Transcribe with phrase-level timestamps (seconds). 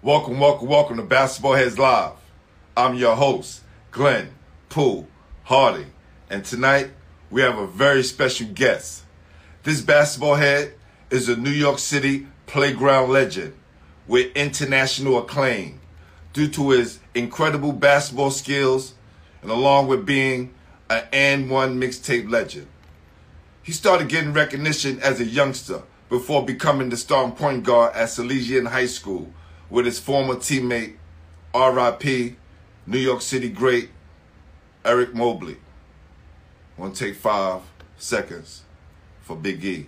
[0.00, 2.12] Welcome, welcome, welcome to Basketball Heads Live.
[2.76, 4.30] I'm your host, Glenn
[4.68, 5.08] Poole
[5.42, 5.86] Hardy,
[6.30, 6.90] and tonight
[7.32, 9.02] we have a very special guest.
[9.64, 10.74] This basketball head
[11.10, 13.54] is a New York City playground legend
[14.06, 15.80] with international acclaim
[16.32, 18.94] due to his incredible basketball skills
[19.42, 20.54] and along with being
[20.88, 22.68] an and one mixtape legend.
[23.64, 28.68] He started getting recognition as a youngster before becoming the starting point guard at Salesian
[28.68, 29.32] High School
[29.70, 30.96] with his former teammate,
[31.54, 32.36] RIP,
[32.86, 33.90] New York City great,
[34.84, 35.56] Eric Mobley.
[36.78, 37.62] To take five
[37.96, 38.62] seconds
[39.20, 39.86] for Big E.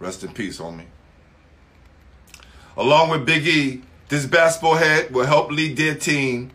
[0.00, 0.86] Rest in peace, homie.
[2.76, 6.50] Along with Big E, this basketball head will help lead their team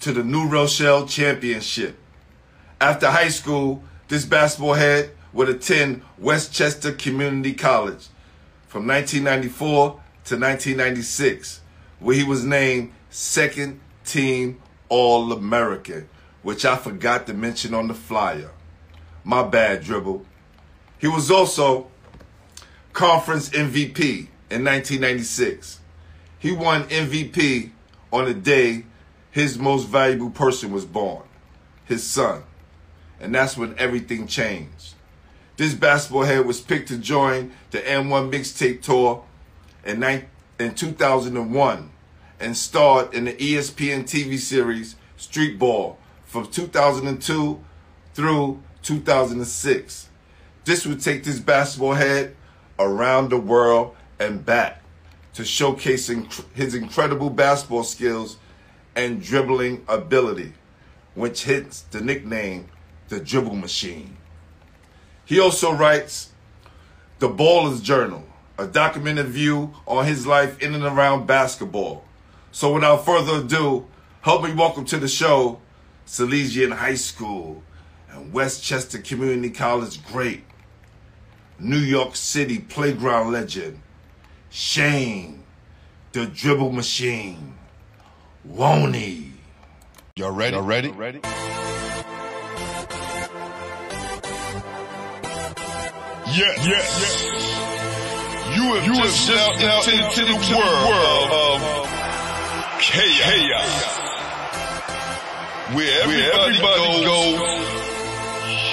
[0.00, 1.96] to the New Rochelle Championship.
[2.80, 8.06] After high school, this basketball head would attend Westchester Community College
[8.68, 9.90] from 1994
[10.26, 11.60] to 1996,
[11.98, 16.08] where he was named second team All American,
[16.42, 18.50] which I forgot to mention on the flyer.
[19.24, 20.24] My bad, dribble.
[20.98, 21.88] He was also
[22.92, 25.80] conference MVP in 1996.
[26.38, 27.70] He won MVP
[28.12, 28.86] on the day
[29.30, 31.24] his most valuable person was born,
[31.84, 32.42] his son.
[33.20, 34.94] And that's when everything changed.
[35.56, 39.24] This basketball head was picked to join the AND 1 mixtape tour
[39.84, 40.02] in,
[40.58, 41.90] in 2001
[42.38, 47.60] and starred in the ESPN TV series Street Ball from 2002
[48.14, 50.08] through 2006.
[50.64, 52.36] This would take this basketball head
[52.78, 54.82] around the world and back
[55.34, 56.10] to showcase
[56.54, 58.36] his incredible basketball skills
[58.94, 60.52] and dribbling ability,
[61.14, 62.68] which hits the nickname
[63.08, 64.16] the dribble machine.
[65.24, 66.30] He also writes
[67.18, 68.24] The Baller's Journal,
[68.58, 72.04] a documented view on his life in and around basketball.
[72.52, 73.86] So without further ado,
[74.22, 75.60] help me welcome to the show
[76.06, 77.62] Salesian High School
[78.10, 80.44] and Westchester Community College great,
[81.58, 83.80] New York City playground legend,
[84.50, 85.42] Shane,
[86.12, 87.54] the dribble machine,
[88.48, 89.32] Woney.
[90.16, 90.56] Y'all ready?
[90.56, 90.88] Y'all ready?
[90.88, 91.20] Y'all ready?
[96.30, 96.66] Yes.
[96.66, 97.24] Yes.
[98.54, 101.88] You have you just stepped out into, into the world, world of
[102.80, 103.98] chaos.
[105.72, 107.38] Where everybody, Where everybody goes, goes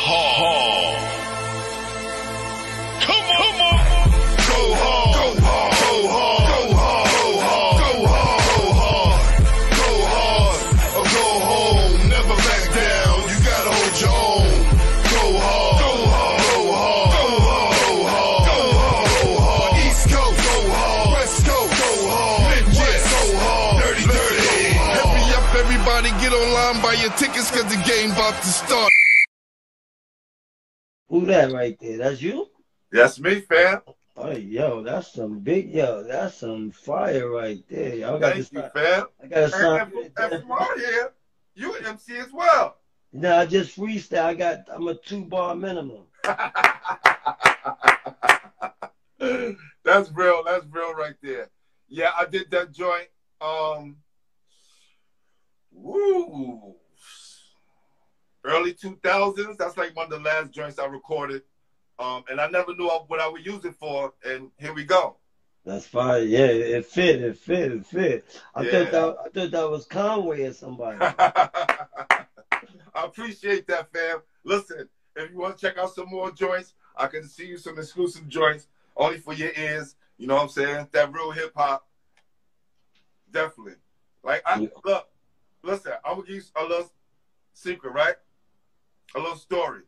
[0.06, 0.75] hard.
[25.56, 26.10] Everybody.
[26.22, 26.82] Get online.
[26.82, 28.92] Buy your tickets cause the game about to start.
[31.10, 31.98] Who that right there?
[31.98, 32.48] That's you?
[32.92, 33.82] That's me, fam.
[34.18, 37.96] Oh, yo, that's some big, yo, that's some fire right there.
[37.96, 39.06] Y'all got Thank to you, start, fam.
[39.22, 39.92] I got a And, stop.
[39.94, 41.14] and, and from out here,
[41.54, 42.78] you an MC as well.
[43.12, 44.24] No, I just freestyle.
[44.26, 46.04] I got, I'm a two bar minimum.
[49.84, 50.44] that's real.
[50.46, 51.50] That's real right there.
[51.88, 53.08] Yeah, I did that joint.
[53.42, 53.98] Um,
[55.76, 56.76] woo,
[58.44, 59.58] early two thousands.
[59.58, 61.42] That's like one of the last joints I recorded.
[62.00, 64.12] Um, and I never knew what I would use it for.
[64.26, 65.18] And here we go.
[65.66, 66.28] That's fine.
[66.28, 68.42] Yeah, it fit, it fit, it fit.
[68.54, 68.72] I Yeah.
[68.72, 70.98] thought that, I thought that was Conway or somebody.
[71.00, 72.26] I
[72.96, 74.20] appreciate that, fam.
[74.44, 77.80] Listen, if you want to check out some more joints, I can see you some
[77.80, 79.96] exclusive joints only for your ears.
[80.18, 80.88] You know what I'm saying?
[80.92, 81.86] That real hip hop.
[83.32, 83.76] Definitely.
[84.24, 84.68] Like I Yeah.
[84.84, 85.08] look,
[85.66, 86.92] listen, I'm gonna give you a little
[87.54, 88.16] secret, right?
[89.16, 89.82] A little story.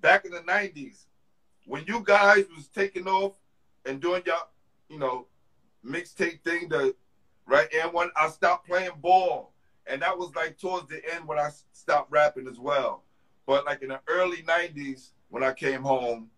[0.00, 1.06] Back in the nineties,
[1.66, 3.34] when you guys was taking off
[3.84, 4.36] and doing your,
[4.88, 5.26] you know,
[5.84, 6.94] mixtape thing, the
[7.46, 9.52] right, and when I stopped playing ball,
[9.86, 13.02] and that was like towards the end when I stopped rapping as well.
[13.46, 16.28] But like in the early '90s, when I came home,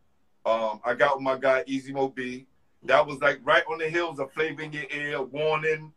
[0.46, 2.46] um, I got with my guy Easy Mo Bee.
[2.82, 5.93] That was like right on the heels of Flava in Ya Ear, Warning,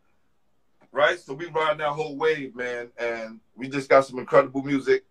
[0.92, 1.18] right?
[1.18, 5.04] So we ride that whole wave, man, and we just got some incredible music.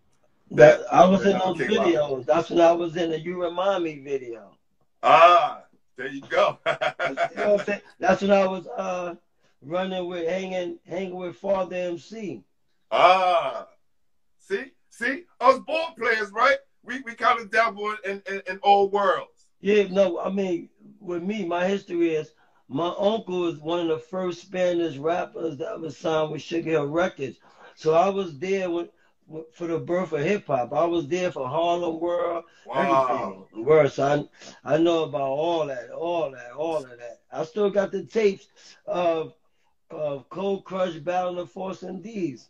[0.52, 2.24] That I was in those videos.
[2.24, 4.56] That's when I was in the You Remind Me video.
[5.02, 5.62] Ah,
[5.96, 6.58] there you go.
[6.66, 6.74] You
[7.36, 7.80] know what I'm saying?
[7.98, 9.14] That's when I was uh
[9.62, 12.42] running with hanging hanging with Father MC.
[12.90, 13.66] ah,
[14.38, 16.56] see, see, us ball players, right?
[16.82, 19.46] We we kind of dabble in, in, in old worlds.
[19.60, 20.68] Yeah, no, I mean,
[21.00, 22.32] with me, my history is
[22.68, 26.86] my uncle was one of the first Spanish rappers that was signed with Sugar Hill
[26.86, 27.38] Records.
[27.74, 28.88] So I was there when,
[29.52, 30.72] for the birth of hip hop.
[30.72, 33.46] I was there for Harlem World, Wow.
[33.54, 33.88] everything.
[33.88, 34.28] So
[34.64, 37.20] I, I know about all that, all that, all of that.
[37.32, 38.48] I still got the tapes
[38.86, 39.34] of
[39.90, 42.48] of Cold Crush Battle of Force and D's.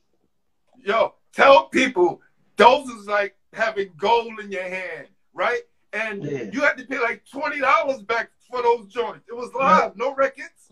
[0.77, 2.21] Yo, tell people
[2.57, 5.61] those is like having gold in your hand, right?
[5.93, 6.51] And Yeah.
[6.53, 9.27] you had to pay like twenty dollars back for those joints.
[9.29, 10.71] It was live, no records.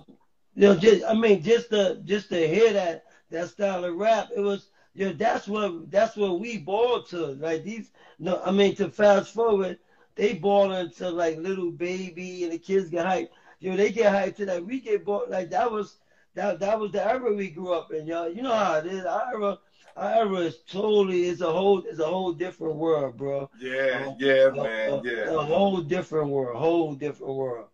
[0.55, 4.29] You know, just I mean, just to just to hear that that style of rap,
[4.35, 7.27] it was you know that's what that's what we ball to.
[7.35, 9.79] Like these, no, I mean to fast forward,
[10.15, 13.29] they ball into like Lil Baby and the kids get hyped.
[13.61, 14.65] You know, they get hyped to that.
[14.65, 15.99] We get ball like that was
[16.35, 18.29] that that was the era we grew up in, y'all.
[18.29, 19.05] You know how it is.
[19.05, 19.59] Our era,
[19.97, 23.51] our era is totally it's a whole it's a whole different world, bro.
[23.59, 25.35] Yeah, Uh, yeah, A- man, a, yeah.
[25.35, 27.69] a whole different world, whole different world.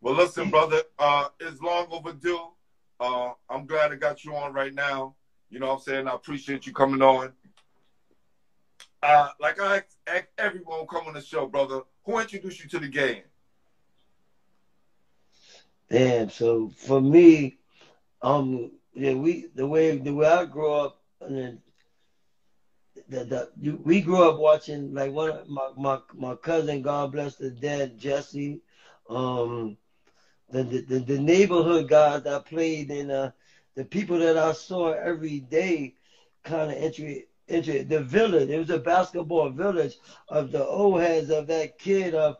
[0.00, 2.48] Well, listen, brother, uh, it's long overdue.
[2.98, 5.14] Uh, I'm glad I got you on right now.
[5.50, 6.08] You know what I'm saying?
[6.08, 7.32] I appreciate you coming on.
[9.02, 12.88] Uh, like I ask everyone come on the show, brother, who introduced you to the
[12.88, 13.22] game?
[15.90, 16.30] Damn.
[16.30, 17.58] So for me,
[18.22, 21.60] um, yeah, we the way the way I grew up, and then
[23.08, 27.12] the, the you, we grew up watching like one of my my my cousin, God
[27.12, 28.60] bless the dead, Jesse,
[29.08, 29.76] um,
[30.50, 33.30] the the, the, the neighborhood guys that played in uh
[33.76, 35.94] the people that I saw every day,
[36.44, 38.48] kind of entry into the village.
[38.50, 39.96] It was a basketball village
[40.28, 42.36] of the old heads of that kid of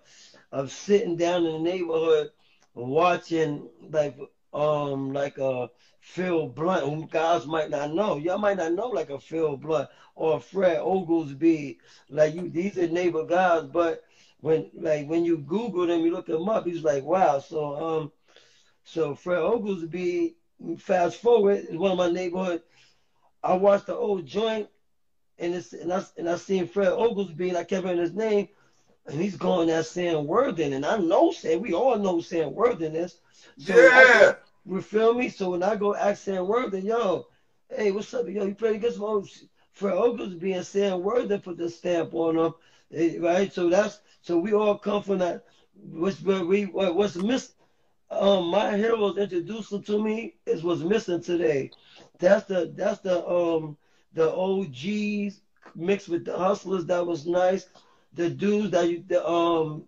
[0.53, 2.31] of sitting down in the neighborhood
[2.75, 4.17] watching like
[4.55, 5.69] um like a
[6.11, 8.17] Phil Blunt, whom guys might not know.
[8.17, 11.79] Y'all might not know like a Phil Blunt or a Fred Oglesby.
[12.11, 14.03] Like you, these are neighbor guys, but
[14.41, 17.39] when like when you Google them, you look them up, he's like, wow.
[17.39, 18.11] So um,
[18.85, 20.35] so Fred Oglesby.
[20.79, 22.61] Fast forward is one of my neighborhood.
[23.43, 24.69] I watched the old joint,
[25.39, 28.47] and it's and I and I seen Fred Oglesby, and I kept hearing his name,
[29.07, 32.95] and he's going there Sam Worthen, and I know saying we all know Sam Worthen
[32.95, 33.17] is.
[33.57, 34.33] So I yeah.
[34.65, 35.29] You feel me?
[35.29, 37.27] So when I go ask Sam Worthen, yo,
[37.69, 38.27] hey, what's up?
[38.27, 39.21] Yo, you played against my
[39.73, 42.53] Fred Oglesby and Sam Worthen put the stamp on him,
[42.93, 43.53] eh, right?
[43.53, 45.45] So that's so we all come from that.
[45.75, 47.55] What's we what, what's missing?
[48.11, 51.71] Um, my heroes introduced them to me is what's missing today.
[52.19, 53.77] That's the that's the um
[54.13, 55.41] the OGs
[55.75, 56.85] mixed with the hustlers.
[56.87, 57.67] That was nice.
[58.15, 59.87] The dudes that you the um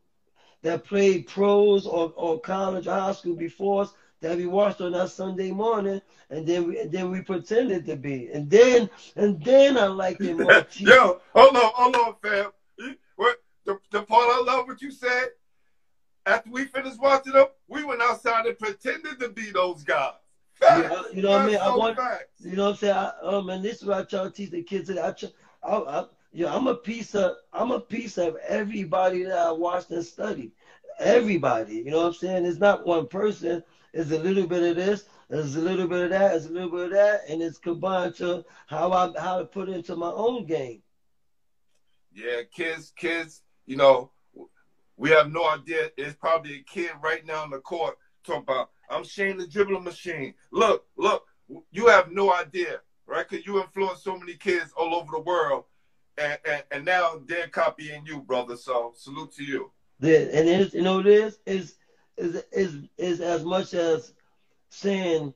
[0.62, 3.92] that played pros or, or college or high school before us
[4.22, 7.96] that we watched on that Sunday morning, and then we and then we pretended to
[7.96, 10.64] be, and then and then I liked it more.
[10.72, 12.50] Yo, hold on, hold on, fam.
[13.16, 15.28] What the, the part I love what you said.
[16.24, 20.12] After we finished watching them, we went outside and pretended to be those guys.
[20.54, 20.88] Facts.
[20.88, 21.52] Yeah, you know what I mean?
[21.54, 22.44] That's I want- facts.
[22.44, 22.94] You know what I'm saying?
[22.94, 25.02] I, um, and this is what I try to teach the kids today.
[25.02, 25.30] I, try,
[25.64, 29.50] I, I, you know, I'm a piece of I'm a piece of everybody that I
[29.50, 30.52] watched and studied.
[31.00, 32.46] Everybody, you know what I'm saying?
[32.46, 33.64] It's not one person.
[33.92, 35.04] It's a little bit of this.
[35.28, 36.30] There's a little bit of that.
[36.30, 39.68] There's a little bit of that, and it's combined to how I how to put
[39.68, 40.82] it into my own game.
[42.14, 44.10] Yeah, kids, kids, you know,
[44.96, 45.90] we have no idea.
[45.96, 49.84] It's probably a kid right now in the court talking about, I'm Shane the dribbling
[49.84, 50.34] machine.
[50.50, 51.26] Look, look,
[51.70, 53.26] you have no idea, right?
[53.28, 55.64] Because you influence so many kids all over the world.
[56.18, 58.56] And, and, and now they're copying you, brother.
[58.56, 59.72] So salute to you.
[60.00, 61.76] Yeah, and it's, you know what it is is
[62.16, 64.12] is is is as much as
[64.70, 65.34] saying,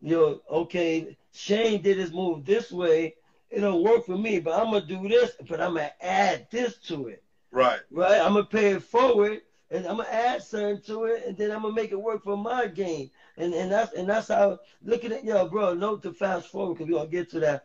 [0.00, 3.14] you know, okay, Shane did his move this way,
[3.50, 7.08] it'll work for me, but I'm gonna do this, but I'm gonna add this to
[7.08, 7.80] it, Right.
[7.90, 8.20] right?
[8.20, 9.40] I'm gonna pay it forward,
[9.70, 12.36] and I'm gonna add something to it, and then I'm gonna make it work for
[12.36, 15.74] my game, and and that's and that's how looking at yo, bro.
[15.74, 17.64] Note to fast forward because we're gonna get to that.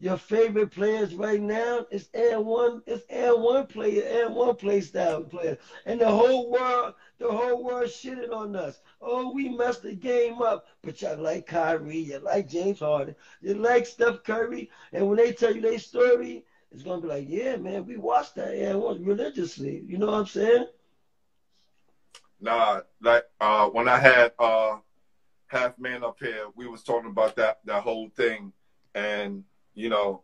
[0.00, 4.80] Your favorite players right now is and one it's and one player and one play
[4.80, 5.58] style player.
[5.84, 8.80] And the whole world, the whole world shitted on us.
[9.02, 10.66] Oh, we messed the game up.
[10.82, 14.70] But y'all like Kyrie, you like James Harden, you like Steph Curry.
[14.94, 18.36] And when they tell you their story, it's gonna be like, yeah, man, we watched
[18.36, 19.84] that and one religiously.
[19.86, 20.66] You know what I'm saying?
[22.40, 24.78] Nah, like uh, when I had uh,
[25.48, 28.54] half man up here, we was talking about that that whole thing,
[28.94, 30.22] and you know,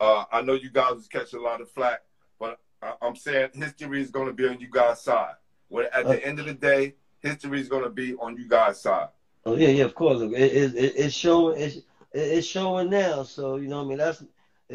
[0.00, 2.00] uh, I know you guys was catching a lot of flack,
[2.38, 5.34] but I, I'm saying history is going to be on you guys' side.
[5.68, 8.82] When at the end of the day, history is going to be on you guys'
[8.82, 9.08] side.
[9.44, 10.20] Oh yeah, yeah, of course.
[10.22, 11.60] It, it, it, it's showing.
[11.60, 11.78] It's,
[12.12, 13.22] it's showing now.
[13.24, 14.26] So you know, what I mean, that's it,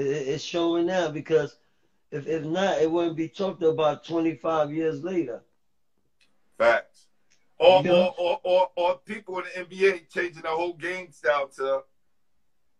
[0.01, 1.57] it's showing now because
[2.11, 5.43] If if not, it wouldn't be talked about 25 years later.
[6.57, 7.07] Facts.
[7.59, 7.91] Or, Yeah.
[7.93, 11.83] or, or, or, or people in the NBA changing the whole game style to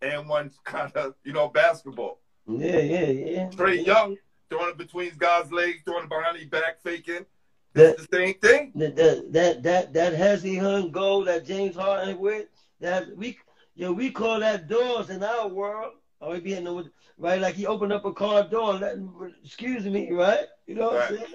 [0.01, 2.19] and one kind of, you know, basketball.
[2.47, 3.49] Yeah, yeah, yeah.
[3.49, 4.17] Trae Young
[4.51, 7.25] throwing it between guys' legs, throwing it behind his back, faking.
[7.73, 8.71] That the same thing.
[8.75, 12.47] that that that that, that Hezzy Hunt goal that James Harden with
[12.81, 13.37] that we
[13.75, 15.93] yo we call that doors in our world.
[16.19, 18.97] Or he be in the right like he opened up a car door let
[19.43, 20.45] excuse me, right?
[20.67, 21.33] You know what I'm saying?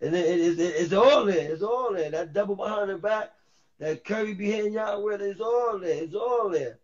[0.00, 1.52] And it, it, it, it's all there.
[1.52, 2.10] It's all there.
[2.10, 3.32] That double behind the back,
[3.78, 6.02] that Curry be hitting y'all with, it's all there.
[6.04, 6.78] It's all there.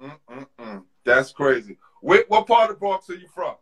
[0.00, 0.84] Mm-mm-mm.
[1.04, 1.76] That's crazy.
[2.00, 3.54] Where, what part of Bronx are you from?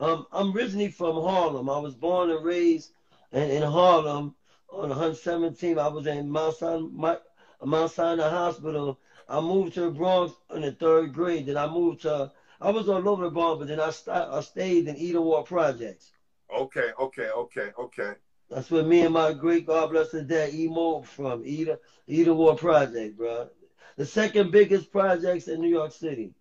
[0.00, 1.68] Um, I'm originally from Harlem.
[1.70, 2.90] I was born and raised
[3.32, 4.34] in, in Harlem
[4.68, 5.78] on 117.
[5.78, 7.18] I was in Mount Sinai, my,
[7.64, 8.98] Mount Sinai Hospital.
[9.28, 11.46] I moved to the Bronx in the third grade.
[11.46, 14.40] Then I moved to, I was all over the Bronx, but then I, st- I
[14.40, 16.12] stayed in Edenwald Projects.
[16.54, 18.12] Okay, okay, okay, okay.
[18.50, 20.68] That's where me and my great God bless his dad, E.
[20.68, 21.78] Mo from, Eden,
[22.08, 23.48] Edenwald Project, bro.
[23.96, 26.34] The second biggest projects in New York City.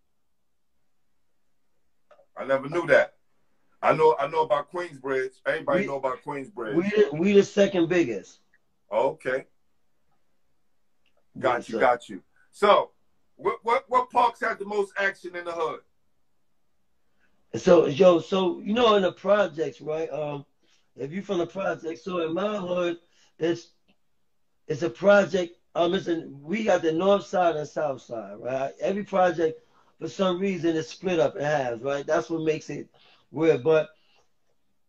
[2.36, 3.14] I never knew that.
[3.82, 5.34] I know I know about Queensbridge.
[5.46, 6.76] Everybody We- know about Queensbridge.
[6.76, 8.40] We the, we the second biggest.
[8.92, 9.46] okay.
[11.38, 11.80] Got Yes, you, sir.
[11.80, 12.24] got you.
[12.52, 12.92] So
[13.36, 15.82] what what what parks have the most action in the hood?
[17.56, 20.10] So yo, so you know in the projects, right?
[20.12, 20.46] Um,
[20.96, 22.98] if you from the projects, so in my hood,
[23.38, 23.72] it's
[24.68, 25.58] it's a project.
[25.76, 28.72] It's in, we got the north side and south side, right?
[28.80, 29.60] Every project,
[30.00, 32.06] for some reason, is split up in halves, right?
[32.06, 32.90] That's what makes it
[33.32, 33.64] weird.
[33.64, 33.90] But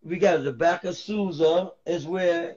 [0.02, 2.56] we got the back of Sousa is where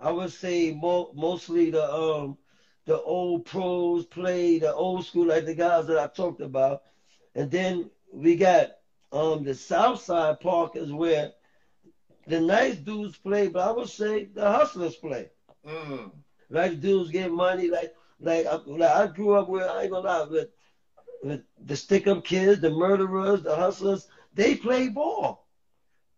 [0.00, 2.38] I would say mo- mostly the um
[2.86, 6.82] the old pros play, the old school like the guys that I talked about,
[7.34, 8.70] and then we got
[9.12, 11.32] um the South Side Park is where
[12.26, 15.30] the nice dudes play, but I would say the hustlers play.
[15.64, 16.23] Mm.
[16.50, 20.06] Like dudes get money, like like I, like I grew up with I ain't gonna
[20.06, 20.48] lie with,
[21.22, 24.08] with the stick up kids, the murderers, the hustlers.
[24.34, 25.46] They play ball.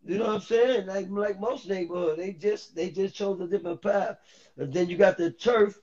[0.05, 0.87] You know what I'm saying?
[0.87, 4.19] Like like most neighborhood, they just they just chose a different path.
[4.57, 5.79] And then you got the turf,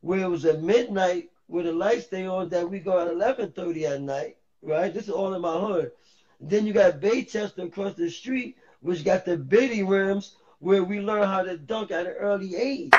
[0.00, 3.84] where it was at midnight, where the lights stay on, that we go at 11:30
[3.84, 4.36] at night.
[4.62, 4.92] Right?
[4.92, 5.92] This is all in my hood.
[6.40, 11.26] Then you got Baychester across the street, which got the biddy rims, where we learn
[11.26, 12.92] how to dunk at an early age,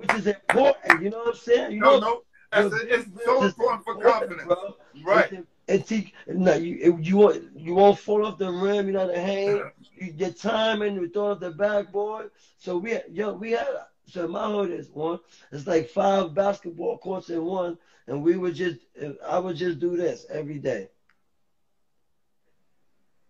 [0.00, 1.02] which is important.
[1.02, 1.72] You know what I'm saying?
[1.72, 2.22] You No, know, no.
[2.52, 4.42] It's, it's so important for confidence.
[4.44, 4.74] bro.
[5.04, 5.30] Right.
[5.32, 8.86] And, and see, no, you you won't you won't fall off the rim.
[8.88, 9.70] You know to hang.
[9.96, 10.96] You get timing.
[10.96, 12.30] You throw off the backboard.
[12.58, 13.68] So we yo we had
[14.06, 15.20] so my hood is one.
[15.52, 17.78] It's like five basketball courts in one,
[18.08, 18.78] and we would just
[19.26, 20.88] I would just do this every day.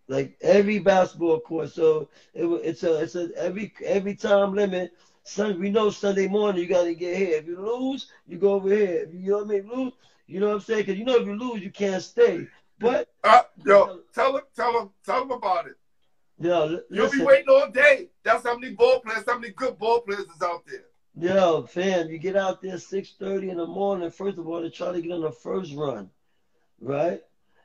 [0.09, 4.93] Like every basketball court, so it, it's a it's a every every time limit.
[5.25, 7.37] Sun, we know Sunday morning you got to get here.
[7.39, 9.05] If you lose, you go over here.
[9.07, 9.93] If you, you know what I mean, lose,
[10.27, 10.81] you know what I'm saying?
[10.81, 12.47] Because you know if you lose, you can't stay.
[12.79, 15.77] But Uh, yo, tell him, tell him, tell him about it.
[16.41, 18.09] yo, You'll listen, be waiting all day.
[18.25, 20.85] That's how many ball players, how many good ball players is out there.
[21.19, 24.11] yo, fam, you get out there six thirty in the morning.
[24.11, 26.11] First of all, to try to get on the first run,
[26.81, 27.23] right?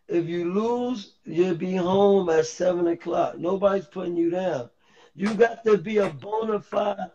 [0.07, 3.37] If you lose, you'll be home at seven o'clock.
[3.39, 4.69] Nobody's putting you down.
[5.15, 7.11] You got to be a bona fide.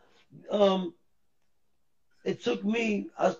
[0.50, 0.94] Um,
[2.25, 3.08] it took me.
[3.18, 3.34] I,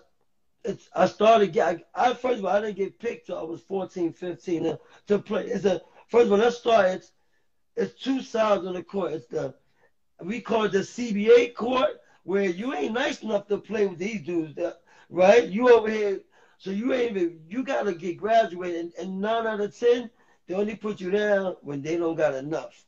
[0.63, 1.57] it's, I started.
[1.57, 4.79] I, I first of all, I didn't get picked till I was 14, 15 to,
[5.07, 5.47] to play.
[5.47, 6.37] It's a first of all.
[6.37, 6.87] Let's start.
[6.87, 7.11] It's
[7.75, 9.13] it's two sides of the court.
[9.13, 9.55] It's the
[10.21, 14.21] we call it the CBA court where you ain't nice enough to play with these
[14.21, 14.59] dudes,
[15.09, 15.47] right?
[15.47, 16.21] You over here,
[16.57, 17.39] so you ain't even.
[17.47, 20.09] You gotta get graduated, and, and nine out of ten,
[20.47, 22.85] they only put you down when they don't got enough.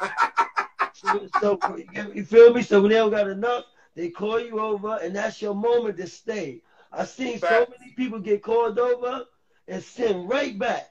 [1.00, 1.76] so, so
[2.14, 2.62] you feel me?
[2.62, 6.06] So when they don't got enough, they call you over, and that's your moment to
[6.06, 6.62] stay.
[6.92, 9.24] I've seen so many people get called over
[9.68, 10.90] and send right back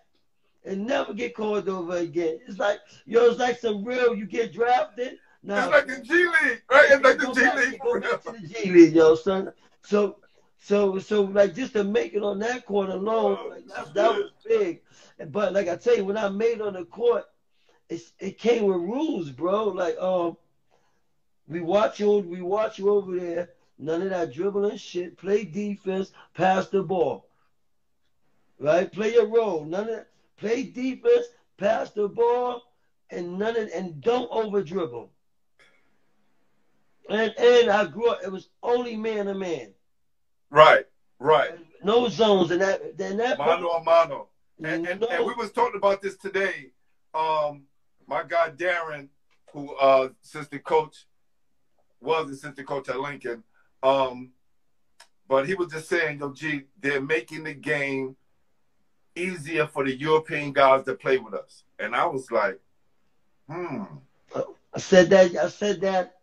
[0.65, 2.39] and never get called over again.
[2.47, 4.15] It's like yo, it's like some real.
[4.15, 5.17] You get drafted.
[5.43, 6.87] Now, It's like the G League, right?
[6.89, 9.51] It's like the G back- League go back to the G League, yo, son.
[9.83, 10.17] So,
[10.57, 14.11] so, so, like, just to make it on that court alone, Oh, like, that, that
[14.15, 14.81] was big.
[15.27, 17.25] But like I tell you, when I made on the court,
[17.89, 19.65] it came with rules, bro.
[19.69, 20.37] Like, um,
[21.47, 23.49] we watch you, we watch you over there.
[23.77, 25.17] None of that dribbling shit.
[25.17, 27.27] Play defense, pass the ball.
[28.59, 28.91] Right?
[28.91, 29.65] Play your role.
[29.65, 30.07] None of that.
[30.37, 31.27] Play defense,
[31.57, 32.63] pass the ball,
[33.09, 35.11] and none of and don't over dribble.
[37.09, 38.19] And and I grew up.
[38.23, 39.73] It was only man to man.
[40.49, 40.85] Right,
[41.19, 41.51] right.
[41.83, 42.81] No zones in that.
[42.99, 44.27] In that Mano a mano.
[44.63, 46.71] And, and, no, and we was talking about this today.
[47.13, 47.63] Um,
[48.07, 49.09] my guy Darren,
[49.51, 51.05] who uh assistant coach,
[52.01, 53.43] was assistant coach at Lincoln.
[53.83, 54.31] Um,
[55.27, 58.15] but he was just saying, yo, G, they're making the game
[59.15, 61.63] easier for the European guys to play with us.
[61.79, 62.59] And I was like,
[63.49, 63.83] hmm.
[64.35, 65.35] I said that.
[65.37, 66.17] I said that.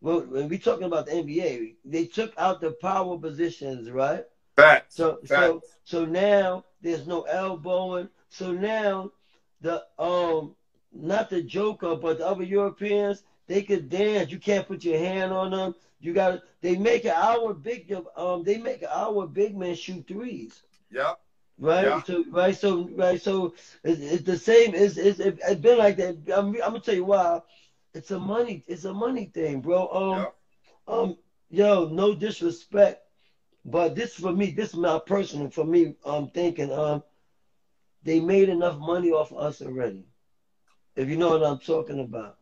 [0.00, 4.24] Well, when we talking about the NBA, they took out the power positions, right?
[4.56, 4.96] Facts.
[4.96, 5.30] So Facts.
[5.30, 8.08] so so now there's no elbowing.
[8.28, 9.12] So now
[9.60, 10.56] the um
[10.94, 14.30] not the Joker, but the other Europeans, they could dance.
[14.30, 15.74] You can't put your hand on them.
[16.00, 20.62] You got they make our big um they make our big men shoot threes.
[20.90, 21.18] Yep.
[21.58, 22.02] Right, Yeah.
[22.04, 23.52] so right, so right, so
[23.84, 24.74] it's, it's the same.
[24.74, 26.16] It's, it's it's been like that.
[26.34, 27.40] I'm, I'm gonna tell you why.
[27.94, 28.62] It's a money.
[28.66, 29.86] It's a money thing, bro.
[29.88, 30.34] Um, Yep.
[30.86, 31.14] um,
[31.50, 33.00] yo, no disrespect,
[33.64, 34.50] but this for me.
[34.50, 35.48] This is my personal.
[35.50, 36.72] For me, I'm thinking.
[36.72, 37.02] Um,
[38.02, 40.04] they made enough money off us already.
[40.96, 42.38] If you know what I'm talking about.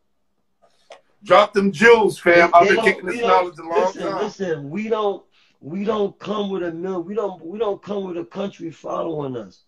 [1.25, 2.51] Drop them jewels, fam.
[2.51, 4.25] They- I've they been kicking this knowledge a long listen, time.
[4.25, 5.25] Listen, we don't
[5.61, 7.03] we don't come with a mill.
[7.03, 9.63] We don't we don't come with a country following us.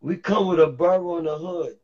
[0.00, 1.76] We come with a borough in the hood.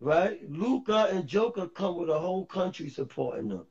[0.00, 0.38] Right?
[0.50, 3.66] Luka and Joker come with a whole country supporting them.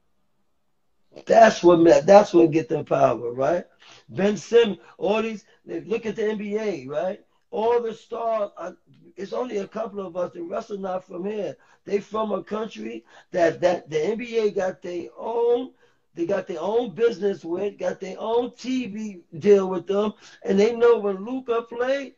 [1.25, 3.65] That's what that's what get the power, right?
[4.09, 7.19] Ben Simmons, all these look at the NBA, right?
[7.53, 8.73] All the stars, uh,
[9.15, 10.33] it's only a couple of us.
[10.33, 11.55] The rest are not from here.
[11.85, 15.71] They from a country that that the NBA got their own,
[16.15, 20.73] they got their own business with, got their own TV deal with them, and they
[20.75, 22.15] know when Luka play,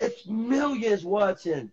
[0.00, 1.72] it's millions watching,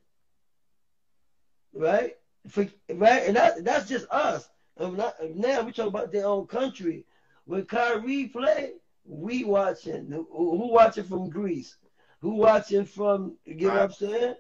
[1.74, 2.14] right?
[2.48, 4.50] For, right, and that, that's just us.
[4.78, 7.06] And not, now we talk about their own country.
[7.46, 8.74] When Kyrie play,
[9.06, 10.12] we watching.
[10.12, 11.78] Who, who watching from Greece?
[12.24, 13.38] Who watching from?
[13.44, 14.36] You get what I'm saying?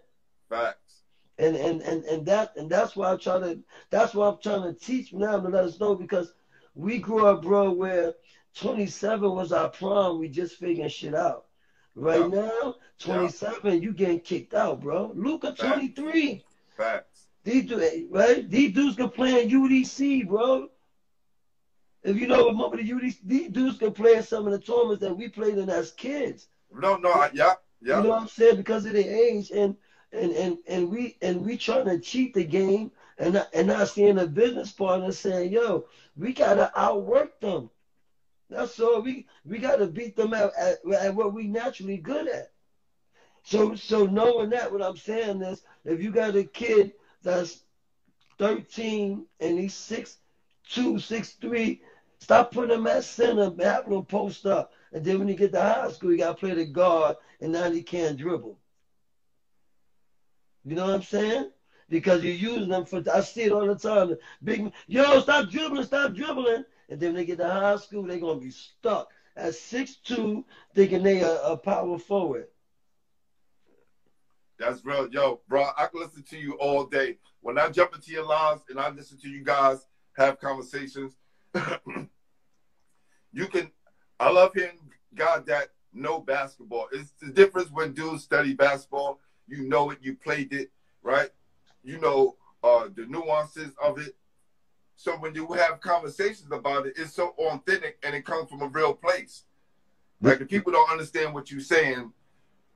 [0.49, 1.01] Facts.
[1.37, 3.59] and and and and that and that's why I'm trying to
[3.89, 6.31] that's why I'm trying to teach now to let us know because
[6.75, 8.13] we grew up, bro, where
[8.55, 10.17] 27 was our prime.
[10.17, 11.47] We just figuring shit out.
[11.93, 12.27] Right Yeah.
[12.61, 15.11] now, 27, you getting kicked out, bro.
[15.13, 16.45] Luka, 23.
[16.77, 17.27] Facts.
[17.43, 18.49] These du- right?
[18.49, 20.69] These dudes can play in UDC, bro.
[22.03, 25.01] If you know remember the UDC, these dudes can play in some of the tournaments
[25.01, 26.47] that we played in as kids.
[26.73, 27.53] No, no, I, yeah,
[27.83, 27.97] yeah.
[27.97, 28.57] You know what I'm saying?
[28.57, 29.75] Because of their age and
[30.11, 33.89] and and and we and we trying to cheat the game and not, and not
[33.89, 37.69] seeing a business partner saying, "Yo, we gotta outwork them."
[38.49, 39.01] That's all.
[39.01, 42.51] We we gotta beat them at, at, at what we naturally good at.
[43.43, 47.63] So so knowing that, what I'm saying is, if you got a kid that's
[48.37, 50.17] 13 and he's six
[50.69, 51.81] two, six three,
[52.19, 54.71] stop putting him at center, having him post up.
[54.93, 57.69] And then when you get to high school, you gotta play the guard, and now
[57.69, 58.59] he can't dribble.
[60.63, 61.49] You know what I'm saying?
[61.89, 63.03] Because you're using them for.
[63.13, 64.15] I see it all the time.
[64.43, 66.63] Big, yo, stop dribbling, stop dribbling.
[66.89, 70.45] And then when they get to high school, they're gonna be stuck at six two,
[70.75, 72.47] thinking they are a power forward.
[74.59, 75.09] That's real.
[75.09, 77.17] Yo, bro, I can listen to you all day.
[77.41, 81.17] When I jump into your lives and I listen to you guys have conversations,
[81.55, 83.71] you can,
[84.19, 84.79] I love hearing
[85.15, 86.87] guys that know basketball.
[86.91, 89.19] It's the difference when dudes study basketball.
[89.47, 90.71] You know it, you played it,
[91.01, 91.29] right?
[91.83, 94.15] You know uh, the nuances of it.
[94.95, 98.67] So when you have conversations about it, it's so authentic and it comes from a
[98.67, 99.43] real place.
[100.21, 102.11] Like if people don't understand what you're saying,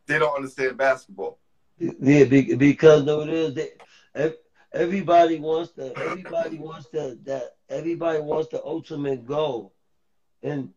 [0.07, 1.39] they don't understand basketball.
[1.79, 3.67] Yeah, be- because no, it is.
[4.15, 4.35] Ev-
[4.73, 5.97] everybody wants the.
[5.97, 7.17] Everybody wants the.
[7.23, 9.73] That everybody wants the ultimate goal,
[10.41, 10.71] and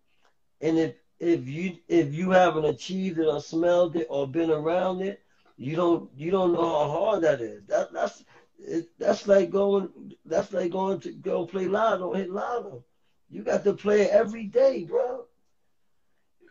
[0.60, 5.02] and if if you if you haven't achieved it or smelled it or been around
[5.02, 5.22] it,
[5.56, 7.62] you don't you don't know how hard that is.
[7.66, 8.24] That that's
[8.58, 12.84] it, that's like going that's like going to go play lotto, hit lotto.
[13.28, 15.26] You got to play every day, bro.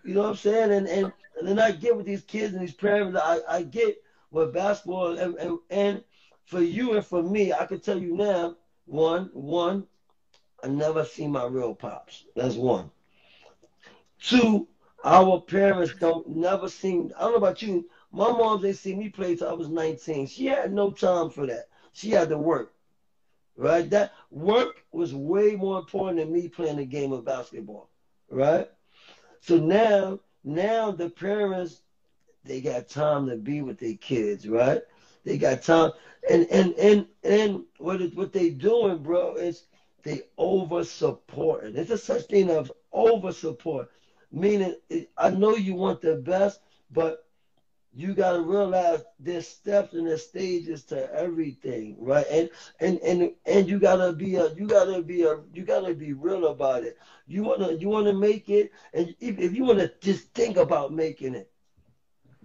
[0.06, 0.72] You know what I'm saying?
[0.72, 3.20] And and and then I get with these kids and these parents.
[3.22, 3.98] I I get
[4.32, 6.04] with basketball and, and and
[6.46, 8.56] for you and for me, I can tell you now.
[8.86, 9.86] One one,
[10.64, 12.26] I never seen my real pops.
[12.36, 12.90] That's one.
[14.22, 14.68] Two,
[15.04, 17.12] our parents don't never seen.
[17.18, 17.90] I don't know about you.
[18.12, 20.28] My mom they see me play till I was 19.
[20.28, 21.70] She had no time for that.
[21.94, 22.74] She had to work.
[23.56, 23.90] Right?
[23.90, 27.90] That work was way more important than me playing the game of basketball.
[28.30, 28.70] Right?
[29.42, 31.82] So now, now the parents,
[32.44, 34.82] they got time to be with their kids, right?
[35.26, 35.92] They got time,
[36.30, 39.66] and and and and what it, what they doing, bro, is
[40.04, 41.74] they over supporting.
[41.74, 43.92] There's a such thing of over support,
[44.32, 44.74] meaning
[45.18, 46.60] I know you want the best,
[46.92, 47.18] but
[47.94, 52.26] you gotta realize there's steps and there's stages to everything, right?
[52.30, 56.14] And and and and you gotta be a you gotta be a you gotta be
[56.14, 56.96] real about it.
[57.28, 61.36] You wanna you wanna make it, and if, if you wanna just think about making
[61.36, 61.48] it,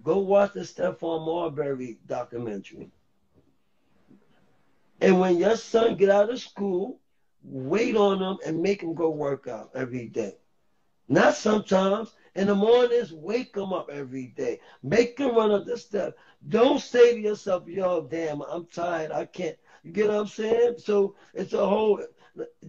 [0.03, 2.89] go watch the Stephon Marbury documentary.
[5.01, 6.99] And when your son get out of school,
[7.43, 10.33] wait on him and make him go work out every day.
[11.07, 12.13] Not sometimes.
[12.35, 14.59] In the mornings, wake them up every day.
[14.83, 16.17] Make him run up the steps.
[16.49, 19.11] Don't say to yourself, yo, damn, I'm tired.
[19.11, 19.57] I can't.
[19.83, 20.75] You get what I'm saying?
[20.79, 22.01] So it's a whole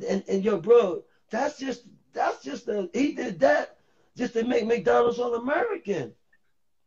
[0.08, 3.78] and, and yo, bro, that's just that's just a he did that
[4.16, 6.12] just to make McDonald's all American.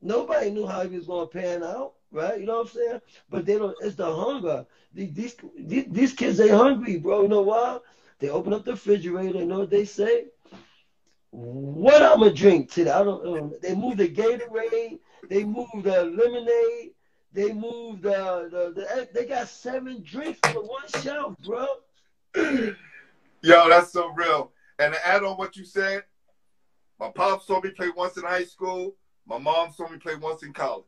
[0.01, 2.39] Nobody knew how he was gonna pan out, right?
[2.39, 3.01] You know what I'm saying?
[3.29, 4.65] But they don't it's the hunger.
[4.93, 7.23] These these, these kids they hungry, bro.
[7.23, 7.79] You know why?
[8.19, 10.25] They open up the refrigerator, you know what they say?
[11.31, 12.91] What I'm gonna drink today.
[12.91, 13.53] I don't know.
[13.61, 16.91] They moved the Gatorade, they moved the lemonade,
[17.31, 21.67] they moved the, the, the eh, they got seven drinks on one shelf, bro.
[23.41, 24.51] Yo, that's so real.
[24.79, 26.03] And to add on what you said,
[26.99, 28.95] my pops saw me play once in high school.
[29.25, 30.85] My mom saw me play once in college.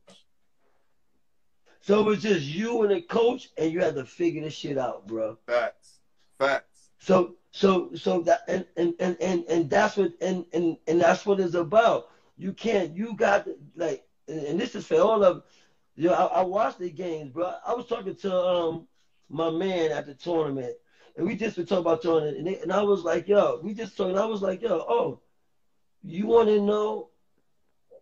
[1.81, 4.77] So it was just you and the coach, and you had to figure this shit
[4.77, 5.37] out, bro.
[5.47, 5.99] Facts.
[6.37, 6.89] Facts.
[6.99, 11.25] So so so that and and and and, and that's what and, and and that's
[11.25, 12.07] what it's about.
[12.37, 15.43] You can't you got like and this is for all of
[15.95, 17.53] you know, I, I watched the games, bro.
[17.65, 18.87] I was talking to um
[19.29, 20.75] my man at the tournament,
[21.17, 23.73] and we just been talking about tournament, and, they, and I was like, yo, we
[23.73, 24.17] just talking.
[24.17, 25.21] I was like, yo, oh,
[26.03, 27.09] you want to know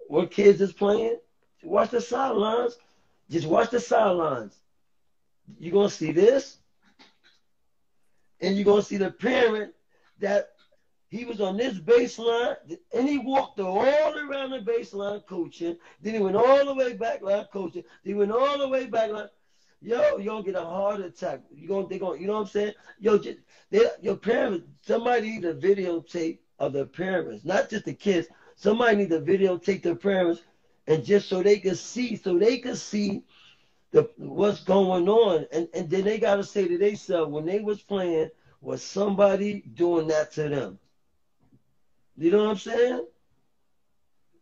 [0.08, 1.18] what kids is playing?
[1.64, 2.78] Watch the sidelines.
[3.30, 4.60] Just watch the sidelines.
[5.60, 6.59] You gonna see this?
[8.42, 9.74] And you're gonna see the parent
[10.20, 10.50] that
[11.10, 12.56] he was on this baseline
[12.94, 15.78] and he walked all around the baseline coaching.
[16.02, 17.84] Then he went all the way back line coaching.
[18.04, 19.30] Then he went all the way back line.
[19.82, 21.42] Yo, you're gonna get a heart attack.
[21.52, 22.74] You gonna they gonna you know what I'm saying?
[23.00, 23.40] Yo, just,
[23.72, 28.28] they, your parents, somebody need a videotape of the parents, not just the kids.
[28.56, 30.42] Somebody need to videotape the parents
[30.86, 33.24] and just so they can see, so they can see
[33.92, 37.60] the what's going on, and and then they got to say to themselves when they
[37.60, 38.30] was playing,
[38.62, 40.80] was somebody doing that to them?
[42.18, 43.06] You know what I'm saying?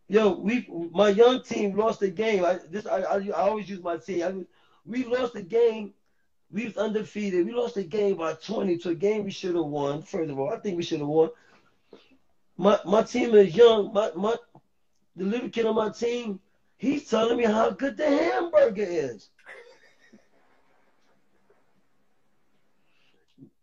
[0.10, 2.44] Yo, we my young team lost the game.
[2.44, 4.24] I this I I, I always use my team.
[4.24, 4.46] I,
[4.86, 5.94] we lost the game.
[6.50, 7.46] We was undefeated.
[7.46, 10.02] We lost the game by 20 to a game we should have won.
[10.02, 11.30] First of all, I think we should have won.
[12.58, 13.94] My my team is young.
[13.94, 14.36] My my
[15.16, 16.40] the little kid on my team,
[16.78, 19.30] he's telling me how good the hamburger is.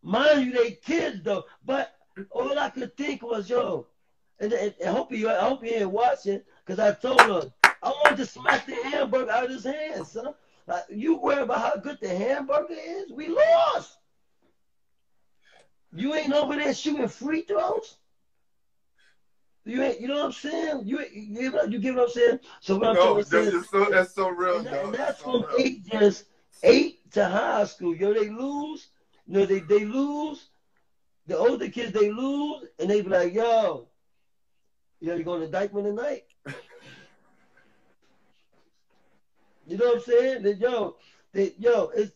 [0.04, 1.44] Mind you, they kids though.
[1.64, 1.96] But
[2.30, 3.86] all I could think was, yo,
[4.38, 7.50] and, and, and I hope you, I hope you ain't watching, cause I told her
[7.82, 10.34] I wanted to smack the hamburger out of his hand, son.
[10.66, 13.12] Like, you worry about how good the hamburger is?
[13.12, 13.96] We lost.
[15.94, 17.96] You ain't over there shooting free throws.
[19.64, 20.82] You ain't, you know what I'm saying?
[20.84, 22.40] You you, you get what I'm saying?
[22.60, 25.24] So what I'm no, saying that's, so, that's so real, and, that, and that's so
[25.24, 25.66] from real.
[25.66, 26.24] ages
[26.62, 27.96] eight to high school.
[27.96, 28.88] Yo, they lose.
[29.26, 30.48] You know, they, they lose.
[31.26, 33.88] The older kids, they lose, and they be like, yo,
[35.00, 36.24] yo, you going to Dyckman tonight?
[39.66, 40.42] you know what I'm saying?
[40.42, 40.96] That, yo,
[41.32, 42.12] they, yo, it's.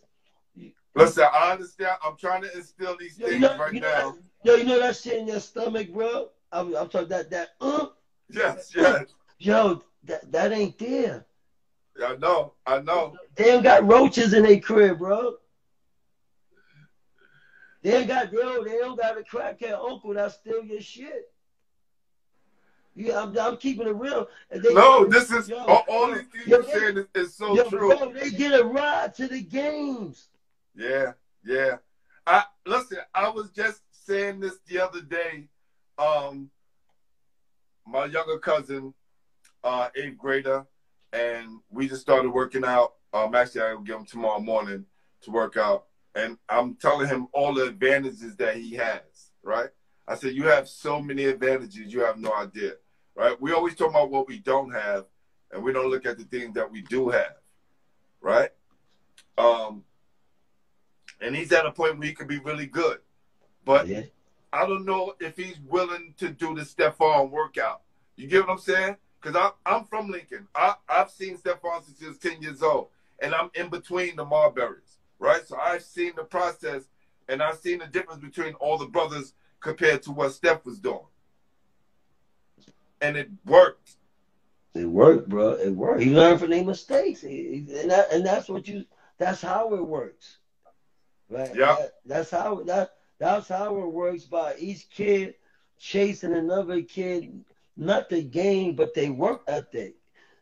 [0.94, 1.97] Listen, I understand.
[2.05, 4.11] I'm trying to instill these Yo, things you know, right you know now.
[4.11, 6.29] that, yo, you know that shit in your stomach, bro?
[6.53, 7.87] I'm, I'm talking that, that, uh,
[8.31, 9.07] Yes, yes.
[9.38, 11.25] yo, that, that ain't there.
[12.05, 12.53] I know.
[12.66, 13.14] I know.
[13.35, 15.35] They ain't got roaches in their crib, bro.
[17.83, 21.33] They ain't got yo, they don't got a crackhead uncle that steal your shit.
[22.95, 24.29] Yeah, I'm, I'm keeping it real.
[24.51, 27.55] They- No, this is yo, all, all yo, these things you're saying is, is so
[27.55, 27.88] yo, true.
[27.97, 30.29] bro, they get a ride to the games.
[30.75, 31.12] Yeah,
[31.45, 31.77] yeah.
[32.27, 32.99] I listen.
[33.14, 35.49] I was just saying this the other day.
[35.99, 36.51] Um,
[37.87, 38.93] my younger cousin,
[39.64, 40.67] uh, eighth grader,
[41.12, 42.95] and we just started working out.
[43.12, 44.85] Um, actually, I'll give him tomorrow morning
[45.23, 49.33] to work out, and I'm telling him all the advantages that he has.
[49.42, 49.71] Right?
[50.07, 52.73] I said, you have so many advantages, you have no idea.
[53.14, 53.40] Right?
[53.40, 55.07] We always talk about what we don't have,
[55.53, 57.37] and we don't look at the things that we do have.
[58.21, 58.51] Right?
[59.37, 59.85] Um,
[61.21, 62.99] and he's at a point where he could be really good.
[63.64, 64.03] But Yeah.
[64.53, 67.83] I don't know if he's willing to do the Stephon workout.
[68.16, 68.97] You get what I'm saying?
[69.21, 70.49] Because I'm, I'm from Lincoln.
[70.55, 72.88] I, I've seen Stephon since he was 10 years old,
[73.21, 74.88] and I'm in between the Marburys,
[75.19, 75.47] right?
[75.47, 76.89] So I've seen the process,
[77.29, 81.01] and I've seen the difference between all the brothers compared to what Steph was doing.
[83.01, 83.97] And it worked.
[84.75, 85.51] It worked, bro.
[85.53, 86.03] It worked.
[86.03, 88.85] He learned from their mistakes, He- he- and that, and that's what you.
[89.19, 90.39] That's how it works,
[91.29, 91.55] right?
[91.55, 91.77] Yeah.
[91.77, 94.25] That- that's how that that's how it works.
[94.25, 95.35] By each kid
[95.79, 97.45] chasing another kid,
[97.77, 99.97] not the game, but they work ethic.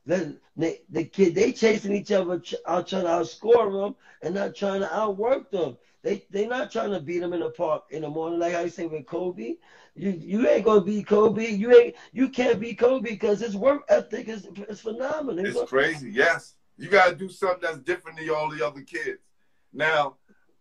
[0.06, 4.34] Then the, the kid they chasing each other, ch- out trying to outscore them, and
[4.34, 5.76] not trying to outwork them.
[6.02, 8.68] They they not trying to beat them in the park in the morning, like I
[8.68, 9.56] say with Kobe.
[9.96, 11.44] You you ain't gonna beat Kobe.
[11.44, 15.44] You ain't you can't beat Kobe because his work ethic is is phenomenal.
[15.44, 16.12] It's crazy.
[16.12, 19.18] Yes, you got to do something that's different than all the other kids.
[19.72, 20.16] Now,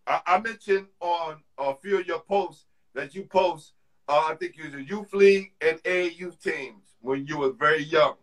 [0.07, 3.73] I, I mentioned on a few of your posts that you post.
[4.07, 7.51] Uh, I think you was a youth league and A youth teams when you were
[7.51, 8.15] very young,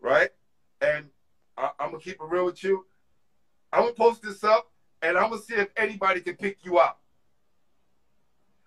[0.00, 0.30] right?
[0.80, 1.06] And
[1.56, 2.86] I, I'm gonna keep it real with you.
[3.72, 4.70] I'm gonna post this up,
[5.02, 7.00] and I'm gonna see if anybody can pick you up.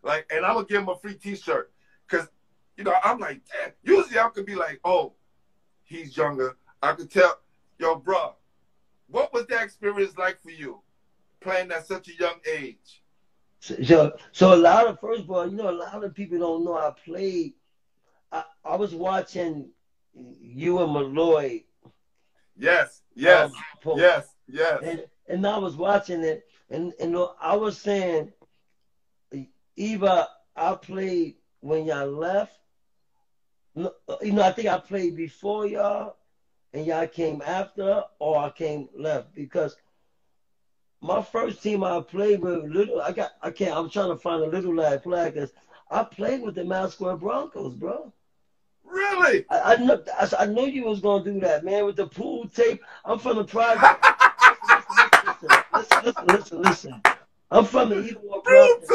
[0.04, 1.72] Like, and I'm gonna give them a free T-shirt
[2.08, 2.28] because,
[2.76, 3.74] you know, I'm like, damn.
[3.84, 5.14] Usually I could be like, oh,
[5.84, 6.58] he's younger.
[6.82, 7.40] I could tell,
[7.78, 8.36] yo, bro,
[9.08, 10.82] what was that experience like for you,
[11.40, 13.04] playing at such a young age?
[13.60, 16.66] So, so a lot of first of all, you know, a lot of people don't
[16.66, 17.54] know I played.
[18.32, 19.70] I, I was watching
[20.14, 21.64] you and Malloy.
[22.58, 23.52] Yes, yes,
[23.86, 24.80] um, yes, yes.
[24.84, 28.32] And, and I was watching it, and and I was saying,
[29.76, 32.58] Eva, I played when y'all left.
[33.76, 33.92] You
[34.34, 36.18] know, I think I played before y'all,
[36.74, 39.76] and y'all came after, or I came left because
[41.02, 43.02] my first team I played with little.
[43.02, 43.32] I got.
[43.42, 43.76] I can't.
[43.76, 45.52] I'm trying to find a little lad flag because
[45.90, 48.14] I played with the Mount Square Broncos, bro.
[48.92, 49.46] Really?
[49.50, 50.04] I, I know.
[50.20, 52.82] I, I know you was gonna do that, man, with the pool tape.
[53.06, 54.06] I'm from the project.
[55.74, 57.02] listen, listen, listen, listen.
[57.50, 57.96] I'm from the
[58.44, 58.92] project.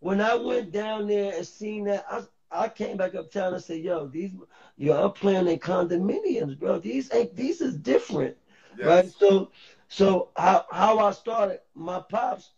[0.00, 3.80] When I went down there and seen that, I I came back uptown and said,
[3.80, 4.30] "Yo, these,
[4.76, 6.78] yo, I'm playing in condominiums, bro.
[6.78, 7.36] These ain't.
[7.36, 8.36] These is different."
[8.78, 8.86] Yes.
[8.86, 9.12] right?
[9.18, 9.50] So,
[9.88, 12.50] so how how I started, my pops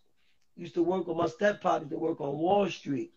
[0.55, 3.13] used to work on my step pop used to work on Wall Street.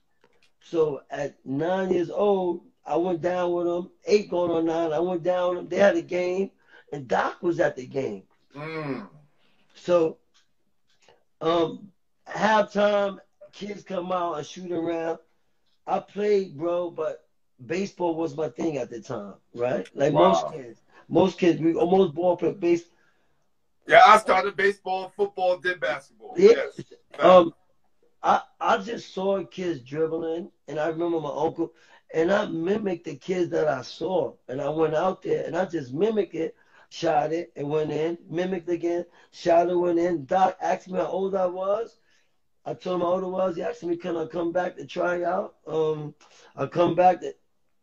[0.62, 3.90] So at nine years old, I went down with them.
[4.06, 5.68] Eight going on nine, I went down with them.
[5.68, 6.50] They had a game,
[6.92, 8.24] and Doc was at the game.
[8.54, 9.08] Mm.
[9.74, 10.18] So,
[11.40, 11.90] um,
[12.28, 13.18] halftime,
[13.52, 15.18] kids come out and shoot around.
[15.86, 17.26] I played, bro, but
[17.64, 19.88] baseball was my thing at the time, right?
[19.94, 20.28] Like Wow.
[20.28, 22.84] most kids, most kids, we almost ball play base.
[23.86, 26.34] Yeah, I started baseball, football, did basketball.
[26.36, 26.52] Yeah.
[26.56, 26.82] Yes.
[27.18, 27.52] Um,
[28.22, 31.72] I I just saw kids dribbling, and I remember my uncle,
[32.14, 35.64] and I mimicked the kids that I saw, and I went out there and I
[35.64, 36.56] just mimicked it,
[36.88, 40.24] shot it, and went in, mimicked again, shot it, went in.
[40.24, 41.98] Doc asked me how old I was.
[42.64, 43.56] I told him how old I was.
[43.56, 46.14] He asked me, "Can I come back to try out?" Um,
[46.56, 47.20] I come back.
[47.20, 47.34] To,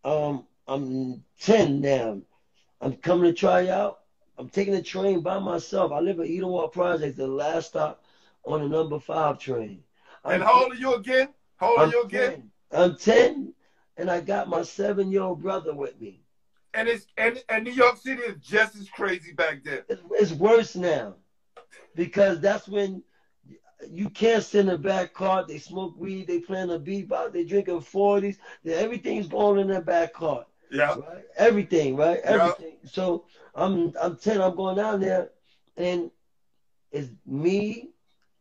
[0.03, 2.21] um, I'm ten now.
[2.81, 3.99] I'm coming to try out.
[4.37, 5.91] I'm taking the train by myself.
[5.91, 8.03] I live at Edenwald Project, the last stop
[8.45, 9.83] on the number five train.
[10.23, 11.29] And how old are you again?
[11.55, 12.31] How old are I'm you again?
[12.31, 12.51] 10.
[12.71, 13.53] I'm 10,
[13.97, 16.21] and I got my seven year old brother with me.
[16.73, 19.81] And it's and, and New York City is just as crazy back then.
[19.89, 21.15] It's, it's worse now
[21.95, 23.03] because that's when
[23.89, 25.45] you can't sit in the back car.
[25.47, 28.37] They smoke weed, they playing a beatbox, they drinking 40s.
[28.65, 30.45] Everything's going in their back car.
[30.71, 30.95] Yeah.
[30.95, 31.23] right?
[31.37, 32.19] Everything, right?
[32.23, 32.31] Yeah.
[32.31, 32.77] Everything.
[32.85, 34.41] So I'm I'm ten.
[34.41, 35.29] I'm going down there,
[35.77, 36.11] and
[36.91, 37.91] it's me,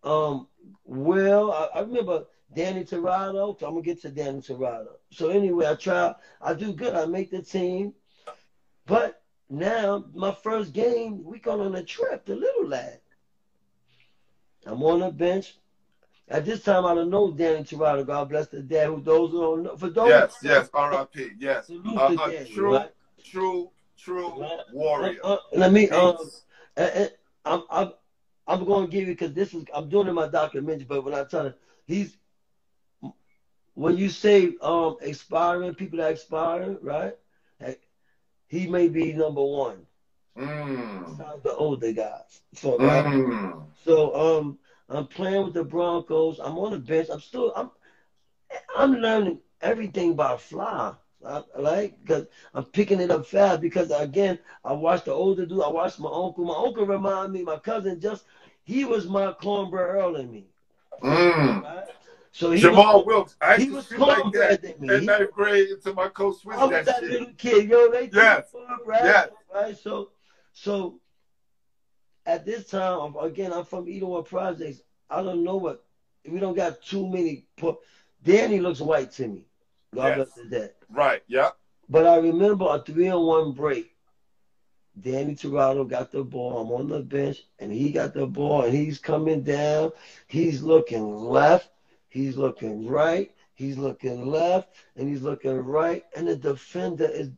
[0.02, 0.48] um,
[0.84, 1.52] Will.
[1.52, 3.56] I, I remember Danny Torado.
[3.58, 4.95] So I'm gonna get to Danny Torado.
[5.10, 6.14] So anyway, I try.
[6.40, 6.94] I do good.
[6.94, 7.92] I make the team,
[8.86, 13.00] but now my first game, we going on a trip to Little Lad.
[14.66, 15.56] I'm on the bench.
[16.28, 18.04] At this time, I don't know Danny Torado.
[18.04, 18.88] God bless the dad.
[18.88, 21.30] Who those who don't know, for those Yes, yes, R.I.P.
[21.38, 21.70] Yes.
[21.70, 22.90] Uh, a Danny, true, right?
[23.22, 24.60] true, true Right.
[24.72, 25.20] warrior.
[25.22, 26.16] Uh, uh, let me um,
[26.76, 27.06] uh, uh,
[27.44, 27.92] I'm I'm
[28.48, 30.86] I'm going to give you because this is I'm doing it in my documentary.
[30.88, 31.54] But when I tell you,
[31.86, 32.16] he's
[33.76, 37.14] when you say um expiring people that expire, right?
[38.48, 39.86] He may be number one.
[40.36, 41.04] Mm.
[41.04, 42.42] Besides the older guys.
[42.54, 43.08] So right?
[43.08, 43.66] Mm.
[43.74, 44.58] So um,
[44.88, 46.40] I'm playing with the Broncos.
[46.40, 47.08] I'm on the bench.
[47.10, 47.70] I'm still I'm
[48.76, 50.94] I'm learning everything by fly.
[51.24, 55.62] I, like because I'm picking it up fast because again I watched the older dude.
[55.62, 56.44] I watched my uncle.
[56.44, 57.42] My uncle reminded me.
[57.42, 58.24] My cousin just
[58.64, 60.50] he was my cornbread Earl in me.
[61.02, 61.62] Mm.
[61.62, 61.84] Right?
[62.36, 63.36] So he Jamal was, Wilkes.
[63.40, 64.94] I he was like that than me.
[64.94, 67.10] in ninth grade until my coach switched I was that that shit.
[67.10, 67.90] little kid, yo.
[67.90, 68.54] They Yes.
[68.84, 69.04] right?
[69.04, 69.28] Yes.
[69.54, 69.78] Right.
[69.78, 70.10] So,
[70.52, 71.00] so
[72.26, 74.82] at this time, again, I'm from Edenwald Projects.
[75.08, 75.82] I don't know what
[76.28, 77.46] we don't got too many.
[77.56, 77.80] Po-
[78.22, 79.46] Danny looks white to me.
[79.94, 80.28] God Yes.
[80.34, 80.70] bless his.
[80.90, 81.22] Right.
[81.28, 81.50] Yeah.
[81.88, 83.92] But I remember a three on one break.
[85.00, 86.58] Danny Torado got the ball.
[86.60, 89.92] I'm on the bench, and he got the ball, and he's coming down.
[90.26, 91.70] He's looking left.
[92.16, 93.30] He's looking right.
[93.52, 96.02] He's looking left, and he's looking right.
[96.16, 97.28] And the defender is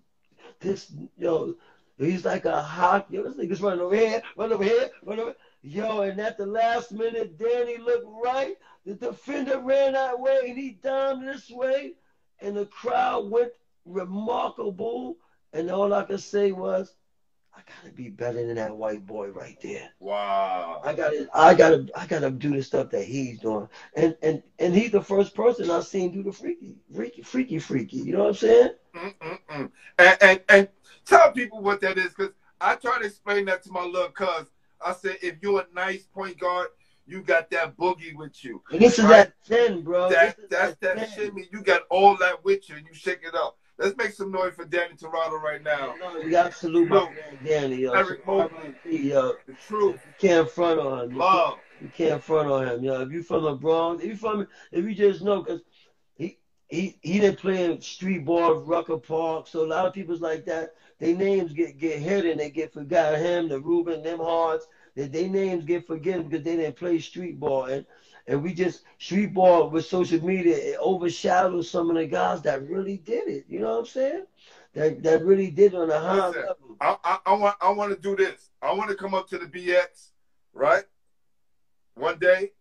[0.61, 1.55] this, yo,
[1.97, 3.07] he's like a hawk.
[3.11, 5.35] Yo, this nigga's running over here, run over here, run over.
[5.62, 5.83] Here.
[5.83, 8.55] Yo, and at the last minute, Danny looked right.
[8.87, 11.95] The defender ran that way, and he down this way,
[12.41, 13.51] and the crowd went
[13.85, 15.17] remarkable.
[15.53, 16.95] And all I could say was,
[17.59, 19.90] I gotta be better than that white boy right there.
[19.99, 20.81] Wow.
[20.85, 23.68] I gotta, I gotta, I gotta do the stuff that he's doing.
[23.97, 27.97] And and and he's the first person I've seen do the freaky, freaky, freaky, freaky.
[27.99, 28.71] You know what I'm saying?
[28.94, 29.71] Mm-mm-mm.
[29.99, 30.68] And, and and
[31.05, 34.47] tell people what that is, because I try to explain that to my little cuz.
[34.85, 36.68] I said, if you're a nice point guard,
[37.07, 38.62] you got that boogie with you.
[38.71, 39.27] And this is Right.
[39.27, 40.11] that ten, bro.
[40.11, 41.09] That that's that 10.
[41.09, 41.49] shimmy.
[41.51, 43.58] You got all that with you, and you shake it up.
[43.79, 45.95] Let's make some noise for Danny Torado right now.
[46.01, 47.14] No, you got to salute my man
[47.45, 47.93] Danny, yo.
[47.93, 48.75] Eric Mobley.
[48.85, 49.35] yo.
[49.47, 51.12] The truth, You can't front on him.
[51.12, 51.59] You love.
[51.81, 53.03] You can't front on him, yo.
[53.03, 55.61] If you from the Bronx, if you from, if you just know, cause
[56.17, 60.21] he he he didn't play in street ball, Rucker Park, so a lot of people's
[60.21, 60.75] like that.
[60.99, 63.19] Their names get get hidden, they get forgot.
[63.19, 67.38] Him, the Ruben, them Hearts, that their names get forgiven because they didn't play street
[67.38, 67.87] ball, and
[68.29, 72.69] and we just street ball with social media it overshadows some of the guys that
[72.69, 73.47] really did it.
[73.49, 74.25] You know what I'm saying?
[74.75, 76.77] That that really did it on a high Listen, level.
[76.81, 78.51] I, I, I want I want to do this.
[78.62, 80.11] I want to come up to the BX,
[80.53, 80.85] right?
[81.95, 82.53] One day,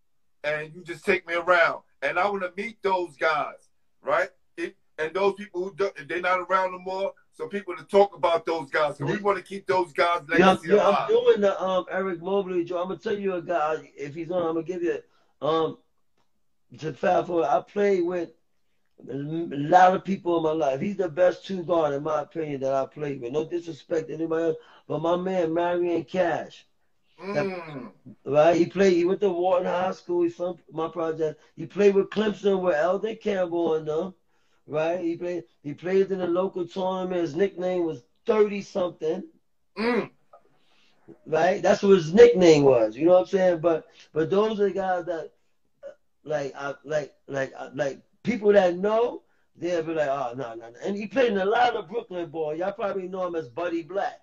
[0.43, 3.69] and you just take me around, and I want to meet those guys,
[4.01, 4.29] right?
[4.55, 7.83] If, and those people who do, if they're not around no more, so people to
[7.83, 8.97] talk about those guys.
[8.97, 11.85] So we want to keep those guys' Yeah, I'm, legacy yeah, I'm doing the um
[11.91, 12.77] Eric Mobley Joe.
[12.77, 13.91] I'm gonna tell you a guy.
[13.95, 14.97] If he's on, I'm gonna give you
[15.41, 15.77] um
[16.79, 17.45] to fast forward.
[17.45, 18.29] I played with
[19.09, 20.79] a lot of people in my life.
[20.81, 23.31] He's the best two guard in my opinion that I played with.
[23.31, 24.55] No disrespect to anybody else,
[24.87, 26.65] but my man Marion Cash,
[27.19, 27.91] Mm.
[28.25, 28.55] right?
[28.55, 28.95] He played.
[28.95, 30.23] He went to Walton High School.
[30.23, 31.39] He's from my project.
[31.55, 34.13] He played with Clemson with Elden Campbell and them,
[34.67, 34.99] right?
[35.03, 35.43] He played.
[35.63, 37.21] He played in the local tournament.
[37.21, 39.23] His nickname was Thirty something.
[39.77, 40.09] Mm.
[41.25, 41.61] Right?
[41.61, 42.95] That's what his nickname was.
[42.95, 43.59] You know what I'm saying?
[43.59, 45.31] But but those are the guys that
[46.23, 49.23] like I like like like people that know
[49.55, 50.77] they'll be like, oh no no no.
[50.83, 52.55] And he played in a lot of Brooklyn ball.
[52.55, 54.21] Y'all probably know him as Buddy Black.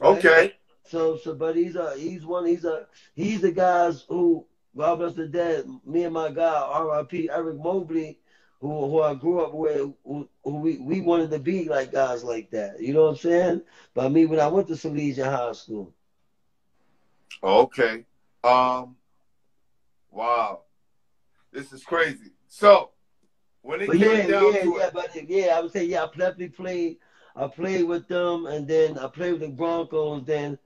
[0.00, 0.18] right?
[0.18, 0.52] Okay.
[0.84, 5.14] So so but he's a he's one he's a he's the guys who God bless
[5.14, 5.66] the dead.
[5.84, 7.30] Me and my guy R.I.P.
[7.30, 8.18] Eric Mobley.
[8.60, 12.24] Who, who I grew up with, who, who we, we wanted to be like guys
[12.24, 12.80] like that.
[12.80, 13.62] You know what I'm saying?
[13.92, 15.92] But me, when I went to Salesian High School,
[17.42, 18.04] Okay.
[18.42, 18.96] Um.
[20.10, 20.62] Wow.
[21.52, 22.32] This is crazy.
[22.48, 22.90] So
[23.62, 25.84] when it But came yeah, down yeah, to yeah, it, but yeah, I would say
[25.84, 26.96] yeah, I definitely played.
[27.36, 30.24] I played with them, and then I played with the Broncos.
[30.24, 30.58] Then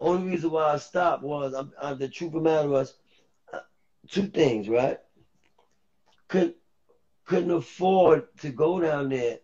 [0.00, 2.96] only reason why I stopped was I, I, the truth of the matter was
[3.52, 3.60] uh,
[4.08, 4.98] two things, right?
[6.28, 6.56] Couldn't
[7.24, 9.38] couldn't afford to go down there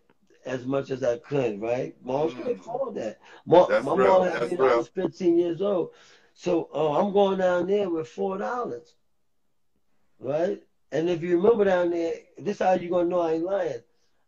[0.45, 1.95] as much as I could, right?
[2.03, 2.37] Moms Mm.
[2.37, 3.19] couldn't afford that.
[3.45, 5.91] Mom, my real, mom had me when I was 15 years old,
[6.39, 8.93] so uh, I'm going down there with four dollars,
[10.19, 10.61] right?
[10.91, 13.81] And if you remember down there, this how you gonna know I ain't lying.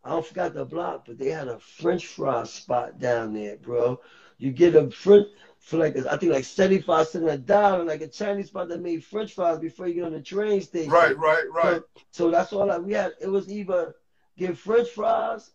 [0.04, 4.02] I don't forgot the block, but they had a French fry spot down there, bro.
[4.40, 5.28] You get a French
[5.60, 8.82] for like I think like seventy five cents a dollar, like a Chinese spot that
[8.82, 10.92] made French fries before you get on the train station.
[10.92, 11.64] right, right, right.
[11.64, 13.14] So, so that's all I, we had.
[13.22, 13.96] It was either
[14.36, 15.52] get French fries,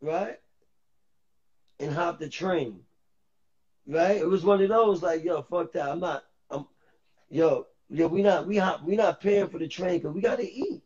[0.00, 0.38] right,
[1.80, 2.84] and hop the train,
[3.88, 4.16] right.
[4.16, 5.88] It was one of those like, yo, fuck that.
[5.88, 6.24] I'm not.
[6.50, 6.66] I'm,
[7.28, 10.38] yo, yo, we not we hop we not paying for the train because we got
[10.38, 10.82] to eat.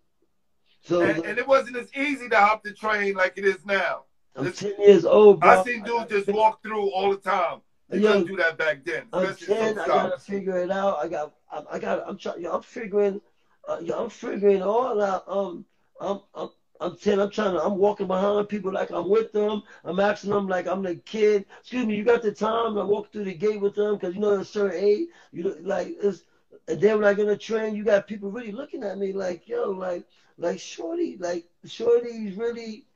[0.85, 4.05] So And, and it wasn't as easy to hop the train like it is now.
[4.35, 5.61] I'm ten years old, bro.
[5.61, 7.61] I seen dudes just walk through all the time.
[7.91, 9.79] You Yo, couldn't do that back then, I'm ten.
[9.79, 10.99] I gotta figure it out.
[11.05, 11.35] I got.
[11.51, 12.09] I, I got.
[12.09, 12.47] I'm trying.
[12.47, 13.21] I'm figuring.
[13.69, 15.25] Uh, yo, I'm figuring all out.
[15.29, 15.67] Um,
[16.01, 16.21] I'm.
[16.35, 16.49] I'm.
[16.83, 17.21] I'm ten.
[17.21, 17.63] I'm trying to.
[17.63, 19.63] I'm walking behind people like I'm with them.
[19.85, 21.47] I'm asking them like I'm the kid.
[21.61, 21.97] Excuse me.
[21.97, 22.79] You got the time?
[22.79, 25.09] I walk through the gate with them because you know a certain age.
[25.33, 26.25] You know, like it's.
[26.69, 29.13] And then when I get on the train, you got people really looking at me
[29.13, 30.05] like, yo, like,
[30.39, 32.87] like Shorty, like Shorty's really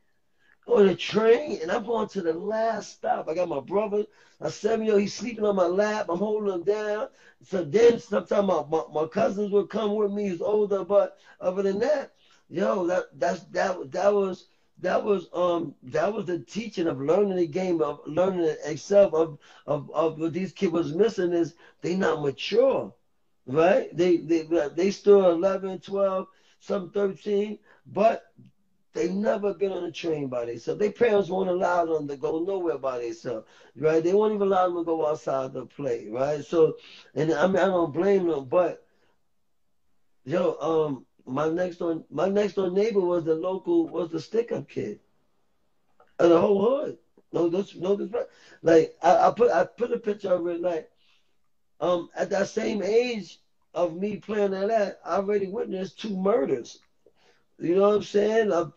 [0.66, 3.28] on the train, and I'm going to the last stop.
[3.28, 4.04] I got my brother,
[4.40, 6.06] a seven year old, he's sleeping on my lap.
[6.08, 7.08] I'm holding him down.
[7.42, 10.28] So then sometimes my, my, my cousins would come with me.
[10.30, 12.12] He's older, but other than that,
[12.48, 14.48] yo, that that's that that was
[14.80, 19.38] that was um that was the teaching of learning the game of learning itself of
[19.66, 22.92] of of what these kids was missing is they not mature,
[23.46, 23.94] right?
[23.96, 24.42] They they
[24.76, 26.26] they still 11, 12,
[26.60, 28.22] some 13, but
[28.94, 30.80] they never been on a train by themselves.
[30.80, 34.02] Their parents won't allow them to go nowhere by themselves, right?
[34.02, 36.44] They won't even allow them to go outside to play, right?
[36.44, 36.74] So,
[37.14, 38.82] and I mean, I don't blame them, but
[40.24, 44.52] yo, um, my next door, my next door neighbor was the local, was the stick
[44.52, 45.00] up kid,
[46.18, 46.96] of the whole hood.
[47.32, 48.10] No, this, no, this,
[48.62, 50.88] like I, I put, I put a picture of it, like,
[51.80, 53.38] um, at that same age
[53.74, 56.78] of me playing at that, I already witnessed two murders.
[57.58, 58.52] You know what I'm saying?
[58.52, 58.72] I'm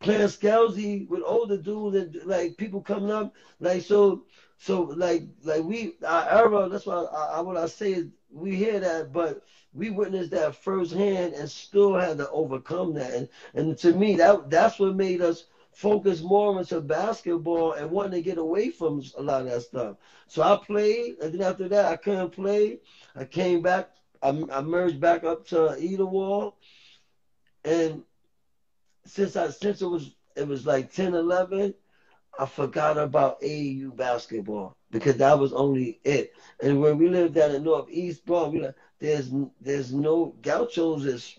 [0.00, 4.22] playing Scousy with older dudes and like people coming up, like so,
[4.58, 6.68] so like like we our era.
[6.68, 10.56] That's why I, I what I say is we hear that, but we witnessed that
[10.56, 13.12] firsthand and still had to overcome that.
[13.14, 18.12] And and to me, that that's what made us focus more into basketball and wanting
[18.12, 19.96] to get away from a lot of that stuff.
[20.26, 22.80] So I played, and then after that, I couldn't play.
[23.16, 23.90] I came back.
[24.22, 26.56] I, I merged back up to Wall,
[27.64, 28.02] and
[29.06, 31.74] since I since it was it was like 10, 11,
[32.38, 36.32] I forgot about AAU basketball because that was only it.
[36.62, 39.30] And when we lived down in Northeast Bronx, we like, there's
[39.60, 41.38] there's no Gauchos is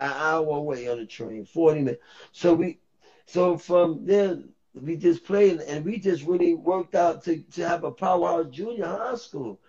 [0.00, 2.02] an hour away on the train, 40 minutes.
[2.32, 2.80] So we
[3.26, 4.38] so from there
[4.74, 8.86] we just played and we just really worked out to, to have a powerhouse junior
[8.86, 9.60] high school.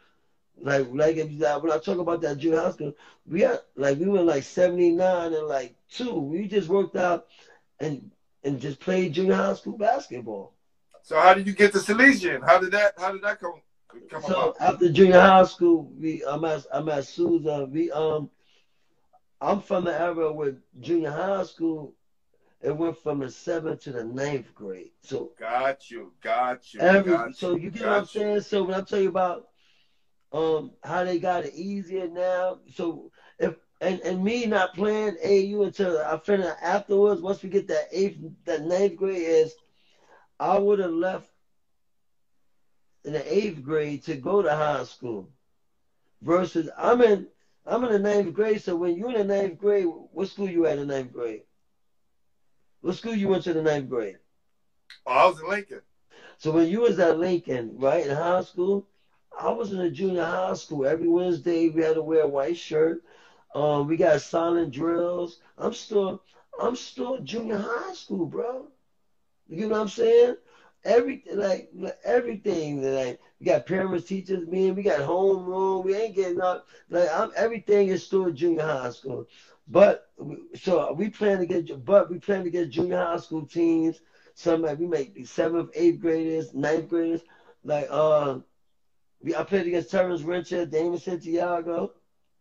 [0.62, 1.30] Like like if
[1.62, 2.94] when I talk about that junior high school,
[3.26, 6.16] we had like we were like 79 and like two.
[6.20, 7.28] We just worked out
[7.80, 8.12] and
[8.44, 10.53] and just played junior high school basketball.
[11.04, 12.44] So how did you get to Salesian?
[12.46, 13.62] How did that how did that come
[14.10, 14.56] come So about?
[14.62, 17.68] after junior high school, we I'm at I'm at Sousa.
[17.70, 18.30] We um
[19.42, 21.94] I'm from the era where junior high school.
[22.62, 24.92] It went from the seventh to the ninth grade.
[25.02, 27.34] So Got you, got you, every got you.
[27.34, 28.40] so you get what I'm saying.
[28.42, 29.50] So when I tell you about
[30.32, 35.64] um how they got it easier now, so if and, and me not playing AU
[35.64, 39.54] until I finished afterwards, once we get that eighth that ninth grade is
[40.40, 41.30] I would have left
[43.06, 45.30] in the eighth grade to go to high school.
[46.22, 47.28] Versus I'm in
[47.66, 50.66] I'm in the ninth grade, so when you're in the ninth grade, what school you
[50.66, 51.44] at in the ninth grade?
[52.82, 54.18] What school you went to the ninth grade?
[55.06, 55.82] Oh, I was in Lincoln.
[56.38, 58.86] So when you was at Lincoln, right, in high school,
[59.38, 60.86] I was in a junior high school.
[60.86, 63.02] Every Wednesday we had to wear a white shirt.
[63.56, 65.40] Um, we got silent drills.
[65.58, 66.22] I'm still
[66.60, 68.70] I'm still junior high school, bro.
[69.54, 70.36] You know what I'm saying?
[70.86, 71.70] Everything like
[72.04, 76.68] everything like we got parents, teachers, man, we got homeroom, we ain't getting up.
[76.90, 79.26] Like I'm everything is still junior high school.
[79.68, 80.08] But
[80.56, 84.02] so we plan to get but we plan to get junior high school teams.
[84.36, 87.22] Some like we make the seventh, eighth graders, ninth graders.
[87.64, 88.40] Like uh
[89.22, 91.92] we I played against Terrence Richard, Damon Santiago,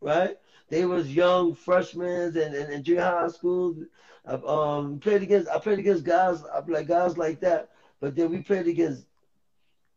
[0.01, 0.37] right?
[0.69, 3.75] They was young freshmen and, and, and junior high school.
[4.27, 7.71] I, um, played against I played against guys I like guys like that.
[8.01, 9.05] But then we played against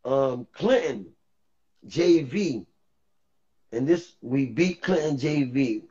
[0.04, 1.06] um, Clinton
[1.86, 2.66] JV,
[3.72, 5.82] and this we beat Clinton JV.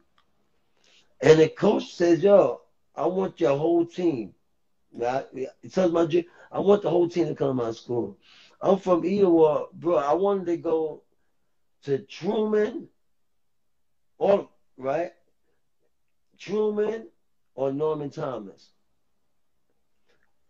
[1.22, 2.62] And the coach says, "Yo,
[2.96, 4.34] I want your whole team."
[4.92, 6.08] He tells my
[6.52, 8.18] I want the whole team to come to my school.
[8.62, 9.98] I'm from Edenwald, bro.
[9.98, 11.04] I wanted to go
[11.84, 12.88] to Truman,
[14.18, 15.12] all right?
[16.38, 17.08] Truman
[17.56, 18.70] or Norman Thomas.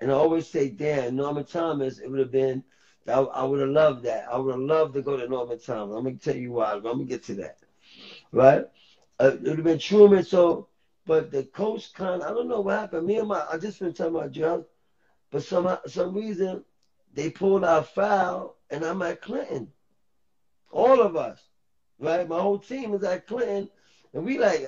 [0.02, 2.64] And I always say, damn, Norman Thomas, it would have been,
[3.08, 4.28] I, I would have loved that.
[4.32, 5.96] I would have loved to go to Norman Thomas.
[5.96, 6.74] I'm going to tell you why.
[6.74, 7.60] I'm going to get to that.
[8.32, 8.66] Right?
[9.20, 10.24] Uh, it would have been Truman.
[10.24, 10.68] So,
[11.06, 13.08] but the coach kind I don't know what happened.
[13.08, 14.66] Me and my, I just been talking about John,
[15.32, 16.64] but some some reason
[17.14, 19.72] they pulled our foul and I'm at Clinton.
[20.72, 21.42] All of us.
[22.00, 22.28] Right?
[22.28, 23.70] My whole team is at Clinton.
[24.14, 24.68] And we like,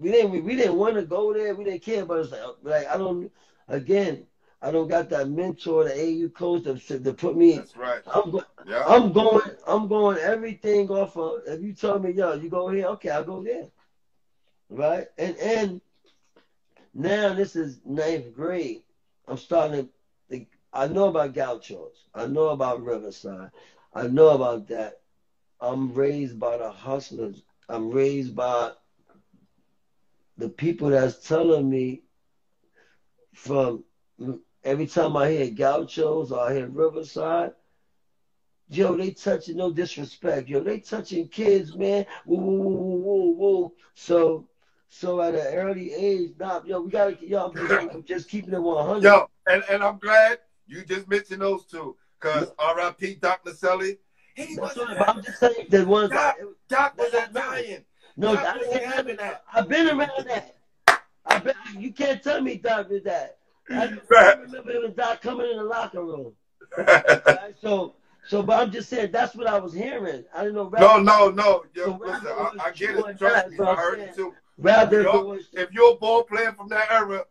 [0.00, 1.54] we didn't, we, we didn't want to go there.
[1.54, 3.30] We didn't care, but it's like, uh, like I don't,
[3.68, 4.26] again,
[4.62, 7.56] I don't got that mentor, the AU coach to, to put me.
[7.56, 8.02] That's right.
[8.12, 8.84] I'm go, Yeah.
[8.86, 9.40] I'm going.
[9.66, 11.42] I'm going everything off of.
[11.46, 13.68] If you tell me, yo, you go here, okay, I'll go there.
[14.68, 15.80] Right, and and
[16.94, 18.82] now this is ninth grade.
[19.26, 19.88] I'm starting to.
[20.28, 22.04] Think, I know about Gauchos.
[22.14, 23.50] I know about Riverside.
[23.94, 25.00] I know about that.
[25.60, 27.42] I'm raised by the hustlers.
[27.68, 28.72] I'm raised by
[30.40, 32.02] the people that's telling me
[33.34, 33.84] from
[34.64, 37.52] every time I hear Gauchos or I hear Riverside,
[38.68, 40.48] yo, they touching no disrespect.
[40.48, 42.06] Yo, they touching kids, man.
[42.24, 43.72] Woo, woo, woo, woo, woo, woo.
[43.94, 44.48] So,
[44.88, 48.54] so at an early age, nah, yo, we gotta, yo, I'm just, I'm just keeping
[48.54, 49.02] it 100.
[49.04, 51.96] Yo, and, and I'm glad you just mentioned those two.
[52.18, 53.14] Cause R.I.P.
[53.14, 53.96] Doc Naselli,
[54.34, 56.10] he That's wasn't what- but I'm just saying the ones.
[56.10, 57.84] Doc, I, Doc was Italian.
[58.20, 59.18] No, I was didn't have having it.
[59.18, 59.44] that.
[59.52, 60.56] I've been around that.
[61.26, 63.38] I've bet you can't tell me Doc did that.
[63.70, 63.84] I,
[64.16, 66.32] I remember it was Doc coming in the locker room.
[66.78, 67.54] Right?
[67.60, 67.94] So,
[68.28, 70.24] so, but I'm just saying that's what I was hearing.
[70.34, 70.68] I didn't know.
[70.78, 71.64] no, no, no.
[71.74, 73.18] Yo, So listen, I, I get it.
[73.18, 74.34] Trust not, me, so I heard saying- it too.
[74.58, 77.24] Rather, Yo, was, If you're a ball player from that era,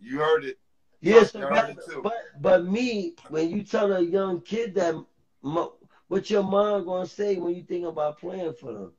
[0.00, 0.58] you heard it.
[1.00, 2.00] yes, I heard rather, it too.
[2.04, 4.94] but but me, when you tell a young kid that,
[5.42, 5.74] mo-
[6.08, 8.92] what your mom gonna say when you think about playing for them?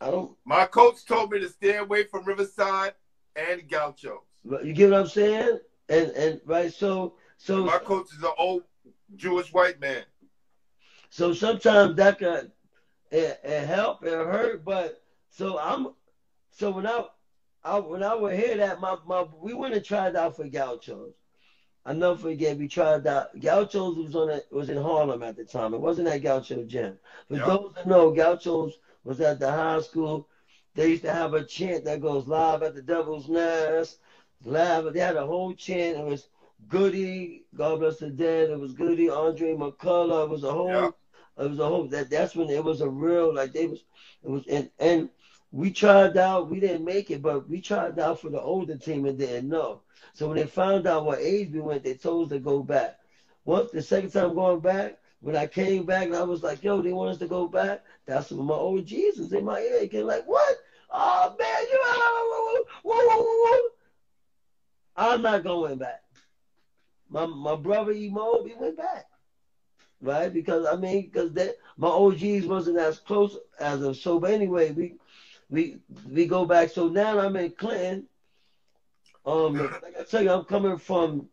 [0.00, 0.36] I don't.
[0.44, 2.92] My coach told me to stay away from Riverside
[3.34, 4.20] and Gauchos.
[4.62, 5.58] You get what I'm saying?
[5.88, 8.62] And and right, so so My coach is an old
[9.16, 10.04] Jewish white man.
[11.10, 12.50] So sometimes that could
[13.10, 15.88] it, it help, it hurt, but so I'm
[16.50, 17.04] so when I,
[17.64, 21.14] I when I would hear that my, my we went and tried out for Gauchos.
[21.84, 25.44] I never forget we tried out Gauchos was on a, was in Harlem at the
[25.44, 25.72] time.
[25.72, 26.98] It wasn't at Gaucho Gym.
[27.28, 27.46] For Yeah.
[27.46, 28.76] those that know, Gauchos
[29.06, 30.28] was at the high school.
[30.76, 33.98] They used to have a chant that goes live at the devil's nest.
[34.44, 35.98] Live they had a whole chant.
[35.98, 36.28] It was
[36.68, 38.50] Goody, God bless the dead.
[38.50, 40.26] It was Goody, Andre McCullough.
[40.26, 40.90] It was a whole Yeah.
[41.38, 43.84] it was a whole that that's when it was a real like they was
[44.24, 45.10] it was and and
[45.52, 49.06] we tried out we didn't make it but we tried out for the older team
[49.06, 49.82] and didn't know
[50.14, 52.98] so when they found out what age we went they told us to go back
[53.46, 56.80] once the second time going back when I came back and I was like yo
[56.80, 60.06] they want us to go back that's when my old Jesus in my ear again
[60.06, 60.56] like what
[60.90, 61.80] oh man you.
[64.96, 66.02] I'm not going back
[67.10, 69.06] my my brother Emo he went back
[70.00, 70.32] right?
[70.32, 74.00] Because I mean, because that my OGs wasn't as close as us.
[74.00, 74.96] So, but anyway, we
[75.50, 75.78] we
[76.10, 76.70] we go back.
[76.70, 78.06] So now I'm in Clinton.
[79.24, 81.28] Um, like I tell you, I'm coming from,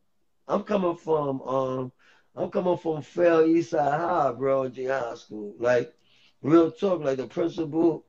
[0.47, 1.91] I'm coming from, um,
[2.35, 5.55] I'm coming from Fair East Side High, bro, G High School.
[5.59, 5.93] Like,
[6.43, 8.05] real talk, like the principal.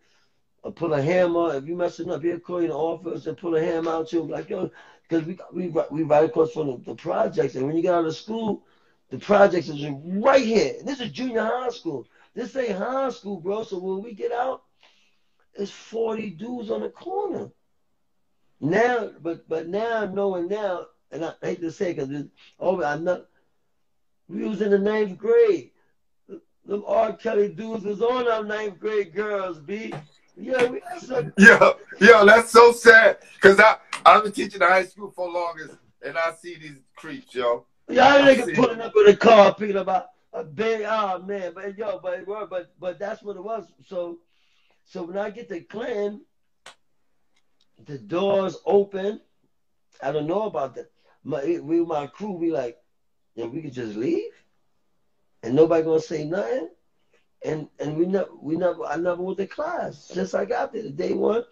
[0.64, 1.54] uh, Pull a hammer.
[1.56, 4.08] If you messing up, he'll call you in the office and pull a hammer out
[4.08, 4.22] to you.
[4.24, 4.70] Like, yo,
[5.08, 7.54] because we, we, we right across from the, the projects.
[7.56, 8.62] And when you get out of school,
[9.10, 10.74] the projects is right here.
[10.84, 12.06] This is junior high school.
[12.34, 13.62] This ain't high school, bro.
[13.64, 14.62] So when we get out,
[15.54, 17.50] it's 40 dudes on the corner.
[18.60, 22.24] Now, but but now knowing now, and I hate to say because
[22.60, 23.26] oh, I'm not.
[24.28, 25.70] We was in the ninth grade.
[26.66, 27.12] Them R.
[27.12, 29.92] Kelly dudes was on our ninth grade girls, B.
[30.36, 30.80] Yeah, we
[31.38, 33.18] Yo, yo, that's so sad.
[33.40, 37.66] Cause I I've been teaching high school for longest, and I see these creeps, yo.
[37.88, 41.52] Y'all I niggas pulling up in the car, picking about a big, oh ah, man,
[41.54, 43.66] but yo, but but but that's what it was.
[43.86, 44.18] So,
[44.84, 46.22] so when I get to Clinton,
[47.86, 49.20] the doors open.
[50.02, 50.90] I don't know about that.
[51.22, 52.76] My we my crew, we like,
[53.34, 54.30] yeah, we could just leave,
[55.42, 56.68] and nobody gonna say nothing.
[57.44, 60.82] And and we never we never I never went to class since I got there.
[60.82, 61.42] The day one,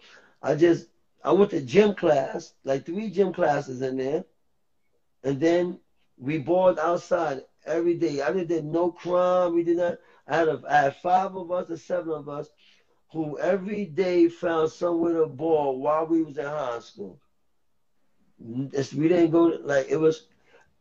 [0.41, 0.87] I just
[1.23, 4.23] I went to gym class, like three gym classes in there,
[5.23, 5.77] and then
[6.17, 8.21] we bored outside every day.
[8.21, 9.53] I did no crime.
[9.53, 9.97] We did not.
[10.27, 12.49] I had, a, I had five of us or seven of us
[13.11, 17.19] who every day found somewhere to ball while we was in high school.
[18.39, 20.21] It's- we didn't go like it was.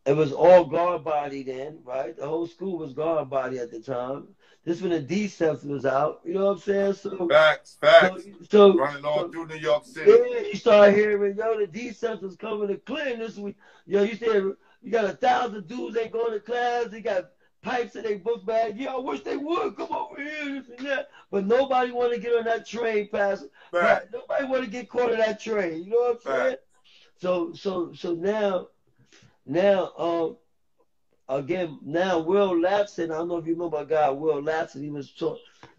[0.05, 2.16] It was all guard body then, right?
[2.16, 4.28] The whole school was guard body at the time.
[4.64, 6.20] This when the D-Ceps was out.
[6.24, 6.92] You know what I'm saying?
[6.94, 8.22] So, Facts, so, facts.
[8.50, 10.11] so, Running all so- through New York City.
[10.11, 13.57] yeah, you start hearing, yo, the D-Ceps was coming to Clinton this week.
[13.86, 16.86] Yo, you said you got a thousand dudes ain't going to class.
[16.88, 17.30] They got
[17.62, 18.76] pipes in their book bag.
[18.76, 21.11] Yeah, I wish they would come over here, this and that.
[21.30, 23.09] But nobody want to get on that train.
[23.12, 23.40] Right.
[23.72, 24.07] Facts.
[24.12, 25.84] Nobody want to get caught in that train.
[25.84, 26.57] You know what I'm saying?
[27.16, 28.68] So, so, so now,
[29.47, 30.36] now, um,
[31.28, 33.11] again, now Will Lapson.
[33.11, 34.82] I don't know if you remember a guy, Will Lapson.
[34.82, 35.38] He was taught.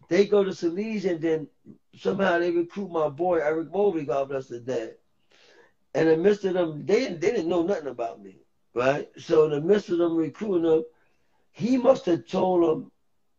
[0.09, 1.47] They go to Salesian, and then
[1.95, 4.05] somehow they recruit my boy Eric Mobley.
[4.05, 4.95] God bless his dad.
[5.95, 8.38] And in the midst of them, they didn't, they didn't know nothing about me,
[8.74, 9.09] right?
[9.18, 10.84] So in the midst of them recruiting him,
[11.51, 12.91] he must have told them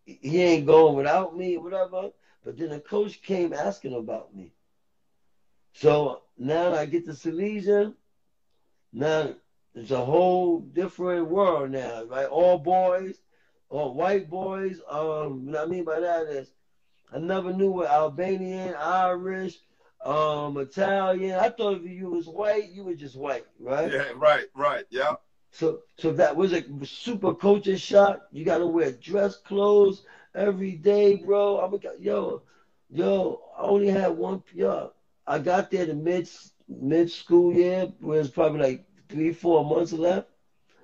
[0.06, 2.10] he ain't going without me, whatever.
[2.44, 4.52] But then the coach came asking about me.
[5.72, 7.94] So now I get to Salesian.
[8.92, 9.34] Now
[9.74, 12.26] it's a whole different world now, right?
[12.26, 13.18] All boys,
[13.68, 14.80] all white boys.
[14.88, 16.52] Um, what I mean by that is
[17.12, 19.58] I never knew what Albanian, Irish,
[20.04, 21.38] um, Italian.
[21.38, 23.90] I thought if you was white, you were just white, right?
[23.92, 24.84] Yeah, right, right.
[24.90, 25.16] Yeah.
[25.50, 28.22] So so that was a super culture shock.
[28.32, 30.04] You gotta wear dress clothes
[30.34, 31.58] every day, bro.
[31.58, 32.42] I'm a, yo,
[32.90, 34.92] yo, I only had one yo.
[35.26, 36.28] I got there the mid
[36.68, 40.28] mid school year, where it's probably like three, four months left.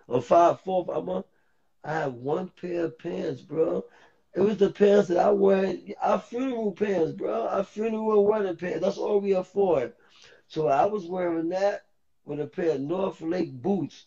[0.07, 1.29] Or five, four, five months.
[1.85, 3.85] I had one pair of pants, bro.
[4.35, 7.49] It was the pants that I wear, our funeral pants, bro.
[7.49, 8.81] Our funeral wedding pants.
[8.81, 9.93] That's all we afford.
[10.47, 11.87] So I was wearing that
[12.25, 14.07] with a pair of North Lake boots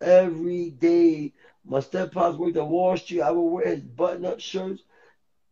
[0.00, 1.32] every day.
[1.64, 3.22] My steppops worked at Wall Street.
[3.22, 4.82] I would wear his button-up shirts,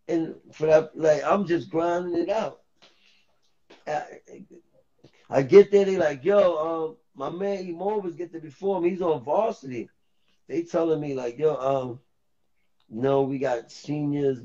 [0.08, 2.60] and for that, like I'm just grinding it out.
[3.86, 4.20] I,
[5.28, 8.90] I get there, they like, yo, um, my man E Mobus get there before me.
[8.90, 9.88] He's on varsity.
[10.48, 12.00] They telling me like, yo, um,
[12.88, 14.40] no, we got seniors,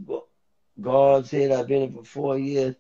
[0.80, 2.76] guards here that have been here for four years.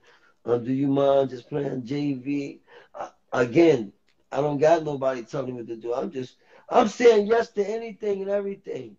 [0.46, 2.60] Um, do you mind just playing JV?
[2.96, 3.94] Uh, again,
[4.32, 5.94] I don't got nobody telling me what to do.
[5.94, 6.38] I'm just,
[6.70, 8.96] I'm saying yes to anything and everything,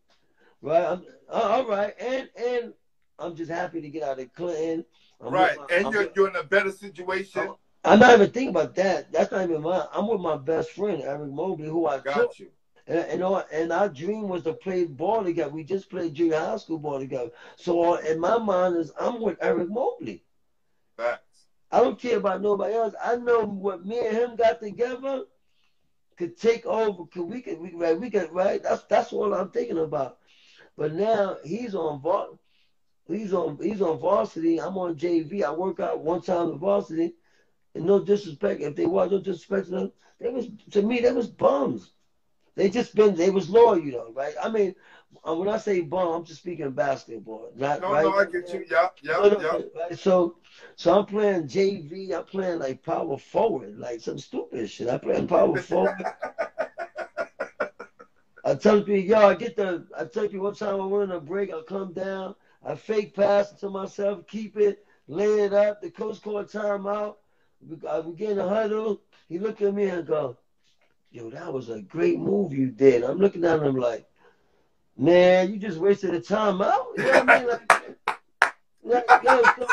[0.60, 0.84] right?
[0.84, 2.74] I'm, uh, all right, and and
[3.18, 4.84] I'm just happy to get out of Clinton.
[5.20, 7.40] I'm right, my, and I'm you're with, you're in a better situation.
[7.40, 7.54] I'm
[7.84, 9.12] not even thinking about that.
[9.12, 9.86] That's not even mine.
[9.92, 12.38] I'm with my best friend Eric Mobley, who I got took.
[12.38, 12.48] you.
[12.86, 15.50] And, and, our, and our dream was to play ball together.
[15.50, 17.30] We just played junior high school ball together.
[17.56, 20.24] So in my mind is I'm with Eric Mobley.
[20.96, 21.46] Facts.
[21.70, 22.94] I don't care about nobody else.
[23.02, 25.24] I know what me and him got together
[26.18, 27.04] could take over.
[27.06, 27.98] Could we could we right?
[27.98, 28.62] We could right.
[28.62, 30.18] That's that's all I'm thinking about.
[30.76, 32.38] But now he's on varsity.
[33.08, 34.60] He's on he's on varsity.
[34.60, 35.42] I'm on JV.
[35.42, 37.14] I work out one time in varsity.
[37.74, 41.12] And no disrespect, if they was no disrespect to them, they was to me they
[41.12, 41.92] was bums.
[42.54, 44.34] They just been they was loyal, you know, right?
[44.42, 44.74] I mean,
[45.26, 48.04] uh, when I say bum, I'm just speaking basketball, not No, right.
[48.04, 48.64] no, I get you.
[48.70, 49.58] Yeah, yeah, No, no, yeah.
[49.80, 49.98] right?
[49.98, 50.36] So,
[50.76, 52.12] so I'm playing JV.
[52.12, 54.88] I'm playing like power forward, like some stupid shit.
[54.88, 55.94] I play power forward.
[58.44, 59.86] I tell people, yo, I get the.
[59.96, 61.52] I tell you what time I went on a break.
[61.52, 62.34] I come down.
[62.62, 65.80] I fake pass to myself, keep it, lay it up.
[65.80, 67.16] The coach called timeout.
[67.88, 69.00] I, we get in a huddle.
[69.28, 70.36] He looked at me and go,
[71.10, 73.02] yo, that was a great move you did.
[73.02, 74.06] I'm looking at him like,
[74.96, 76.96] man, you just wasted a timeout.
[76.96, 77.48] You know what I mean?
[77.48, 77.82] Like,
[79.24, 79.66] like so,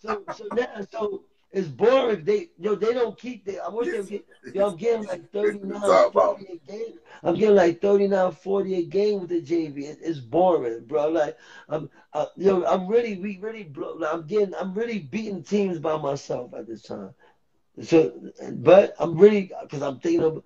[0.00, 2.24] so, so now, so it's boring.
[2.24, 3.58] They, yo, they don't keep the.
[3.58, 4.26] I wish they would get.
[4.54, 6.98] Yo, I'm getting like 39, 48 games.
[7.22, 9.82] I'm getting like 39, 48 games with the JV.
[9.82, 11.08] It, it's boring, bro.
[11.08, 11.36] Like,
[11.68, 15.96] I'm, uh, yo, I'm really, we really, bro, I'm getting, I'm really beating teams by
[15.98, 17.14] myself at this time.
[17.82, 18.12] So,
[18.52, 20.42] but I'm really, because I'm thinking of,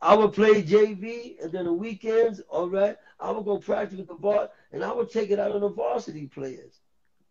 [0.00, 4.08] I would play JV, and then the weekends, all right, I would go practice with
[4.08, 6.80] the varsity, and I would take it out on the varsity players.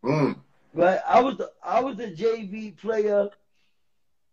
[0.03, 0.37] Mm.
[0.73, 0.99] Right?
[1.07, 3.29] I was the I was the JV player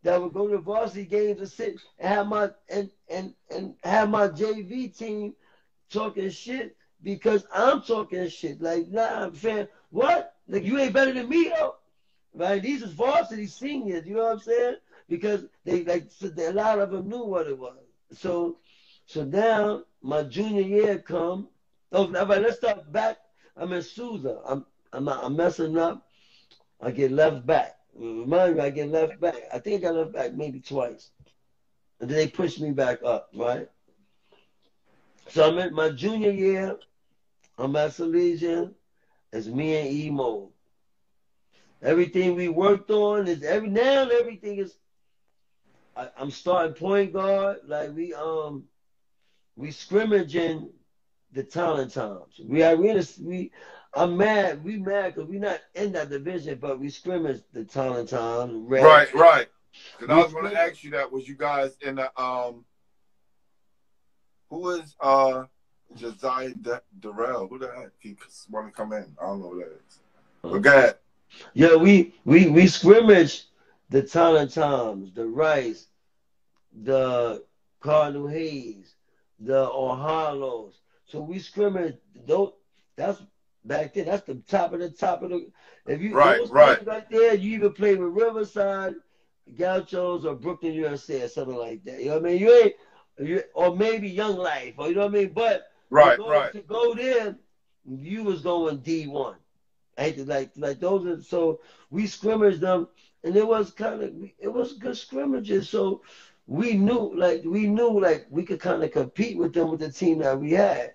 [0.02, 4.10] that would go to varsity games and sit and have my and and and have
[4.10, 5.34] my JV team
[5.90, 8.60] talking shit because I'm talking shit.
[8.60, 10.34] Like, nah, I'm saying, what?
[10.48, 11.76] Like you ain't better than me though.
[12.34, 12.62] Right?
[12.62, 14.76] These is varsity seniors, you know what I'm saying?
[15.08, 17.78] Because they like so they, a lot of them knew what it was.
[18.12, 18.58] So
[19.06, 21.48] so now my junior year come.
[21.92, 23.18] Oh, now, but let's start back.
[23.56, 24.40] I'm in Sousa.
[24.46, 26.05] I'm I'm I'm messing up.
[26.80, 27.78] I get left back.
[27.94, 29.36] Remind me, I get left back.
[29.52, 31.10] I think I got left back maybe twice.
[32.00, 33.68] And then they push me back up, right?
[35.28, 36.78] So I'm in my junior year.
[37.58, 38.74] I'm at Salesian.
[39.32, 40.50] It's me and Emo.
[41.82, 44.76] Everything we worked on is every now everything is
[45.96, 47.58] I, I'm starting point guard.
[47.66, 48.64] Like we um
[49.56, 50.70] we scrimmaging
[51.32, 52.40] the Tolentines.
[52.44, 53.52] We are we in a, we
[53.96, 54.62] I'm mad.
[54.62, 58.52] We mad because we not in that division, but we scrimmage the Tolentines.
[58.68, 58.84] Red.
[58.84, 59.48] Right, right.
[60.00, 61.10] And I was going to ask you that.
[61.10, 62.64] Was you guys in the um?
[64.50, 65.44] Who is uh
[65.96, 67.48] Josiah D- Durrell?
[67.48, 67.90] Who the heck?
[67.98, 68.16] He
[68.50, 69.16] want to come in?
[69.20, 69.98] I don't know who that is.
[70.42, 70.94] But go ahead.
[71.54, 73.44] Yeah, we we we scrimmage
[73.88, 75.86] the Tolentines, the Rice,
[76.82, 77.44] the
[77.80, 78.94] Cardinal Hayes,
[79.40, 80.74] the Ohalos.
[81.06, 82.52] So we scrimmage those.
[82.96, 83.20] That's
[83.66, 84.06] back then.
[84.06, 85.50] That's the top of the top of the.
[85.86, 86.80] If you Right, right.
[86.84, 88.94] right there, you even play with Riverside,
[89.54, 92.00] Gauchos, or Brooklyn USA or something like that.
[92.00, 92.40] You know what I mean?
[92.40, 92.74] You ain't,
[93.18, 95.32] you, or maybe Young Life, or you know what I mean.
[95.34, 96.52] But Right, to go, right.
[96.52, 97.36] To go there,
[97.84, 99.36] you was going D one.
[99.98, 101.58] I hate to like like those are so
[101.90, 102.86] we scrimmaged them
[103.24, 105.68] and it was kind of it was good scrimmages.
[105.68, 106.00] So
[106.46, 109.90] we knew like we knew like we could kind of compete with them with the
[109.90, 110.92] team that we had.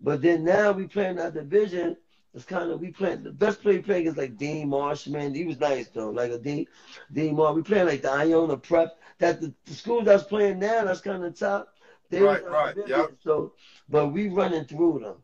[0.00, 1.96] But then now we playing our division.
[2.34, 5.34] It's kind of we playing the best player playing is like Dean Marshman.
[5.34, 6.66] He was nice though, like a Dean
[7.12, 7.56] Dean Marsh.
[7.56, 8.98] We playing like the Iona Prep.
[9.18, 11.74] That the, the schools that's playing now, that's kind of top.
[12.08, 13.06] They Right, right, yeah.
[13.22, 13.52] So,
[13.88, 15.16] but we running through them.